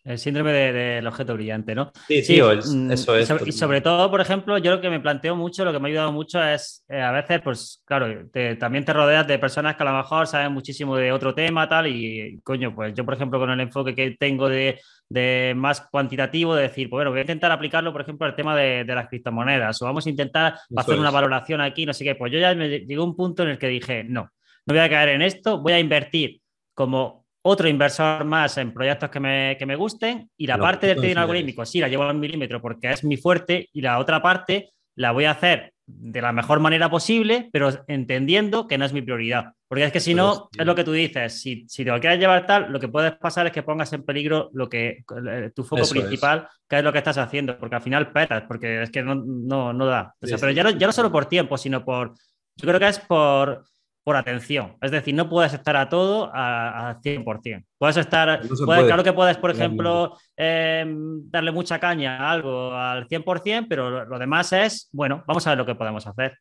El 0.03 0.17
síndrome 0.17 0.51
del 0.51 1.05
objeto 1.05 1.33
brillante, 1.33 1.75
¿no? 1.75 1.91
Sí, 2.07 2.21
tío, 2.21 2.49
mm, 2.55 2.91
eso 2.91 3.15
es. 3.15 3.29
Y 3.45 3.51
sobre, 3.51 3.81
todo, 3.81 4.09
por 4.09 4.21
ejemplo, 4.21 4.57
yo 4.57 4.71
lo 4.71 4.81
que 4.81 4.89
me 4.89 4.99
planteo 4.99 5.35
mucho, 5.35 5.65
lo 5.65 5.71
que 5.71 5.79
me 5.79 5.89
ha 5.89 5.91
ayudado 5.91 6.11
mucho 6.11 6.43
es, 6.43 6.83
eh, 6.89 7.01
a 7.01 7.11
veces, 7.11 7.41
pues 7.41 7.81
claro, 7.85 8.29
también 8.59 8.85
te 8.85 8.93
rodeas 8.93 9.27
de 9.27 9.39
personas 9.39 9.75
que 9.75 9.83
a 9.83 9.91
lo 9.91 9.97
mejor 9.97 10.27
saben 10.27 10.51
muchísimo 10.51 10.95
de 10.95 11.11
otro 11.11 11.35
tema, 11.35 11.67
tal, 11.67 11.87
y 11.87 12.39
coño, 12.43 12.73
pues 12.73 12.93
yo, 12.93 13.05
por 13.05 13.13
ejemplo, 13.13 13.39
con 13.39 13.49
el 13.49 13.59
enfoque 13.59 13.93
que 13.93 14.15
tengo 14.19 14.49
de 14.49 14.79
de 15.09 15.53
más 15.55 15.81
cuantitativo, 15.81 16.55
de 16.55 16.63
decir, 16.63 16.87
pues 16.89 16.99
bueno, 16.99 17.09
voy 17.09 17.19
a 17.19 17.21
intentar 17.23 17.51
aplicarlo, 17.51 17.91
por 17.91 18.01
ejemplo, 18.01 18.27
al 18.27 18.35
tema 18.35 18.55
de, 18.55 18.85
las 18.85 19.07
criptomonedas, 19.07 19.81
o 19.81 19.85
vamos 19.85 20.05
a 20.05 20.09
intentar 20.09 20.59
hacer 20.75 20.99
una 20.99 21.09
valoración 21.09 21.61
aquí, 21.61 21.85
no 21.85 21.93
sé 21.93 22.03
qué. 22.03 22.15
Pues 22.15 22.31
yo 22.31 22.39
ya 22.39 22.53
me 22.53 22.69
llegó 22.69 23.03
un 23.03 23.15
punto 23.15 23.43
en 23.43 23.49
el 23.49 23.57
que 23.57 23.67
dije, 23.67 24.03
no, 24.03 24.31
no 24.65 24.73
voy 24.73 24.79
a 24.79 24.89
caer 24.89 25.09
en 25.09 25.23
esto, 25.23 25.59
voy 25.59 25.73
a 25.73 25.79
invertir 25.79 26.41
como 26.75 27.18
otro 27.41 27.67
inversor 27.67 28.25
más 28.25 28.57
en 28.57 28.73
proyectos 28.73 29.09
que 29.09 29.19
me, 29.19 29.55
que 29.57 29.65
me 29.65 29.75
gusten 29.75 30.29
y 30.37 30.47
la 30.47 30.57
parte 30.57 30.87
del 30.87 30.97
trading 30.97 31.17
algorítmico 31.17 31.65
sí 31.65 31.79
la 31.79 31.87
llevo 31.87 32.03
al 32.03 32.17
milímetro 32.17 32.61
porque 32.61 32.91
es 32.91 33.03
mi 33.03 33.17
fuerte 33.17 33.69
y 33.71 33.81
la 33.81 33.99
otra 33.99 34.21
parte 34.21 34.71
la 34.95 35.11
voy 35.11 35.25
a 35.25 35.31
hacer 35.31 35.73
de 35.85 36.21
la 36.21 36.31
mejor 36.31 36.59
manera 36.59 36.89
posible, 36.89 37.49
pero 37.51 37.71
entendiendo 37.87 38.67
que 38.67 38.77
no 38.77 38.85
es 38.85 38.93
mi 38.93 39.01
prioridad. 39.01 39.53
Porque 39.67 39.85
es 39.85 39.91
que 39.91 39.99
si 39.99 40.13
no, 40.13 40.49
es 40.57 40.65
lo 40.65 40.75
que 40.75 40.83
tú 40.83 40.91
dices, 40.91 41.41
si, 41.41 41.65
si 41.67 41.83
te 41.83 41.91
lo 41.91 41.99
quieres 41.99 42.19
llevar 42.19 42.45
tal, 42.45 42.71
lo 42.71 42.79
que 42.79 42.87
puedes 42.87 43.13
pasar 43.13 43.47
es 43.47 43.51
que 43.51 43.63
pongas 43.63 43.91
en 43.93 44.03
peligro 44.03 44.49
lo 44.53 44.67
que, 44.69 45.03
eh, 45.27 45.51
tu 45.55 45.63
foco 45.63 45.87
principal, 45.89 46.47
que 46.67 46.77
es 46.77 46.83
lo 46.83 46.91
que 46.91 46.97
estás 46.99 47.17
haciendo, 47.17 47.57
porque 47.57 47.75
al 47.75 47.81
final 47.81 48.11
petas, 48.11 48.43
porque 48.47 48.83
es 48.83 48.91
que 48.91 49.01
no, 49.01 49.15
no, 49.15 49.73
no 49.73 49.85
da. 49.85 50.15
pero 50.19 50.51
ya 50.51 50.63
no, 50.63 50.71
ya 50.71 50.87
no 50.87 50.93
solo 50.93 51.11
por 51.11 51.25
tiempo, 51.25 51.57
sino 51.57 51.83
por, 51.83 52.13
yo 52.55 52.67
creo 52.67 52.79
que 52.79 52.87
es 52.87 52.99
por, 52.99 53.63
por 54.09 54.17
atención. 54.17 54.75
Es 54.81 54.89
decir, 54.89 55.13
no 55.13 55.29
puedes 55.29 55.53
estar 55.53 55.77
a 55.77 55.87
todo 55.87 56.31
a, 56.33 56.99
100%. 57.03 57.63
Puedes 57.77 57.97
estar, 57.97 58.41
claro 58.65 59.03
que 59.03 59.13
puedes, 59.13 59.37
por 59.37 59.51
ejemplo, 59.51 60.17
em, 60.35 61.29
darle 61.29 61.51
mucha 61.51 61.79
caña 61.79 62.17
a 62.17 62.31
algo 62.31 62.73
al 62.73 63.07
100%, 63.07 63.67
pero 63.69 64.05
lo, 64.05 64.17
demás 64.17 64.51
es, 64.51 64.89
bueno, 64.91 65.23
vamos 65.27 65.45
a 65.45 65.51
ver 65.51 65.59
lo 65.59 65.65
que 65.67 65.75
podemos 65.75 66.07
hacer. 66.07 66.39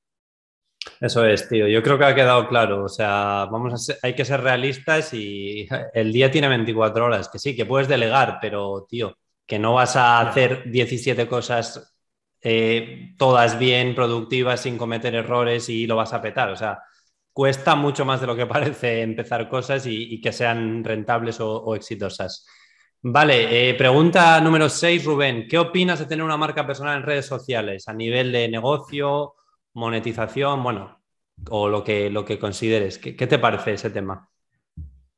Eso 0.98 1.26
es, 1.26 1.46
tío. 1.46 1.68
Yo 1.68 1.82
creo 1.82 1.98
que 1.98 2.06
ha 2.06 2.14
quedado 2.14 2.48
claro. 2.48 2.84
O 2.84 2.88
sea, 2.88 3.46
vamos 3.50 3.90
a 3.90 4.06
hay 4.06 4.14
que 4.14 4.24
ser 4.24 4.40
realistas 4.40 5.12
y 5.12 5.68
el 5.92 6.10
día 6.10 6.30
tiene 6.30 6.48
24 6.48 7.04
horas. 7.04 7.28
Que 7.28 7.38
sí, 7.38 7.54
que 7.54 7.66
puedes 7.66 7.86
delegar, 7.86 8.38
pero, 8.40 8.86
tío, 8.88 9.18
que 9.44 9.58
no 9.58 9.74
vas 9.74 9.94
a 9.94 10.20
hacer 10.20 10.70
17 10.70 11.28
cosas 11.28 11.94
eh, 12.40 13.14
todas 13.18 13.58
bien, 13.58 13.94
productivas, 13.94 14.62
sin 14.62 14.78
cometer 14.78 15.14
errores 15.14 15.68
y 15.68 15.86
lo 15.86 15.96
vas 15.96 16.14
a 16.14 16.22
petar. 16.22 16.48
O 16.48 16.56
sea, 16.56 16.78
cuesta 17.38 17.76
mucho 17.76 18.04
más 18.04 18.20
de 18.20 18.26
lo 18.26 18.34
que 18.34 18.46
parece 18.46 19.00
empezar 19.00 19.48
cosas 19.48 19.86
y, 19.86 20.20
que 20.20 20.32
sean 20.32 20.82
rentables 20.82 21.38
o, 21.38 21.72
exitosas. 21.76 22.44
Vale, 23.00 23.70
eh, 23.70 23.74
pregunta 23.74 24.40
número 24.40 24.68
6, 24.68 25.04
Rubén. 25.04 25.46
¿Qué 25.48 25.56
opinas 25.56 26.00
de 26.00 26.06
tener 26.06 26.24
una 26.24 26.36
marca 26.36 26.66
personal 26.66 26.96
en 26.96 27.04
redes 27.04 27.26
sociales 27.26 27.86
a 27.86 27.92
nivel 27.92 28.32
de 28.32 28.48
negocio, 28.48 29.36
monetización, 29.74 30.64
bueno, 30.64 31.00
o 31.50 31.68
lo 31.68 31.84
que, 31.84 32.10
lo 32.10 32.24
que 32.24 32.40
consideres? 32.40 32.98
qué 32.98 33.26
te 33.28 33.38
parece 33.38 33.74
ese 33.74 33.90
tema? 33.90 34.28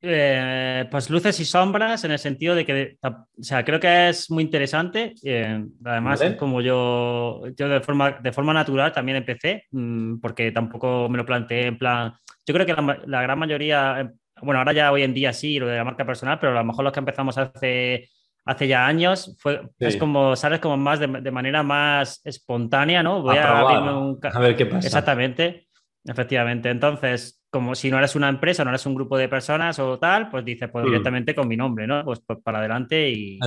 Eh, 0.03 0.87
pues 0.91 1.11
luces 1.11 1.39
y 1.41 1.45
sombras 1.45 2.05
en 2.05 2.13
el 2.13 2.19
sentido 2.19 2.55
de 2.55 2.65
que, 2.65 2.97
o 3.03 3.43
sea, 3.43 3.65
creo 3.65 3.79
que 3.79 4.09
es 4.09 4.31
muy 4.31 4.45
interesante. 4.45 5.15
Eh, 5.23 5.63
además, 5.85 6.23
como 6.39 6.63
yo, 6.63 7.43
yo 7.55 7.69
de 7.69 7.81
forma, 7.81 8.13
de 8.13 8.33
forma 8.33 8.55
natural 8.55 8.93
también 8.93 9.19
empecé, 9.19 9.65
mm, 9.71 10.19
porque 10.21 10.53
tampoco 10.53 11.09
me 11.11 11.19
lo 11.19 11.27
planteé 11.27 11.67
en 11.67 11.79
plan. 11.79 12.15
Yo 12.47 12.55
creo 12.55 12.65
que 12.65 12.75
la, 13.07 13.23
gran 13.23 13.39
mayoría, 13.39 14.01
eh, 14.01 14.11
bueno, 14.41 14.61
ahora 14.61 14.73
ya 14.73 14.91
hoy 14.91 15.03
en 15.03 15.13
día 15.13 15.35
sí, 15.35 15.59
lo 15.59 15.67
de 15.67 15.77
la 15.77 15.85
marca 15.85 16.07
personal, 16.07 16.39
pero 16.41 16.53
a 16.53 16.63
lo 16.63 16.65
mejor 16.65 16.85
los 16.85 16.95
que 16.95 17.01
empezamos 17.01 17.37
hace, 17.37 18.09
hace 18.47 18.69
ya 18.69 18.87
años, 18.87 19.37
fue, 19.39 19.61
es 19.79 19.99
como, 19.99 20.35
sales 20.35 20.61
como 20.61 20.79
más 20.79 20.99
de, 20.99 21.09
manera 21.09 21.63
más 21.63 22.23
espontánea, 22.25 23.03
¿no? 23.03 23.21
Voy 23.21 23.37
a, 23.37 23.59
a 23.59 24.41
ver 24.41 24.57
qué 24.57 24.65
pasa. 24.65 24.87
Exactamente. 24.87 25.67
Efectivamente. 26.07 26.71
Entonces, 26.71 27.39
como 27.51 27.75
si 27.75 27.91
no 27.91 27.99
eres 27.99 28.15
una 28.15 28.29
empresa, 28.29 28.65
no 28.65 28.71
eres 28.71 28.87
un 28.87 28.95
grupo 28.95 29.19
de 29.19 29.29
personas 29.29 29.79
o 29.79 29.99
tal, 29.99 30.31
pues 30.31 30.45
dices, 30.45 30.69
pues 30.71 30.85
hmm. 30.85 30.89
directamente 30.89 31.35
con 31.35 31.49
mi 31.49 31.57
nombre, 31.57 31.87
¿no? 31.87 32.05
Pues, 32.05 32.21
pues 32.25 32.39
para 32.43 32.59
adelante 32.59 33.11
y, 33.11 33.39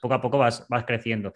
poco 0.00 0.14
a 0.14 0.20
poco 0.20 0.38
vas, 0.38 0.66
vas 0.68 0.84
creciendo. 0.84 1.32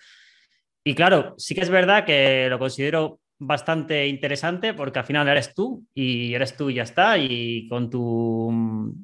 Y 0.85 0.95
claro, 0.95 1.35
sí 1.39 1.55
que 1.55 1.63
es 1.63 1.71
verdad 1.71 2.05
que 2.05 2.49
lo 2.51 2.59
considero 2.59 3.21
bastante 3.39 4.07
interesante 4.07 4.75
porque 4.75 5.01
al 5.01 5.05
final 5.05 5.29
eres 5.29 5.55
tú 5.55 5.85
y 5.95 6.35
eres 6.35 6.57
tú 6.57 6.71
y 6.71 6.75
ya 6.75 6.83
está. 6.83 7.19
Y 7.19 7.69
con 7.69 7.91
tu, 7.91 8.95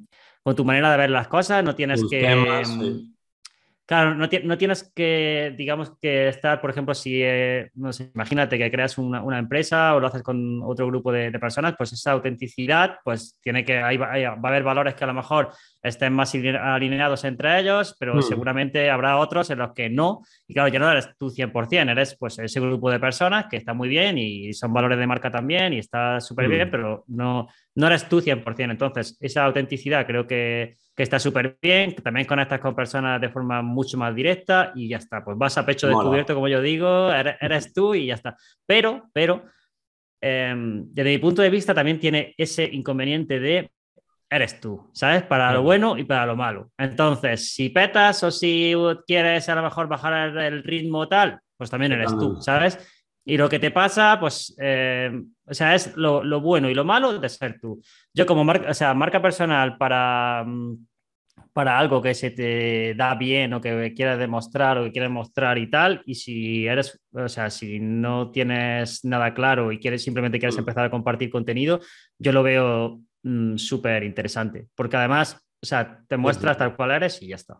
con 0.43 0.55
tu 0.55 0.65
manera 0.65 0.91
de 0.91 0.97
ver 0.97 1.09
las 1.09 1.27
cosas, 1.27 1.63
no 1.63 1.75
tienes 1.75 2.03
que. 2.09 2.21
Claro, 3.89 4.13
no, 4.13 4.29
tienes 4.29 4.91
que, 4.93 5.51
digamos, 5.57 5.97
que 5.99 6.27
estar, 6.27 6.61
por 6.61 6.69
ejemplo, 6.69 6.93
si, 6.93 7.23
eh, 7.23 7.71
no 7.73 7.91
sé, 7.91 8.11
imagínate 8.13 8.59
que 8.59 8.69
creas 8.69 8.99
una, 8.99 9.39
empresa 9.39 9.95
o 9.95 9.99
lo 9.99 10.05
haces 10.05 10.21
con 10.21 10.61
otro 10.61 10.85
grupo 10.85 11.11
de, 11.11 11.31
personas, 11.39 11.73
pues 11.75 11.93
esa 11.93 12.11
autenticidad, 12.11 12.97
pues 13.03 13.39
tiene 13.41 13.65
que, 13.65 13.79
ahí 13.79 13.97
va, 13.97 14.11
a 14.13 14.47
haber 14.47 14.61
valores 14.61 14.93
que 14.93 15.05
a 15.05 15.07
lo 15.07 15.15
mejor 15.15 15.49
estén 15.81 16.13
más 16.13 16.35
alineados 16.35 17.23
entre 17.23 17.61
ellos, 17.61 17.95
pero 17.99 18.13
hmm. 18.13 18.21
seguramente 18.21 18.91
habrá 18.91 19.17
otros 19.17 19.49
en 19.49 19.57
los 19.57 19.73
que 19.73 19.89
no. 19.89 20.21
Y 20.47 20.53
claro, 20.53 20.69
ya 20.69 20.77
no 20.77 20.91
eres 20.91 21.09
tú 21.17 21.31
100%, 21.31 21.89
eres 21.89 22.15
pues 22.15 22.37
ese 22.37 22.59
grupo 22.59 22.91
de 22.91 22.99
personas 22.99 23.47
que 23.49 23.57
está 23.57 23.73
muy 23.73 23.89
bien 23.89 24.19
y 24.19 24.53
son 24.53 24.71
valores 24.71 24.99
de 24.99 25.07
marca 25.07 25.31
también 25.31 25.73
y 25.73 25.79
está 25.79 26.21
súper 26.21 26.47
bien, 26.47 26.67
hmm. 26.67 26.71
pero 26.71 27.05
no, 27.07 27.47
no 27.79 27.87
eres 27.87 28.07
tú 28.07 28.21
100%. 28.21 28.71
Entonces, 28.71 29.17
esa 29.19 29.45
autenticidad 29.45 30.05
creo 30.05 30.27
que 30.27 30.77
que 30.99 31.03
está 31.03 31.17
súper 31.17 31.57
bien, 31.61 31.95
también 31.95 32.27
conectas 32.27 32.59
con 32.59 32.75
personas 32.75 33.21
de 33.21 33.29
forma 33.29 33.61
mucho 33.61 33.97
más 33.97 34.13
directa 34.13 34.73
y 34.75 34.89
ya 34.89 34.97
está. 34.97 35.23
Pues 35.23 35.37
vas 35.37 35.57
a 35.57 35.65
pecho 35.65 35.87
descubierto, 35.87 36.35
como 36.35 36.49
yo 36.49 36.61
digo, 36.61 37.09
eres, 37.09 37.71
tú 37.73 37.95
y 37.95 38.07
ya 38.07 38.15
está. 38.15 38.35
Pero, 38.65 39.09
pero, 39.13 39.45
em, 40.19 40.83
desde 40.93 41.11
mi 41.11 41.17
punto 41.17 41.41
de 41.41 41.49
vista 41.49 41.73
también 41.73 42.01
tiene 42.01 42.35
ese 42.37 42.65
inconveniente 42.65 43.39
de 43.39 43.71
eres 44.29 44.59
tú, 44.59 44.89
¿sabes? 44.91 45.23
Para 45.23 45.53
lo 45.53 45.63
bueno 45.63 45.97
y 45.97 46.03
para 46.03 46.25
lo 46.25 46.35
malo. 46.35 46.69
Entonces, 46.77 47.53
si 47.53 47.69
petas 47.69 48.21
o 48.23 48.29
si 48.29 48.75
quieres 49.07 49.47
a 49.47 49.55
lo 49.55 49.63
mejor 49.63 49.87
bajar 49.87 50.37
el 50.37 50.63
ritmo 50.63 51.07
tal, 51.07 51.39
pues 51.55 51.69
también 51.69 51.93
eres 51.93 52.11
tú, 52.11 52.41
¿sabes? 52.41 52.77
Y 53.25 53.37
lo 53.37 53.49
que 53.49 53.59
te 53.59 53.71
pasa, 53.71 54.17
pues, 54.19 54.55
em, 54.57 55.31
o 55.45 55.53
sea, 55.53 55.75
es 55.75 55.95
lo, 55.95 56.41
bueno 56.41 56.69
y 56.69 56.73
lo 56.73 56.85
malo 56.85 57.19
de 57.19 57.29
ser 57.29 57.59
tú. 57.59 57.81
Yo 58.13 58.25
como 58.25 58.43
marca, 58.43 58.69
o 58.71 58.73
sea, 58.73 58.93
marca 58.93 59.21
personal 59.21 59.77
para, 59.77 60.43
mm, 60.45 60.87
para 61.53 61.77
algo 61.77 62.01
que 62.01 62.13
se 62.13 62.31
te 62.31 62.93
da 62.95 63.15
bien 63.15 63.53
o 63.53 63.61
que 63.61 63.93
quieres 63.95 64.17
demostrar 64.17 64.77
o 64.77 64.83
que 64.85 64.91
quieres 64.91 65.11
mostrar 65.11 65.57
y 65.57 65.69
tal. 65.69 66.01
Y 66.05 66.15
si 66.15 66.65
eres, 66.65 66.99
o 67.11 67.27
sea, 67.27 67.49
si 67.49 67.79
no 67.79 68.31
tienes 68.31 69.03
nada 69.05 69.33
claro 69.33 69.71
y 69.71 69.79
quieres 69.79 70.03
simplemente 70.03 70.39
quieres 70.39 70.55
mm. 70.55 70.59
empezar 70.59 70.85
a 70.85 70.91
compartir 70.91 71.29
contenido, 71.29 71.81
yo 72.17 72.31
lo 72.31 72.43
veo 72.43 73.01
mm, 73.23 73.57
súper 73.57 74.03
interesante. 74.03 74.67
Porque 74.75 74.97
además, 74.97 75.35
o 75.61 75.65
sea, 75.65 76.03
te 76.07 76.17
muestras 76.17 76.57
tal 76.57 76.75
cual 76.75 76.91
eres 76.91 77.21
y 77.21 77.27
ya 77.27 77.35
está. 77.35 77.59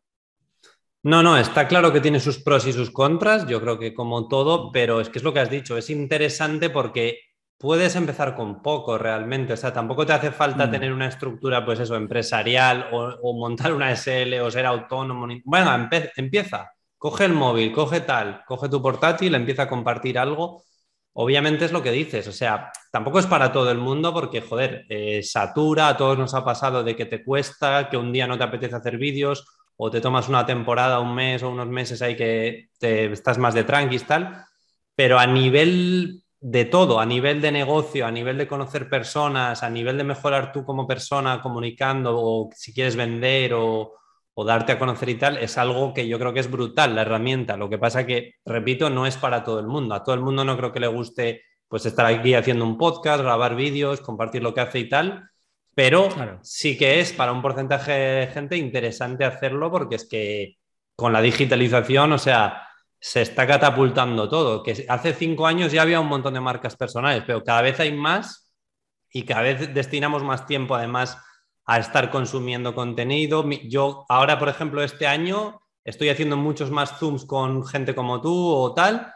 No, 1.04 1.24
no, 1.24 1.38
está 1.38 1.68
claro 1.68 1.94
que 1.94 2.02
tiene 2.02 2.20
sus 2.20 2.44
pros 2.44 2.68
y 2.68 2.74
sus 2.74 2.92
contras, 2.92 3.48
yo 3.48 3.62
creo 3.62 3.80
que 3.80 3.94
como 3.94 4.28
todo, 4.28 4.70
pero 4.72 5.00
es 5.00 5.10
que 5.10 5.20
es 5.20 5.24
lo 5.24 5.34
que 5.34 5.40
has 5.40 5.50
dicho, 5.50 5.78
es 5.78 5.90
interesante 5.90 6.70
porque 6.70 7.20
puedes 7.58 7.96
empezar 7.96 8.36
con 8.36 8.62
poco 8.62 8.98
realmente, 8.98 9.54
o 9.54 9.58
sea, 9.58 9.72
tampoco 9.74 10.06
te 10.06 10.14
hace 10.14 10.32
falta 10.32 10.68
mm. 10.68 10.72
tener 10.72 10.94
una 10.94 11.08
estructura, 11.08 11.66
pues 11.66 11.80
eso, 11.80 11.96
empresarial 11.96 12.88
o, 12.92 13.34
montar 13.34 13.74
una 13.74 13.92
SL 13.96 14.42
o 14.42 14.52
ser 14.52 14.66
autónomo. 14.66 15.28
Bueno, 15.46 15.90
empieza, 16.18 16.72
coge 16.98 17.26
el 17.26 17.34
móvil, 17.34 17.72
coge 17.74 18.02
tal, 18.02 18.44
coge 18.46 18.70
tu 18.70 18.82
portátil, 18.82 19.36
empieza 19.36 19.64
a 19.64 19.70
compartir 19.70 20.20
algo. 20.20 20.64
Obviamente 21.14 21.66
es 21.66 21.72
lo 21.72 21.84
que 21.84 21.92
dices, 21.92 22.28
o 22.28 22.32
sea, 22.32 22.72
tampoco 22.92 23.20
es 23.20 23.26
para 23.26 23.52
todo 23.52 23.72
el 23.72 23.78
mundo 23.78 24.14
porque, 24.14 24.42
joder, 24.42 24.86
eh, 24.90 25.22
satura, 25.24 25.90
a 25.90 25.98
todos 25.98 26.18
nos 26.18 26.34
ha 26.34 26.46
pasado 26.46 26.84
de 26.84 26.96
que 26.96 27.06
te 27.06 27.24
cuesta, 27.24 27.90
que 27.90 27.98
un 27.98 28.14
día 28.14 28.28
no 28.28 28.38
te 28.38 28.44
apetece 28.44 28.76
hacer 28.76 28.98
vídeos 28.98 29.46
o 29.82 29.90
te 29.90 30.02
tomas 30.02 30.28
una 30.28 30.46
temporada, 30.46 31.00
un 31.00 31.16
mes 31.16 31.42
o 31.42 31.50
unos 31.50 31.68
meses 31.68 32.02
ahí 32.02 32.18
que 32.18 32.70
te, 32.78 33.14
estás 33.14 33.38
más 33.38 33.54
de 33.54 33.64
tranquis, 33.64 34.06
tal, 34.06 34.46
pero 34.94 35.18
a 35.18 35.26
nivel 35.26 36.22
de 36.42 36.66
todo, 36.66 37.00
a 37.00 37.06
nivel 37.06 37.40
de 37.40 37.54
negocio, 37.54 38.06
a 38.06 38.12
nivel 38.12 38.38
de 38.38 38.46
conocer 38.46 38.90
personas, 38.90 39.64
a 39.64 39.70
nivel 39.70 39.98
de 39.98 40.04
mejorar 40.04 40.52
tú 40.52 40.66
como 40.66 40.86
persona 40.86 41.42
comunicando 41.42 42.12
o 42.14 42.50
si 42.54 42.74
quieres 42.74 42.98
vender 42.98 43.54
o, 43.54 43.94
darte 44.46 44.72
a 44.74 44.80
conocer 44.80 45.10
y 45.10 45.16
tal, 45.16 45.38
es 45.38 45.58
algo 45.58 45.94
que 45.94 46.08
yo 46.08 46.18
creo 46.18 46.34
que 46.34 46.40
es 46.40 46.50
brutal, 46.50 46.96
la 46.96 47.02
herramienta. 47.02 47.58
Lo 47.58 47.70
que 47.70 47.78
pasa 47.78 48.06
que, 48.06 48.36
repito, 48.46 48.90
no 48.90 49.06
es 49.06 49.18
para 49.18 49.44
todo 49.44 49.60
el 49.60 49.68
mundo. 49.68 49.96
A 49.96 50.04
todo 50.04 50.16
el 50.16 50.22
mundo 50.22 50.46
no 50.46 50.56
creo 50.56 50.72
que 50.72 50.80
le 50.80 50.88
guste 50.88 51.44
pues 51.68 51.86
estar 51.86 52.06
aquí 52.06 52.34
haciendo 52.34 52.64
un 52.64 52.78
podcast, 52.78 53.22
grabar 53.22 53.56
vídeos, 53.56 54.00
compartir 54.00 54.42
lo 54.42 54.54
que 54.54 54.62
hace 54.62 54.80
y 54.80 54.88
tal, 54.88 55.30
pero 55.80 56.10
sí 56.44 56.78
que 56.78 57.00
es 57.00 57.14
para 57.14 57.32
un 57.32 57.42
porcentaje 57.42 57.94
de 57.94 58.28
gente 58.28 58.58
interesante 58.58 59.24
hacerlo 59.24 59.72
porque 59.72 59.96
es 59.96 60.10
que 60.10 60.58
con 60.94 61.14
la 61.14 61.22
digitalización, 61.22 62.12
o 62.12 62.18
sea, 62.18 62.68
se 63.00 63.22
está 63.22 63.48
catapultando 63.48 64.28
todo. 64.28 64.62
Que 64.62 64.86
hace 64.90 65.14
cinco 65.14 65.48
años 65.48 65.72
ya 65.72 65.84
había 65.84 66.02
un 66.02 66.08
montón 66.08 66.34
de 66.34 66.42
marcas 66.42 66.76
personales, 66.76 67.24
pero 67.26 67.46
cada 67.46 67.62
vez 67.62 67.80
hay 67.80 67.94
más 67.94 68.52
y 69.10 69.24
cada 69.24 69.44
vez 69.44 69.74
destinamos 69.74 70.22
más 70.22 70.46
tiempo 70.46 70.76
además 70.76 71.18
a 71.66 71.80
estar 71.80 72.12
consumiendo 72.12 72.76
contenido. 72.76 73.50
Yo 73.64 74.06
ahora, 74.10 74.38
por 74.38 74.50
ejemplo, 74.50 74.84
este 74.84 75.08
año 75.08 75.62
estoy 75.86 76.10
haciendo 76.10 76.36
muchos 76.36 76.72
más 76.72 77.00
Zooms 77.00 77.24
con 77.24 77.66
gente 77.66 77.96
como 77.96 78.20
tú 78.20 78.36
o 78.36 78.74
tal 78.74 79.14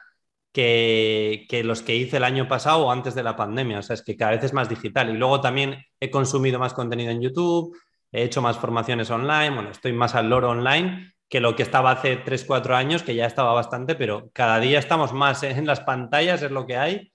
que, 0.54 1.46
que, 1.50 1.64
los 1.64 1.82
que 1.82 1.96
hice 1.96 2.18
el 2.18 2.24
año 2.24 2.48
pasado 2.48 2.86
o 2.86 2.92
antes 2.92 3.16
de 3.16 3.24
la 3.24 3.36
pandemia. 3.36 3.80
O 3.80 3.82
sea, 3.82 3.96
es 3.96 4.04
que 4.04 4.16
cada 4.16 4.32
vez 4.32 4.44
es 4.44 4.54
más 4.54 4.70
digital. 4.70 5.10
Y 5.10 5.18
luego 5.18 5.42
también 5.42 5.84
he 6.00 6.10
consumido 6.10 6.60
más 6.60 6.74
contenido 6.74 7.12
en 7.12 7.22
YouTube, 7.22 7.76
he 8.12 8.24
hecho 8.24 8.42
más 8.42 8.58
formaciones 8.58 9.10
online, 9.10 9.50
bueno, 9.50 9.72
estoy 9.72 9.92
más 9.92 10.16
al 10.16 10.30
loro 10.30 10.52
online 10.52 11.14
que 11.34 11.40
lo 11.40 11.56
que 11.56 11.64
estaba 11.64 11.90
hace 11.90 12.18
3, 12.18 12.46
4 12.46 12.76
años, 12.76 13.02
que 13.02 13.16
ya 13.16 13.26
estaba 13.26 13.54
bastante, 13.54 13.96
pero 13.96 14.30
cada 14.34 14.60
día 14.60 14.78
estamos 14.78 15.14
más 15.14 15.42
en 15.44 15.66
las 15.66 15.80
pantallas, 15.80 16.44
es 16.44 16.52
lo 16.52 16.68
que 16.68 16.78
hay, 16.78 17.12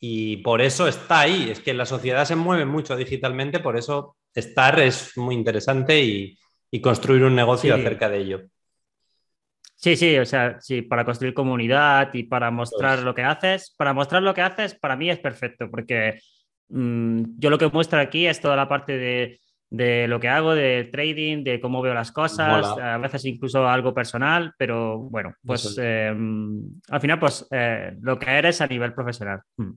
y 0.00 0.38
por 0.38 0.60
eso 0.60 0.88
está 0.88 1.20
ahí. 1.20 1.48
Es 1.48 1.60
que 1.60 1.72
la 1.72 1.86
sociedad 1.86 2.24
se 2.24 2.34
mueve 2.34 2.64
mucho 2.64 2.96
digitalmente, 2.96 3.60
por 3.60 3.76
eso 3.76 4.16
estar 4.34 4.80
es 4.80 5.16
muy 5.16 5.36
interesante 5.36 6.02
y, 6.02 6.36
construir 6.82 7.22
un 7.22 7.36
negocio 7.36 7.72
acerca 7.74 8.08
de 8.08 8.18
ello. 8.18 8.40
Sí, 9.82 9.96
sí, 9.96 10.16
o 10.16 10.24
sea, 10.24 10.60
sí, 10.60 10.82
para 10.82 11.04
construir 11.04 11.34
comunidad 11.34 12.14
y 12.14 12.22
para 12.22 12.50
mostrar 12.50 12.96
pues 12.96 13.04
lo 13.04 13.14
que 13.14 13.24
haces, 13.24 13.74
para 13.76 13.92
mostrar 13.92 14.22
lo 14.22 14.32
que 14.32 14.42
haces, 14.42 14.74
para 14.74 14.94
mí 14.94 15.10
es 15.10 15.18
perfecto, 15.18 15.68
porque 15.70 16.20
mm, 16.68 17.22
yo 17.38 17.50
lo 17.50 17.58
que 17.58 17.68
muestro 17.68 17.98
aquí 17.98 18.26
es 18.26 18.40
toda 18.40 18.54
la 18.54 18.68
parte 18.68 18.96
de 18.96 19.40
de 19.72 20.06
lo 20.06 20.20
que 20.20 20.28
hago, 20.28 20.54
de 20.54 20.90
trading, 20.92 21.44
de 21.44 21.58
cómo 21.58 21.80
veo 21.80 21.94
las 21.94 22.12
cosas, 22.12 22.76
a 22.78 22.98
veces 22.98 23.24
incluso 23.24 23.66
algo 23.66 23.94
personal, 23.94 24.52
pero 24.58 24.98
bueno, 24.98 25.34
pues 25.42 25.78
em, 25.78 26.60
al 26.90 27.00
final, 27.00 27.18
pues 27.18 27.46
eh, 27.50 27.96
lo 28.02 28.18
que 28.18 28.30
eres 28.30 28.60
a 28.60 28.66
nivel 28.66 28.92
profesional. 28.92 29.40
Hmm. 29.56 29.72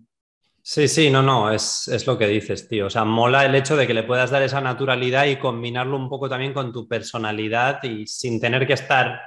Sí, 0.62 0.90
sí, 0.90 1.10
no, 1.10 1.24
no, 1.24 1.50
es, 1.50 1.88
es, 1.88 2.06
lo 2.08 2.18
que 2.18 2.28
dices, 2.28 2.68
tío. 2.68 2.88
O 2.88 2.90
sea, 2.90 3.06
mola 3.06 3.46
el 3.46 3.56
hecho 3.56 3.78
de 3.78 3.88
que 3.88 3.94
le 3.94 4.04
puedas 4.04 4.32
dar 4.32 4.42
esa 4.42 4.60
naturalidad 4.60 5.28
y 5.28 5.38
combinarlo 5.38 5.96
un 5.96 6.10
poco 6.10 6.28
también 6.28 6.54
con 6.54 6.74
tu 6.74 6.90
personalidad 6.90 7.82
y 7.84 8.06
sin 8.06 8.42
tener 8.42 8.68
que 8.68 8.74
estar 8.74 9.22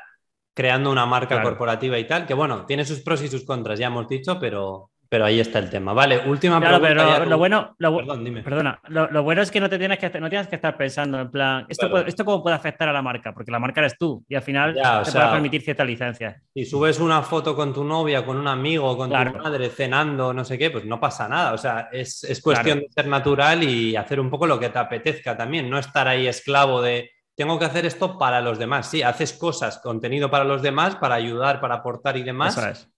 creando 0.59 0.91
una 0.91 1.07
marca 1.07 1.41
corporativa 1.41 1.97
y 2.01 2.05
tal, 2.05 2.27
que 2.27 2.35
bueno, 2.35 2.67
tiene 2.67 2.85
sus 2.85 2.99
pros 2.99 3.23
y 3.23 3.29
sus 3.29 3.45
contras, 3.45 3.79
ya 3.79 3.87
hemos 3.87 4.09
dicho, 4.09 4.41
pero, 4.41 4.91
pero 5.09 5.25
ahí 5.25 5.39
está 5.39 5.61
el 5.61 5.71
tema. 5.71 5.93
Vale, 5.93 6.29
última 6.29 6.59
pregunta. 6.59 6.89
Pero 6.89 7.27
lo 7.27 7.39
bueno, 7.39 7.77
Perdón, 7.79 8.25
dime. 8.25 8.43
Perdona, 8.43 8.81
lo, 8.89 9.23
bueno 9.23 9.41
es 9.41 9.53
que 9.53 9.61
no 9.61 9.71
te 9.71 9.79
tienes 9.79 10.01
que 10.01 10.19
no 10.19 10.29
tienes 10.29 10.49
que 10.49 10.57
estar 10.57 10.77
pensando 10.77 11.21
en 11.21 11.31
plan, 11.31 11.65
¿esto, 11.69 11.99
¿esto 12.05 12.25
cómo 12.25 12.43
puede 12.43 12.57
afectar 12.57 12.89
a 12.89 12.93
la 12.93 13.03
marca? 13.03 13.33
Porque 13.33 13.53
la 13.53 13.61
marca 13.61 13.83
eres 13.83 13.97
tú 13.97 14.25
y 14.29 14.35
al 14.35 14.43
final 14.43 14.75
te 14.75 15.13
puede 15.13 15.31
permitir 15.31 15.63
cierta 15.63 15.85
licencia. 15.85 16.43
Si 16.53 16.65
subes 16.65 16.99
una 16.99 17.23
foto 17.23 17.55
con 17.55 17.73
tu 17.73 17.85
novia, 17.85 18.27
con 18.27 18.37
un 18.37 18.49
amigo, 18.49 18.97
con 18.97 19.11
tu 19.11 19.39
madre 19.39 19.71
cenando, 19.71 20.35
no 20.35 20.45
sé 20.45 20.59
qué, 20.59 20.73
pues 20.73 20.85
no 20.85 20.99
pasa 20.99 21.29
nada. 21.29 21.53
O 21.53 21.59
sea, 21.59 21.89
es, 21.93 22.25
es 22.25 22.43
cuestión 22.43 22.81
de 22.81 22.89
ser 22.91 23.07
natural 23.07 23.63
y 23.63 23.95
hacer 23.95 24.19
un 24.19 24.29
poco 24.29 24.45
lo 24.49 24.59
que 24.59 24.71
te 24.71 24.81
apetezca 24.81 25.37
también, 25.37 25.71
no 25.71 25.79
estar 25.79 26.09
ahí 26.09 26.27
esclavo 26.27 26.83
de 26.83 27.13
tengo 27.39 27.59
que 27.59 27.65
hacer 27.65 27.87
esto 27.87 28.19
para 28.19 28.43
los 28.43 28.59
demás. 28.59 28.91
Sí, 28.91 29.01
haces 29.01 29.33
cosas, 29.33 29.79
contenido 29.79 30.31
para 30.31 30.45
los 30.45 30.61
demás, 30.61 30.97
para 30.97 31.15
ayudar, 31.15 31.63
para 31.63 31.77
aportar 31.77 32.19
y 32.19 32.23
demás. 32.23 32.59
Eso 32.59 32.69
es 32.69 32.91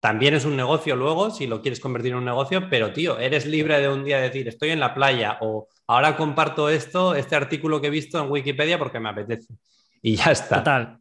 también 0.00 0.32
es 0.32 0.46
un 0.46 0.56
negocio 0.56 0.96
luego, 0.96 1.30
si 1.30 1.46
lo 1.46 1.60
quieres 1.60 1.78
convertir 1.78 2.12
en 2.12 2.18
un 2.18 2.24
negocio, 2.24 2.68
pero 2.70 2.92
tío, 2.92 3.18
eres 3.18 3.44
libre 3.44 3.78
de 3.80 3.88
un 3.88 4.02
día 4.02 4.18
decir, 4.18 4.48
estoy 4.48 4.70
en 4.70 4.80
la 4.80 4.94
playa 4.94 5.36
o 5.42 5.68
ahora 5.86 6.16
comparto 6.16 6.70
esto, 6.70 7.14
este 7.14 7.36
artículo 7.36 7.80
que 7.80 7.88
he 7.88 7.90
visto 7.90 8.18
en 8.18 8.30
Wikipedia 8.30 8.78
porque 8.78 8.98
me 8.98 9.10
apetece. 9.10 9.54
Y 10.00 10.16
ya 10.16 10.32
está. 10.32 10.58
Total. 10.58 10.96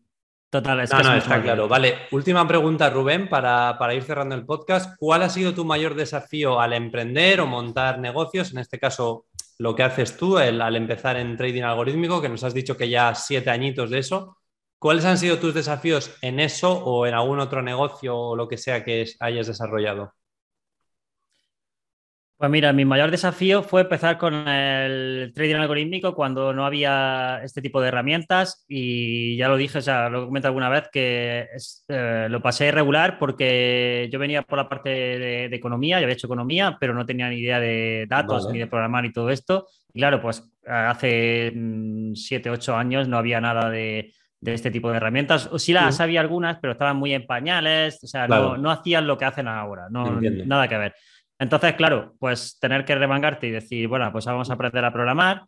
Total, 0.49 0.79
es 0.79 0.91
no, 0.91 1.13
está 1.13 1.41
claro. 1.43 1.67
Vale, 1.67 2.07
última 2.11 2.45
pregunta, 2.47 2.89
Rubén, 2.89 3.29
para, 3.29 3.93
ir 3.93 4.03
cerrando 4.03 4.33
el 4.33 4.47
podcast. 4.47 4.95
¿Cuál 4.97 5.21
ha 5.21 5.29
sido 5.29 5.53
tu 5.53 5.63
mayor 5.63 5.93
desafío 5.93 6.59
al 6.59 6.73
emprender 6.73 7.39
o 7.39 7.45
montar 7.45 7.99
negocios? 7.99 8.51
En 8.51 8.57
este 8.57 8.79
caso, 8.79 9.27
lo 9.59 9.75
que 9.75 9.83
haces 9.83 10.17
tú 10.17 10.37
al 10.37 10.75
empezar 10.75 11.17
en 11.17 11.37
trading 11.37 11.63
algorítmico, 11.63 12.21
que 12.21 12.29
nos 12.29 12.43
has 12.43 12.53
dicho 12.53 12.77
que 12.77 12.89
ya 12.89 13.13
siete 13.13 13.49
añitos 13.49 13.89
de 13.89 13.99
eso. 13.99 14.37
¿Cuáles 14.79 15.05
han 15.05 15.17
sido 15.17 15.39
tus 15.39 15.53
desafíos 15.53 16.15
en 16.21 16.39
eso 16.39 16.71
o 16.73 17.05
en 17.05 17.13
algún 17.13 17.39
otro 17.39 17.61
negocio 17.61 18.17
o 18.17 18.35
lo 18.35 18.47
que 18.47 18.57
sea 18.57 18.83
que 18.85 19.05
hayas 19.19 19.47
desarrollado? 19.47 20.13
Pues 22.39 22.51
mira, 22.51 22.71
mi 22.71 22.85
mayor 22.85 23.11
desafío 23.11 23.63
fue 23.63 23.81
empezar 23.81 24.17
con 24.17 24.47
el 24.47 25.33
trading 25.35 25.55
algorítmico 25.55 26.15
cuando 26.15 26.53
no 26.53 26.65
había 26.65 27.41
este 27.43 27.61
tipo 27.61 27.81
de 27.81 27.89
herramientas 27.89 28.63
y 28.65 29.35
ya 29.35 29.49
lo 29.49 29.57
dije, 29.57 29.79
o 29.79 29.81
sea, 29.81 30.07
lo 30.07 30.25
comenté 30.27 30.47
alguna 30.47 30.69
vez 30.69 30.87
que 30.89 31.49
eh, 31.89 32.27
lo 32.29 32.41
pasé 32.41 32.71
regular 32.71 33.19
porque 33.19 34.07
yo 34.09 34.19
venía 34.19 34.43
por 34.43 34.57
la 34.57 34.69
parte 34.69 34.89
de, 34.89 35.45
economía, 35.47 35.99
yo 35.99 36.05
había 36.05 36.13
hecho 36.13 36.27
economía, 36.27 36.77
pero 36.79 36.93
no 36.93 37.05
tenía 37.05 37.27
ni 37.27 37.39
idea 37.39 37.59
de 37.59 38.05
datos 38.07 38.49
ni 38.53 38.59
de 38.59 38.67
programar 38.67 39.03
y 39.03 39.11
todo 39.11 39.31
esto. 39.31 39.67
Y 39.93 39.99
claro, 39.99 40.21
pues 40.21 40.49
hace 40.65 41.51
7, 42.13 42.49
mm, 42.49 42.53
8 42.53 42.75
años 42.77 43.09
no 43.09 43.17
había 43.17 43.41
nada 43.41 43.69
de, 43.69 44.13
de 44.39 44.53
este 44.53 44.71
tipo 44.71 44.89
de 44.91 44.95
herramientas. 44.95 45.49
O 45.51 45.59
sí 45.59 45.73
las 45.73 45.99
había 45.99 46.21
algunas, 46.21 46.57
pero 46.59 46.71
estaban 46.71 46.95
muy 46.95 47.13
en 47.13 47.25
pañales, 47.25 48.01
o 48.01 48.07
sea, 48.07 48.29
no, 48.29 48.71
hacían 48.71 49.07
lo 49.07 49.17
que 49.17 49.25
hacen 49.25 49.49
ahora, 49.49 49.87
no, 49.89 50.21
nada 50.21 50.69
que 50.69 50.77
ver. 50.77 50.95
Entonces, 51.39 51.73
claro, 51.73 52.15
pues 52.19 52.59
tener 52.59 52.85
que 52.85 52.95
remangarte 52.95 53.47
y 53.47 53.51
decir, 53.51 53.87
bueno, 53.87 54.11
pues 54.11 54.25
vamos 54.25 54.49
a 54.49 54.53
aprender 54.53 54.83
a 54.83 54.91
programar, 54.91 55.45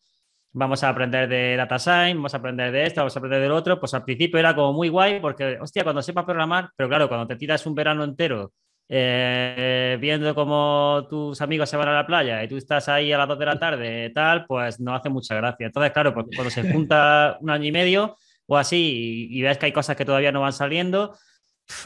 vamos 0.53 0.83
a 0.83 0.89
aprender 0.89 1.27
de 1.27 1.55
data 1.57 1.77
science, 1.77 2.15
vamos 2.15 2.33
a 2.33 2.37
aprender 2.37 2.71
de 2.71 2.85
esto, 2.85 3.01
vamos 3.01 3.15
a 3.15 3.19
aprender 3.19 3.41
del 3.41 3.51
otro, 3.51 3.79
pues 3.79 3.93
al 3.93 4.03
principio 4.03 4.39
era 4.39 4.55
como 4.55 4.73
muy 4.73 4.89
guay 4.89 5.19
porque, 5.19 5.57
hostia, 5.59 5.83
cuando 5.83 6.01
sepas 6.01 6.25
programar, 6.25 6.69
pero 6.75 6.89
claro, 6.89 7.07
cuando 7.07 7.27
te 7.27 7.35
tiras 7.35 7.65
un 7.65 7.75
verano 7.75 8.03
entero 8.03 8.53
eh, 8.93 9.97
viendo 10.01 10.35
cómo 10.35 11.07
tus 11.09 11.39
amigos 11.39 11.69
se 11.69 11.77
van 11.77 11.87
a 11.87 11.93
la 11.93 12.05
playa 12.05 12.43
y 12.43 12.49
tú 12.49 12.57
estás 12.57 12.89
ahí 12.89 13.13
a 13.13 13.17
las 13.17 13.27
2 13.29 13.39
de 13.39 13.45
la 13.45 13.57
tarde, 13.57 14.09
tal, 14.13 14.45
pues 14.45 14.81
no 14.81 14.93
hace 14.93 15.09
mucha 15.09 15.33
gracia. 15.35 15.67
Entonces, 15.67 15.93
claro, 15.93 16.13
pues 16.13 16.25
cuando 16.35 16.51
se 16.51 16.69
junta 16.69 17.37
un 17.39 17.49
año 17.49 17.65
y 17.65 17.71
medio, 17.71 18.17
o 18.47 18.57
así 18.57 19.29
y, 19.31 19.41
ves 19.41 19.57
que 19.57 19.67
hay 19.67 19.71
cosas 19.71 19.95
que 19.95 20.03
todavía 20.03 20.33
no 20.33 20.41
van 20.41 20.51
saliendo. 20.51 21.15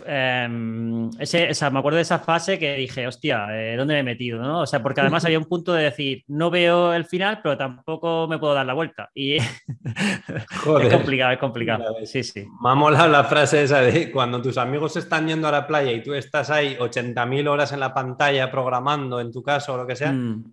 Em, 0.05 1.09
ese, 1.19 1.49
me 1.71 1.79
acuerdo 1.79 1.97
de 1.97 2.03
esa 2.03 2.19
fase 2.19 2.59
que 2.59 2.75
dije, 2.75 3.07
hostia, 3.07 3.47
eh, 3.51 3.75
¿dónde 3.75 3.93
me 3.95 3.99
he 4.01 4.03
metido? 4.03 4.41
¿no? 4.41 4.61
O 4.61 4.65
sea, 4.65 4.81
porque 4.81 5.01
además 5.01 5.25
había 5.25 5.39
un 5.39 5.45
punto 5.45 5.73
de 5.73 5.83
decir, 5.83 6.23
no 6.27 6.49
veo 6.49 6.93
el 6.93 7.05
final, 7.05 7.39
pero 7.41 7.57
tampoco 7.57 8.27
me 8.27 8.37
puedo 8.37 8.53
dar 8.53 8.65
la 8.65 8.73
vuelta. 8.73 9.09
Y 9.13 9.35
es 9.37 9.45
complicado, 10.91 11.31
es 11.31 11.39
complicado. 11.39 11.83
Sí, 12.05 12.23
sí. 12.23 12.45
Me 12.61 12.69
ha 12.69 12.75
molado 12.75 13.07
la 13.07 13.23
frase 13.23 13.63
esa 13.63 13.81
de 13.81 14.11
cuando 14.11 14.41
tus 14.41 14.57
amigos 14.57 14.95
están 14.97 15.27
yendo 15.27 15.47
a 15.47 15.51
la 15.51 15.67
playa 15.67 15.91
y 15.91 16.03
tú 16.03 16.13
estás 16.13 16.49
ahí 16.49 16.75
80.000 16.77 17.47
horas 17.47 17.71
en 17.71 17.79
la 17.79 17.93
pantalla 17.93 18.49
programando, 18.51 19.19
en 19.19 19.31
tu 19.31 19.41
caso 19.41 19.73
o 19.73 19.77
lo 19.77 19.87
que 19.87 19.95
sea. 19.95 20.11
Mm. 20.11 20.43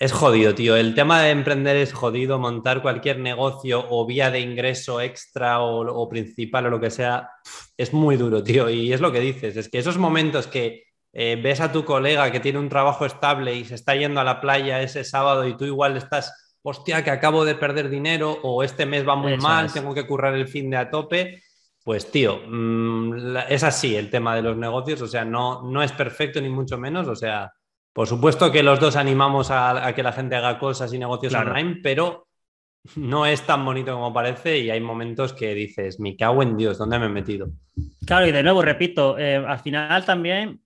Es 0.00 0.12
jodido, 0.12 0.54
tío. 0.54 0.76
El 0.76 0.94
tema 0.94 1.20
de 1.20 1.28
emprender 1.28 1.76
es 1.76 1.92
jodido. 1.92 2.38
Montar 2.38 2.80
cualquier 2.80 3.18
negocio 3.18 3.84
o 3.90 4.06
vía 4.06 4.30
de 4.30 4.40
ingreso 4.40 4.98
extra 5.02 5.60
o, 5.60 6.08
principal 6.08 6.64
o 6.64 6.70
lo 6.70 6.80
que 6.80 6.88
sea, 6.88 7.28
es 7.76 7.92
muy 7.92 8.16
duro, 8.16 8.42
tío. 8.42 8.70
Y 8.70 8.94
es 8.94 9.02
lo 9.02 9.12
que 9.12 9.20
dices, 9.20 9.58
es 9.58 9.68
que 9.68 9.78
esos 9.78 9.98
momentos 9.98 10.46
que 10.46 10.84
eh, 11.12 11.38
ves 11.42 11.60
a 11.60 11.70
tu 11.70 11.84
colega 11.84 12.32
que 12.32 12.40
tiene 12.40 12.58
un 12.58 12.70
trabajo 12.70 13.04
estable 13.04 13.54
y 13.54 13.66
se 13.66 13.74
está 13.74 13.94
yendo 13.94 14.20
a 14.20 14.24
la 14.24 14.40
playa 14.40 14.80
ese 14.80 15.04
sábado 15.04 15.46
y 15.46 15.54
tú 15.54 15.66
igual 15.66 15.98
estás, 15.98 16.56
hostia, 16.62 17.04
que 17.04 17.10
acabo 17.10 17.44
de 17.44 17.56
perder 17.56 17.90
dinero 17.90 18.38
o 18.42 18.62
este 18.62 18.86
mes 18.86 19.06
va 19.06 19.16
muy 19.16 19.36
mal, 19.36 19.70
tengo 19.70 19.92
que 19.92 20.06
currar 20.06 20.34
el 20.34 20.48
fin 20.48 20.70
de 20.70 20.78
a 20.78 20.90
tope. 20.90 21.42
Pues 21.84 22.10
tío, 22.10 22.40
mm, 22.48 23.36
es 23.50 23.62
así 23.64 23.94
el 23.96 24.08
tema 24.08 24.34
de 24.34 24.42
los 24.42 24.56
negocios, 24.56 25.02
o 25.02 25.08
sea, 25.08 25.26
no, 25.26 25.62
no 25.70 25.82
es 25.82 25.92
perfecto 25.92 26.40
ni 26.40 26.48
mucho 26.48 26.78
menos, 26.78 27.06
o 27.06 27.16
sea, 27.16 27.52
por 27.92 28.06
supuesto 28.06 28.52
que 28.52 28.62
los 28.62 28.78
dos 28.78 28.96
animamos 28.96 29.50
a, 29.50 29.92
que 29.94 30.02
la 30.02 30.12
gente 30.12 30.36
haga 30.36 30.58
cosas 30.58 30.92
y 30.92 30.98
negocios 30.98 31.34
online, 31.34 31.80
pero 31.82 32.28
no 32.96 33.26
es 33.26 33.42
tan 33.42 33.64
bonito 33.64 33.92
como 33.92 34.12
parece 34.12 34.58
y 34.58 34.70
hay 34.70 34.80
momentos 34.80 35.32
que 35.32 35.54
dices, 35.54 36.00
me 36.00 36.16
cago 36.16 36.42
en 36.42 36.56
Dios, 36.56 36.78
¿dónde 36.78 36.98
me 36.98 37.06
he 37.06 37.10
metido? 37.10 37.48
Claro, 38.06 38.26
y 38.26 38.32
de 38.32 38.42
nuevo, 38.42 38.62
repito, 38.62 39.18
eh, 39.18 39.36
al 39.36 39.58
final 39.58 40.04
también 40.04 40.60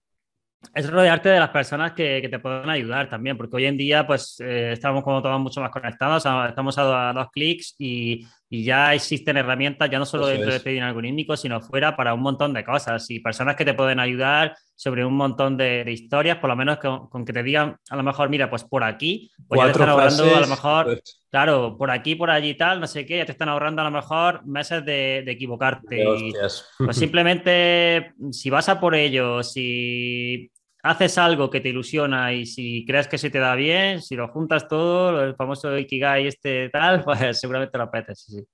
es 0.75 0.91
rodearte 0.91 1.29
de 1.29 1.41
las 1.41 1.51
personas 1.51 1.93
que, 1.93 2.27
te 2.31 2.39
pueden 2.39 2.70
ayudar 2.70 3.09
también, 3.09 3.37
porque 3.37 3.57
hoy 3.57 3.66
en 3.66 3.77
día 3.77 4.07
pues 4.07 4.41
eh, 4.41 4.72
estamos 4.72 5.03
como 5.03 5.22
todos 5.22 5.41
mucho 5.41 5.61
más 5.61 5.70
conectados, 5.70 6.25
estamos 6.49 6.79
a, 6.79 7.12
dos 7.12 7.29
clics 7.33 7.75
y, 7.79 8.27
ya 8.51 8.95
existen 8.95 9.37
herramientas 9.37 9.91
ya 9.91 9.99
no 9.99 10.07
solo 10.07 10.29
dentro 10.29 10.53
de 10.53 10.61
trading 10.61 10.83
algorítmico, 10.83 11.37
sino 11.37 11.61
fuera 11.61 11.97
para 11.97 12.14
un 12.14 12.20
montón 12.20 12.53
de 12.53 12.62
cosas 12.62 13.11
y 13.11 13.18
personas 13.18 13.57
que 13.57 13.64
te 13.64 13.75
pueden 13.75 13.99
ayudar 13.99 14.55
sobre 14.75 15.05
un 15.05 15.14
montón 15.14 15.57
de, 15.57 15.85
historias, 15.89 16.39
por 16.39 16.51
lo 16.51 16.57
menos 16.57 16.79
con, 16.79 17.25
que 17.25 17.33
te 17.33 17.43
digan 17.43 17.77
a 17.91 17.97
lo 17.97 18.03
mejor, 18.03 18.29
mira, 18.29 18.51
pues 18.51 18.64
por 18.64 18.83
aquí, 18.83 19.31
pues 19.47 19.61
ya 19.61 19.66
te 19.66 19.72
están 19.72 19.89
ahorrando 19.89 20.37
a 20.37 20.41
lo 20.41 20.47
mejor, 20.47 20.85
pues. 20.87 21.27
claro, 21.31 21.77
por 21.79 21.91
aquí, 21.91 22.14
por 22.14 22.31
allí 22.31 22.55
tal, 22.55 22.81
no 22.81 22.87
sé 22.87 23.07
qué, 23.07 23.18
ya 23.18 23.27
te 23.27 23.33
están 23.33 23.49
ahorrando 23.49 23.83
a 23.83 23.85
lo 23.85 23.91
mejor 23.91 24.45
meses 24.47 24.85
de, 24.85 25.18
equivocarte. 25.27 26.05
pues 26.79 26.97
simplemente 26.97 28.14
si 28.31 28.51
vas 28.51 28.68
a 28.68 28.81
por 28.81 28.95
ello, 28.95 29.43
si 29.43 30.51
haces 30.83 31.16
algo 31.16 31.49
que 31.49 31.61
te 31.61 31.70
ilusiona 31.70 32.33
y 32.33 32.45
si 32.45 32.85
crees 32.85 33.09
que 33.09 33.16
se 33.16 33.31
te 33.31 33.39
da 33.39 33.55
bien, 33.55 34.03
si 34.03 34.16
lo 34.16 34.29
juntas 34.29 34.68
todo, 34.68 35.25
el 35.25 35.35
famoso 35.35 35.77
Ikigai 35.79 36.27
este 36.27 36.68
tal, 36.68 37.03
pues 37.05 37.41
seguramente 37.41 37.79
lo 37.79 37.85
apetes, 37.85 38.20
sí. 38.20 38.45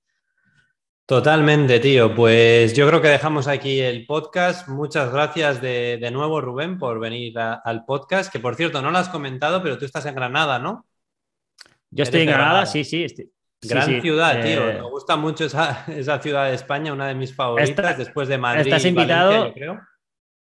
Totalmente, 1.05 1.79
tío. 1.79 2.15
Pues 2.15 2.73
yo 2.73 2.87
creo 2.87 3.01
que 3.01 3.09
dejamos 3.09 3.47
aquí 3.47 3.79
el 3.79 4.05
podcast. 4.05 4.67
Muchas 4.67 5.11
gracias 5.11 5.61
de, 5.61 6.09
nuevo, 6.11 6.41
Rubén, 6.41 6.77
por 6.77 6.99
venir 6.99 7.37
al 7.37 7.85
podcast, 7.85 8.31
que 8.31 8.39
por 8.39 8.55
cierto, 8.55 8.81
no 8.81 8.91
lo 8.91 8.97
has 8.97 9.09
comentado, 9.09 9.61
pero 9.61 9.77
tú 9.77 9.85
estás 9.85 10.05
en 10.05 10.15
Granada, 10.15 10.59
¿no? 10.59 10.85
Yo 11.89 12.03
estoy 12.03 12.21
en 12.21 12.27
Granada, 12.27 12.65
sí, 12.65 12.83
sí. 12.83 13.05
Gran 13.61 14.01
ciudad, 14.01 14.41
tío. 14.41 14.69
Eh, 14.69 14.73
Me 14.75 14.89
gusta 14.89 15.17
mucho 15.17 15.45
esa, 15.45 15.85
ciudad 16.21 16.47
de 16.47 16.55
España, 16.55 16.93
una 16.93 17.07
de 17.07 17.15
mis 17.15 17.35
favoritas, 17.35 17.97
después 17.97 18.27
de 18.27 18.37
Madrid. 18.37 18.61
Estás 18.61 18.85
invitado, 18.85 19.53
creo. 19.53 19.81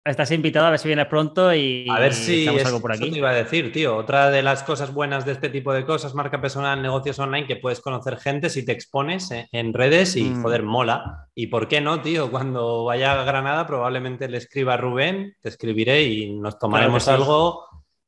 Estás 0.04 0.32
invitado 0.32 0.66
a 0.66 0.72
ver 0.72 0.80
si 0.80 0.88
vienes 0.88 1.06
pronto 1.06 1.54
y 1.54 1.88
a 1.88 2.00
ver 2.00 2.16
si 2.16 2.48
algo 2.48 2.82
por 2.82 2.92
aquí. 2.92 3.04
Eso 3.04 3.12
te 3.12 3.18
iba 3.20 3.30
a 3.30 3.36
decir, 3.36 3.72
tío. 3.72 3.96
Otra 3.96 4.32
de 4.32 4.42
las 4.42 4.64
cosas 4.64 4.92
buenas 4.92 5.26
de 5.26 5.34
este 5.34 5.50
tipo 5.50 5.72
de 5.74 5.86
cosas, 5.86 6.16
marca 6.16 6.42
personal, 6.42 6.82
negocios 6.82 7.20
online, 7.20 7.46
que 7.46 7.58
puedes 7.58 7.82
conocer 7.82 8.18
gente 8.18 8.50
si 8.50 8.66
te 8.66 8.72
expones 8.72 9.30
en 9.52 9.74
redes 9.74 10.16
y 10.16 10.24
mm. 10.24 10.42
joder, 10.42 10.64
mola. 10.64 11.28
Y 11.36 11.48
por 11.48 11.68
qué 11.68 11.82
no, 11.82 12.02
tío, 12.02 12.32
cuando 12.32 12.86
vaya 12.86 13.22
a 13.22 13.24
Granada 13.24 13.68
probablemente 13.68 14.28
le 14.28 14.38
escriba 14.38 14.74
a 14.74 14.78
Rubén, 14.78 15.36
te 15.40 15.50
escribiré 15.50 16.02
y 16.02 16.32
nos 16.32 16.58
tomaremos 16.58 17.08
algo, 17.08 17.68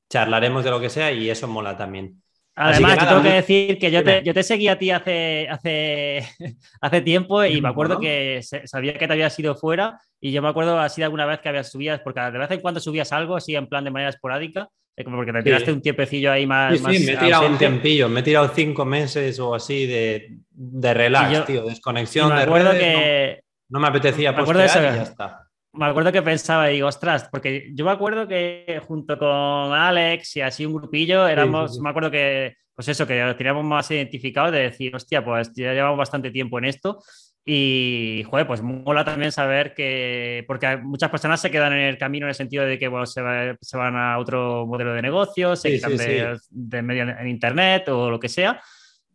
charlaremos 0.10 0.64
de 0.64 0.72
lo 0.72 0.80
que 0.80 0.90
sea 0.90 1.12
y 1.12 1.30
eso 1.30 1.48
mola 1.48 1.78
también. 1.78 2.23
Además, 2.56 3.00
tengo 3.00 3.24
que 3.24 3.30
decir 3.30 3.80
que 3.80 3.90
yo 3.90 4.04
te, 4.04 4.22
yo 4.24 4.34
te, 4.34 4.44
seguí 4.44 4.68
a 4.68 4.78
ti 4.78 4.92
hace, 4.92 5.48
hace, 5.50 6.24
hace 6.82 7.02
tiempo 7.02 7.44
y 7.44 7.62
me 7.62 7.70
acuerdo 7.70 8.00
que 8.00 8.42
sabía 8.66 8.94
que 8.94 9.08
te 9.08 9.14
habías 9.14 9.38
ido 9.40 9.56
fuera 9.56 10.00
y 10.20 10.32
yo 10.32 10.42
me 10.42 10.50
acuerdo 10.50 10.80
así 10.80 11.02
de 11.02 11.06
alguna 11.06 11.26
vez 11.26 11.40
que 11.40 11.50
habías 11.50 11.72
subido, 11.72 12.00
porque 12.04 12.22
de 12.22 12.38
vez 12.38 12.52
en 12.52 12.60
cuando 12.60 12.80
subías 12.80 13.12
algo 13.12 13.36
así 13.36 13.56
en 13.56 13.68
plan 13.68 13.84
de 13.84 13.92
manera 13.92 14.10
esporádica, 14.10 14.70
como 15.04 15.18
porque 15.18 15.34
te 15.34 15.42
tiraste 15.42 15.72
un 15.72 15.82
tiempecillo 15.82 16.32
ahí 16.32 16.46
más. 16.46 16.78
Sí, 16.78 16.98
sí 16.98 17.06
me 17.06 17.14
he 17.14 17.18
tirado 17.18 17.48
un 17.48 17.58
tiempillo, 17.58 18.08
me 18.08 18.20
he 18.20 18.24
tirado 18.24 18.48
cinco 18.54 18.86
meses 18.86 19.40
o 19.40 19.56
así 19.56 19.88
de, 19.88 20.38
de 20.52 20.94
relax, 20.94 21.46
tío, 21.46 21.66
desconexión. 21.66 22.34
Me 22.34 22.44
acuerdo 22.44 22.72
que. 22.72 23.42
No, 23.70 23.80
me 23.80 23.88
apetecía 23.88 24.32
me 24.32 24.42
acuerdo 24.42 24.62
eso, 24.62 24.80
y 24.80 24.84
ya 24.84 25.02
está 25.02 25.43
me 25.74 25.86
acuerdo 25.86 26.12
que 26.12 26.22
pensaba, 26.22 26.68
digo, 26.68 26.88
ostras, 26.88 27.28
porque 27.32 27.72
yo 27.74 27.86
me 27.86 27.92
acuerdo 27.92 28.28
que 28.28 28.82
junto 28.86 29.18
con 29.18 29.28
Alex 29.74 30.38
y 30.38 30.42
así 30.42 30.66
un 30.66 30.76
grupillo 30.76 31.28
éramos, 31.28 31.80
me 31.80 31.90
acuerdo 31.90 32.12
que, 32.12 32.56
pues 32.76 32.88
eso, 32.88 33.06
que 33.06 33.24
lo 33.24 33.36
teníamos 33.36 33.66
más 33.66 33.90
identificado 33.92 34.52
de 34.52 34.62
decir, 34.62 34.96
hostia, 34.96 35.24
pues 35.24 35.52
ya 35.54 35.74
llevamos 35.74 35.98
bastante 35.98 36.32
tiempo 36.32 36.60
en 36.60 36.66
esto 36.66 37.00
y, 37.46 38.24
joder, 38.30 38.48
pues 38.48 38.62
mola 38.62 39.04
también 39.04 39.32
saber 39.32 39.74
que, 39.74 40.46
porque 40.48 40.78
muchas 40.78 41.10
personas 41.10 41.42
se 41.42 41.52
quedan 41.52 41.74
en 41.74 41.80
el 41.80 41.98
camino 41.98 42.26
en 42.26 42.30
el 42.30 42.36
sentido 42.36 42.64
de 42.64 42.80
que, 42.80 42.88
bueno, 42.88 43.06
se, 43.06 43.22
van 43.22 43.96
a 43.98 44.18
otro 44.18 44.66
modelo 44.66 44.94
de 44.94 45.02
negocio, 45.02 45.56
se 45.58 45.72
quitan 45.72 45.98
de, 45.98 46.82
medio 46.82 47.04
en 47.04 47.28
Internet 47.28 47.90
o 47.90 48.10
lo 48.10 48.20
que 48.20 48.30
sea. 48.30 48.62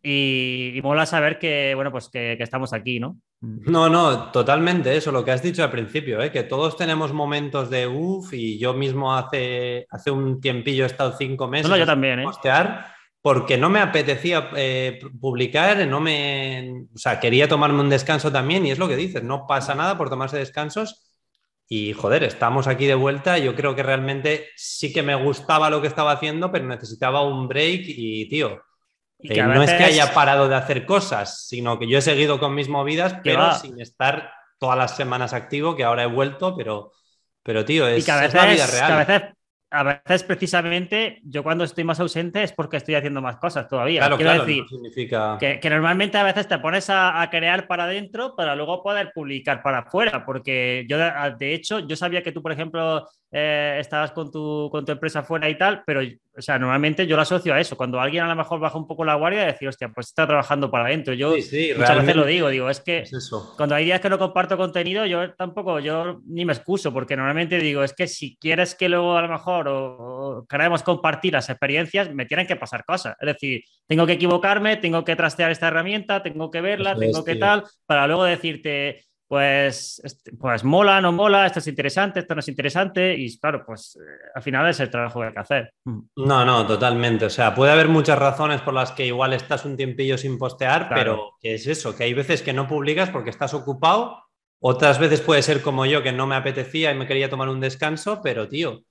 Y, 0.03 0.79
mola 0.83 1.07
saber 1.07 1.39
que, 1.39 1.73
bueno, 1.73 1.91
pues 1.91 2.09
que, 2.09 2.33
estamos 2.33 2.71
aquí, 2.71 2.99
¿no? 2.99 3.17
No, 3.41 3.87
no, 3.87 4.31
totalmente 4.31 4.95
eso, 4.95 5.11
lo 5.11 5.23
que 5.23 5.31
has 5.31 5.41
dicho 5.41 5.63
al 5.63 5.71
principio, 5.71 6.21
¿eh? 6.21 6.31
que 6.31 6.43
todos 6.43 6.75
tenemos 6.75 7.13
momentos 7.13 7.69
de 7.69 7.87
uff 7.87 8.33
y 8.33 8.59
yo 8.59 8.73
mismo 8.73 9.15
hace, 9.15 9.87
hace 9.89 10.11
un 10.11 10.41
tiempillo 10.41 10.83
he 10.83 10.87
estado 10.87 11.15
cinco 11.17 11.47
meses 11.47 11.69
no, 11.69 11.77
yo 11.77 11.85
también, 11.85 12.19
¿eh? 12.19 12.23
postear 12.23 12.93
porque 13.21 13.57
no 13.57 13.69
me 13.69 13.79
apetecía 13.79 14.49
eh, 14.55 14.99
publicar, 15.19 15.87
no 15.87 15.99
me, 15.99 16.85
o 16.93 16.97
sea, 16.97 17.19
quería 17.19 17.47
tomarme 17.47 17.81
un 17.81 17.89
descanso 17.89 18.31
también 18.31 18.65
y 18.65 18.71
es 18.71 18.79
lo 18.79 18.87
que 18.87 18.95
dices, 18.95 19.23
no 19.23 19.45
pasa 19.47 19.75
nada 19.75 19.97
por 19.97 20.09
tomarse 20.09 20.37
descansos 20.37 21.09
y 21.71 21.93
joder, 21.93 22.23
estamos 22.23 22.67
aquí 22.67 22.87
de 22.87 22.95
vuelta. 22.95 23.37
Yo 23.37 23.55
creo 23.55 23.75
que 23.75 23.83
realmente 23.83 24.47
sí 24.55 24.91
que 24.91 25.03
me 25.03 25.13
gustaba 25.13 25.69
lo 25.69 25.81
que 25.81 25.87
estaba 25.87 26.13
haciendo, 26.13 26.51
pero 26.51 26.65
necesitaba 26.65 27.21
un 27.21 27.47
break 27.47 27.83
y, 27.85 28.27
tío, 28.27 28.63
eh, 29.19 29.43
no 29.43 29.63
es 29.63 29.73
que 29.73 29.83
haya 29.83 30.13
parado 30.13 30.47
de 30.47 30.55
hacer 30.55 30.85
cosas, 30.85 31.47
sino 31.47 31.77
que 31.77 31.87
yo 31.87 31.97
he 31.97 32.01
seguido 32.01 32.39
con 32.39 32.55
mis 32.55 32.69
movidas, 32.69 33.15
pero 33.23 33.53
sin 33.53 33.79
estar 33.79 34.31
todas 34.59 34.77
las 34.77 34.95
semanas 34.95 35.33
activo, 35.33 35.75
que 35.75 35.83
ahora 35.83 36.03
he 36.03 36.07
vuelto, 36.07 36.55
pero, 36.55 36.91
pero 37.43 37.65
tío, 37.65 37.87
es, 37.87 38.07
la 38.07 38.45
vida 38.45 38.67
real 38.67 39.35
a 39.71 39.83
veces 39.83 40.23
precisamente 40.23 41.19
yo 41.23 41.43
cuando 41.43 41.63
estoy 41.63 41.83
más 41.83 41.99
ausente 41.99 42.41
es 42.41 42.51
porque 42.51 42.77
estoy 42.77 42.95
haciendo 42.95 43.21
más 43.21 43.37
cosas 43.37 43.67
todavía. 43.67 43.99
Claro, 43.99 44.17
Quiero 44.17 44.43
decir 44.43 44.63
significa... 44.67 45.37
que, 45.39 45.69
normalmente 45.69 46.17
a 46.17 46.23
veces 46.23 46.47
te 46.47 46.57
pones 46.57 46.89
a, 46.89 47.27
crear 47.29 47.67
para 47.67 47.83
adentro 47.83 48.35
para 48.35 48.55
luego 48.55 48.81
poder 48.81 49.11
publicar 49.13 49.61
para 49.61 49.79
afuera, 49.79 50.25
porque 50.25 50.85
yo 50.89 50.97
de, 50.97 51.53
hecho 51.53 51.79
yo 51.79 51.95
sabía 51.95 52.23
que 52.23 52.31
tú, 52.31 52.41
por 52.41 52.51
ejemplo, 52.51 53.07
eh, 53.31 53.77
estabas 53.79 54.11
con 54.11 54.31
tu, 54.31 54.69
con 54.71 54.85
tu 54.85 54.91
empresa 54.91 55.23
fuera 55.23 55.49
y 55.49 55.57
tal, 55.57 55.83
pero 55.85 56.01
o 56.39 56.41
sea, 56.41 56.57
normalmente 56.57 57.05
yo 57.05 57.17
lo 57.17 57.21
asocio 57.21 57.53
a 57.53 57.59
eso. 57.59 57.75
Cuando 57.75 57.99
alguien 57.99 58.23
a 58.23 58.27
lo 58.29 58.35
mejor 58.35 58.61
baja 58.61 58.77
un 58.77 58.87
poco 58.87 59.03
la 59.03 59.15
guardia, 59.15 59.45
decir, 59.45 59.67
hostia, 59.67 59.89
pues 59.89 60.07
está 60.07 60.25
trabajando 60.25 60.71
para 60.71 60.85
adentro. 60.85 61.13
Yo 61.13 61.31
muchas 61.31 61.97
veces 61.97 62.15
lo 62.15 62.25
digo, 62.25 62.47
digo, 62.49 62.69
es 62.69 62.79
que 62.79 63.03
cuando 63.57 63.75
hay 63.75 63.85
días 63.85 63.99
que 63.99 64.09
no 64.09 64.17
comparto 64.17 64.55
contenido, 64.55 65.05
yo 65.05 65.33
tampoco, 65.33 65.79
yo 65.79 66.21
ni 66.25 66.45
me 66.45 66.53
excuso, 66.53 66.93
porque 66.93 67.17
normalmente 67.17 67.59
digo, 67.59 67.83
es 67.83 67.93
que 67.93 68.07
si 68.07 68.37
quieres 68.37 68.73
que 68.73 68.87
luego 68.87 69.17
a 69.17 69.21
lo 69.21 69.27
mejor 69.27 69.67
o, 69.67 70.45
queremos 70.49 70.81
compartir 70.81 71.33
las 71.33 71.49
experiencias, 71.49 72.13
me 72.13 72.25
tienen 72.25 72.47
que 72.47 72.55
pasar 72.55 72.85
cosas. 72.85 73.17
Es 73.19 73.27
decir, 73.27 73.61
tengo 73.85 74.05
que 74.05 74.13
equivocarme, 74.13 74.77
tengo 74.77 75.03
que 75.03 75.17
trastear 75.17 75.51
esta 75.51 75.67
herramienta, 75.67 76.23
tengo 76.23 76.49
que 76.49 76.61
verla, 76.61 76.95
tengo 76.95 77.25
que 77.25 77.35
tal, 77.35 77.65
para 77.85 78.07
luego 78.07 78.23
decirte, 78.23 79.03
pues, 79.29 80.01
este, 80.03 80.31
pues 80.31 80.63
mola, 80.63 80.99
no 80.99 81.11
mola, 81.11 81.45
esto 81.45 81.59
es 81.59 81.67
interesante, 81.67 82.21
esto 82.21 82.33
no 82.33 82.39
es 82.39 82.47
interesante, 82.47 83.15
y 83.15 83.37
claro, 83.37 83.63
pues 83.63 83.95
eh, 83.95 84.29
al 84.33 84.41
final 84.41 84.67
es 84.67 84.79
el 84.79 84.89
trabajo 84.89 85.19
que 85.19 85.27
hay 85.27 85.33
que 85.33 85.39
hacer. 85.39 85.73
Mm. 85.85 85.99
No, 86.15 86.43
no, 86.43 86.65
totalmente. 86.65 87.25
O 87.25 87.29
sea, 87.29 87.53
puede 87.53 87.71
haber 87.71 87.89
muchas 87.89 88.17
razones 88.17 88.59
por 88.61 88.73
las 88.73 88.91
que 88.91 89.05
igual 89.05 89.33
estás 89.33 89.65
un 89.65 89.77
tiempillo 89.77 90.17
sin 90.17 90.39
postear, 90.39 90.89
pero 90.89 91.35
¿qué 91.39 91.53
es 91.53 91.67
eso? 91.67 91.95
Que 91.95 92.05
hay 92.05 92.15
veces 92.15 92.41
que 92.41 92.53
no 92.53 92.67
publicas 92.67 93.11
porque 93.11 93.29
estás 93.29 93.53
ocupado, 93.53 94.23
otras 94.59 94.97
veces 94.97 95.21
puede 95.21 95.43
ser 95.43 95.61
como 95.61 95.85
yo, 95.85 96.01
que 96.01 96.11
no 96.11 96.25
me 96.25 96.35
apetecía 96.35 96.91
y 96.91 96.97
me 96.97 97.05
quería 97.05 97.29
tomar 97.29 97.49
un 97.49 97.59
descanso, 97.59 98.21
pero 98.23 98.49
tío, 98.49 98.81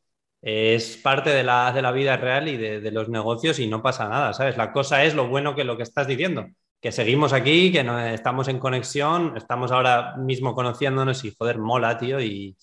es 0.40 0.98
parte 0.98 1.30
de 1.30 1.42
la, 1.42 1.72
de 1.72 1.82
la 1.82 1.90
vida 1.90 2.16
real 2.16 2.46
y 2.46 2.56
de, 2.56 2.80
de 2.80 2.90
los 2.92 3.08
negocios 3.08 3.58
y 3.58 3.66
no 3.66 3.82
pasa 3.82 4.08
nada, 4.08 4.32
¿sabes? 4.32 4.56
La 4.56 4.70
cosa 4.70 5.02
es 5.02 5.16
lo 5.16 5.26
bueno 5.26 5.56
que 5.56 5.64
lo 5.64 5.76
que 5.76 5.82
estás 5.82 6.06
diciendo 6.06 6.46
que 6.80 6.92
seguimos 6.92 7.32
aquí, 7.32 7.72
que 7.72 7.84
no, 7.84 7.98
estamos 7.98 8.48
en 8.48 8.58
conexión, 8.58 9.34
estamos 9.36 9.72
ahora 9.72 10.16
mismo 10.16 10.54
conociéndonos 10.54 11.24
y 11.24 11.34
joder, 11.36 11.58
mola, 11.58 11.98
tío. 11.98 12.20
Y, 12.20 12.56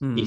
mm. 0.00 0.18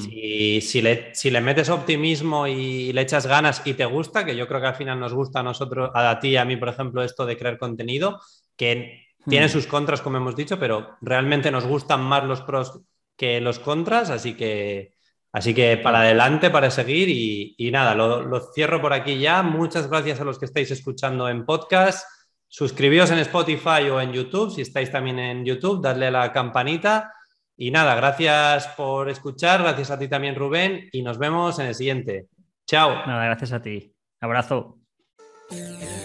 si, 0.60 0.82
le, 0.82 1.14
si, 1.14 1.30
le, 1.30 1.40
metes 1.40 1.68
optimismo 1.68 2.46
y 2.46 2.92
le 2.92 3.02
echas 3.02 3.26
ganas 3.26 3.62
y 3.64 3.74
te 3.74 3.84
gusta, 3.84 4.24
que 4.24 4.36
yo 4.36 4.46
creo 4.46 4.60
que 4.60 4.68
al 4.68 4.74
final 4.76 5.00
nos 5.00 5.14
gusta 5.14 5.40
a 5.40 5.42
nosotros, 5.42 5.90
a 5.94 6.18
ti 6.20 6.28
y 6.28 6.36
a 6.36 6.44
mí, 6.44 6.56
por 6.56 6.68
ejemplo, 6.68 7.02
esto 7.02 7.26
de 7.26 7.36
crear 7.36 7.58
contenido, 7.58 8.20
que 8.56 9.06
tiene 9.28 9.46
mm. 9.46 9.50
sus 9.50 9.66
contras, 9.66 10.02
como 10.02 10.18
hemos 10.18 10.36
dicho, 10.36 10.58
pero 10.58 10.96
realmente 11.00 11.50
nos 11.50 11.66
gustan 11.66 12.02
más 12.02 12.24
los 12.24 12.42
pros 12.42 12.80
que 13.16 13.40
los 13.40 13.58
contras, 13.58 14.10
así 14.10 14.34
que 14.34 14.94
Así 15.32 15.54
que 15.54 15.78
para 15.78 16.00
adelante, 16.02 16.50
para 16.50 16.70
seguir 16.70 17.08
y, 17.08 17.70
nada, 17.70 17.94
lo, 17.94 18.52
cierro 18.52 18.82
por 18.82 18.92
aquí 18.92 19.18
ya. 19.18 19.42
Muchas 19.42 19.88
gracias 19.88 20.20
a 20.20 20.24
los 20.24 20.38
que 20.38 20.44
estáis 20.44 20.70
escuchando 20.70 21.26
en 21.28 21.46
podcast. 21.46 22.06
Suscribíos 22.54 23.10
en 23.10 23.18
Spotify 23.20 23.88
o 23.90 23.98
en 23.98 24.12
YouTube, 24.12 24.54
si 24.54 24.60
estáis 24.60 24.90
también 24.90 25.18
en 25.18 25.42
YouTube, 25.42 25.80
dadle 25.82 26.08
a 26.08 26.10
la 26.10 26.32
campanita. 26.34 27.10
Y 27.56 27.70
nada, 27.70 27.94
gracias 27.94 28.68
por 28.76 29.08
escuchar, 29.08 29.62
gracias 29.62 29.90
a 29.90 29.98
ti 29.98 30.06
también 30.06 30.34
Rubén 30.34 30.86
y 30.92 31.00
nos 31.00 31.16
vemos 31.16 31.58
en 31.60 31.68
el 31.68 31.74
siguiente. 31.74 32.26
Chao. 32.66 33.06
Nada, 33.06 33.24
gracias 33.24 33.52
a 33.52 33.62
ti. 33.62 33.94
Abrazo. 34.20 34.76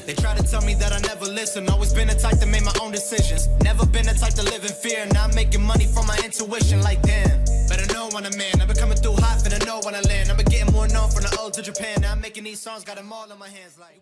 They 0.05 0.15
try 0.15 0.35
to 0.37 0.43
tell 0.43 0.61
me 0.61 0.73
that 0.75 0.93
I 0.93 1.01
never 1.05 1.27
listen. 1.29 1.67
Always 1.67 1.93
been 1.93 2.07
the 2.07 2.15
type 2.15 2.39
to 2.39 2.45
make 2.45 2.63
my 2.63 2.71
own 2.81 2.93
decisions. 2.93 3.49
Never 3.61 3.85
been 3.85 4.05
the 4.05 4.13
type 4.13 4.35
to 4.35 4.43
live 4.43 4.63
in 4.63 4.71
fear. 4.71 5.05
Now 5.11 5.25
I'm 5.25 5.35
making 5.35 5.65
money 5.65 5.87
from 5.87 6.07
my 6.07 6.17
intuition. 6.23 6.81
Like 6.81 7.01
damn, 7.01 7.43
better 7.67 7.91
know 7.93 8.07
when 8.13 8.25
I'm 8.25 8.39
in. 8.39 8.61
I've 8.61 8.69
been 8.69 8.77
coming 8.77 8.95
through 8.95 9.19
hot, 9.19 9.43
finna 9.43 9.59
know 9.65 9.81
when 9.83 9.95
I 9.95 10.01
land. 10.07 10.31
I've 10.31 10.37
been 10.37 10.47
getting 10.47 10.71
more 10.71 10.87
known 10.87 11.11
from 11.11 11.23
the 11.23 11.37
old 11.41 11.51
to 11.55 11.61
Japan. 11.61 11.99
Now 11.99 12.13
I'm 12.13 12.21
making 12.21 12.45
these 12.45 12.61
songs, 12.61 12.85
got 12.85 12.95
them 12.95 13.11
all 13.11 13.29
in 13.29 13.37
my 13.37 13.49
hands. 13.49 13.77
Like. 13.77 14.01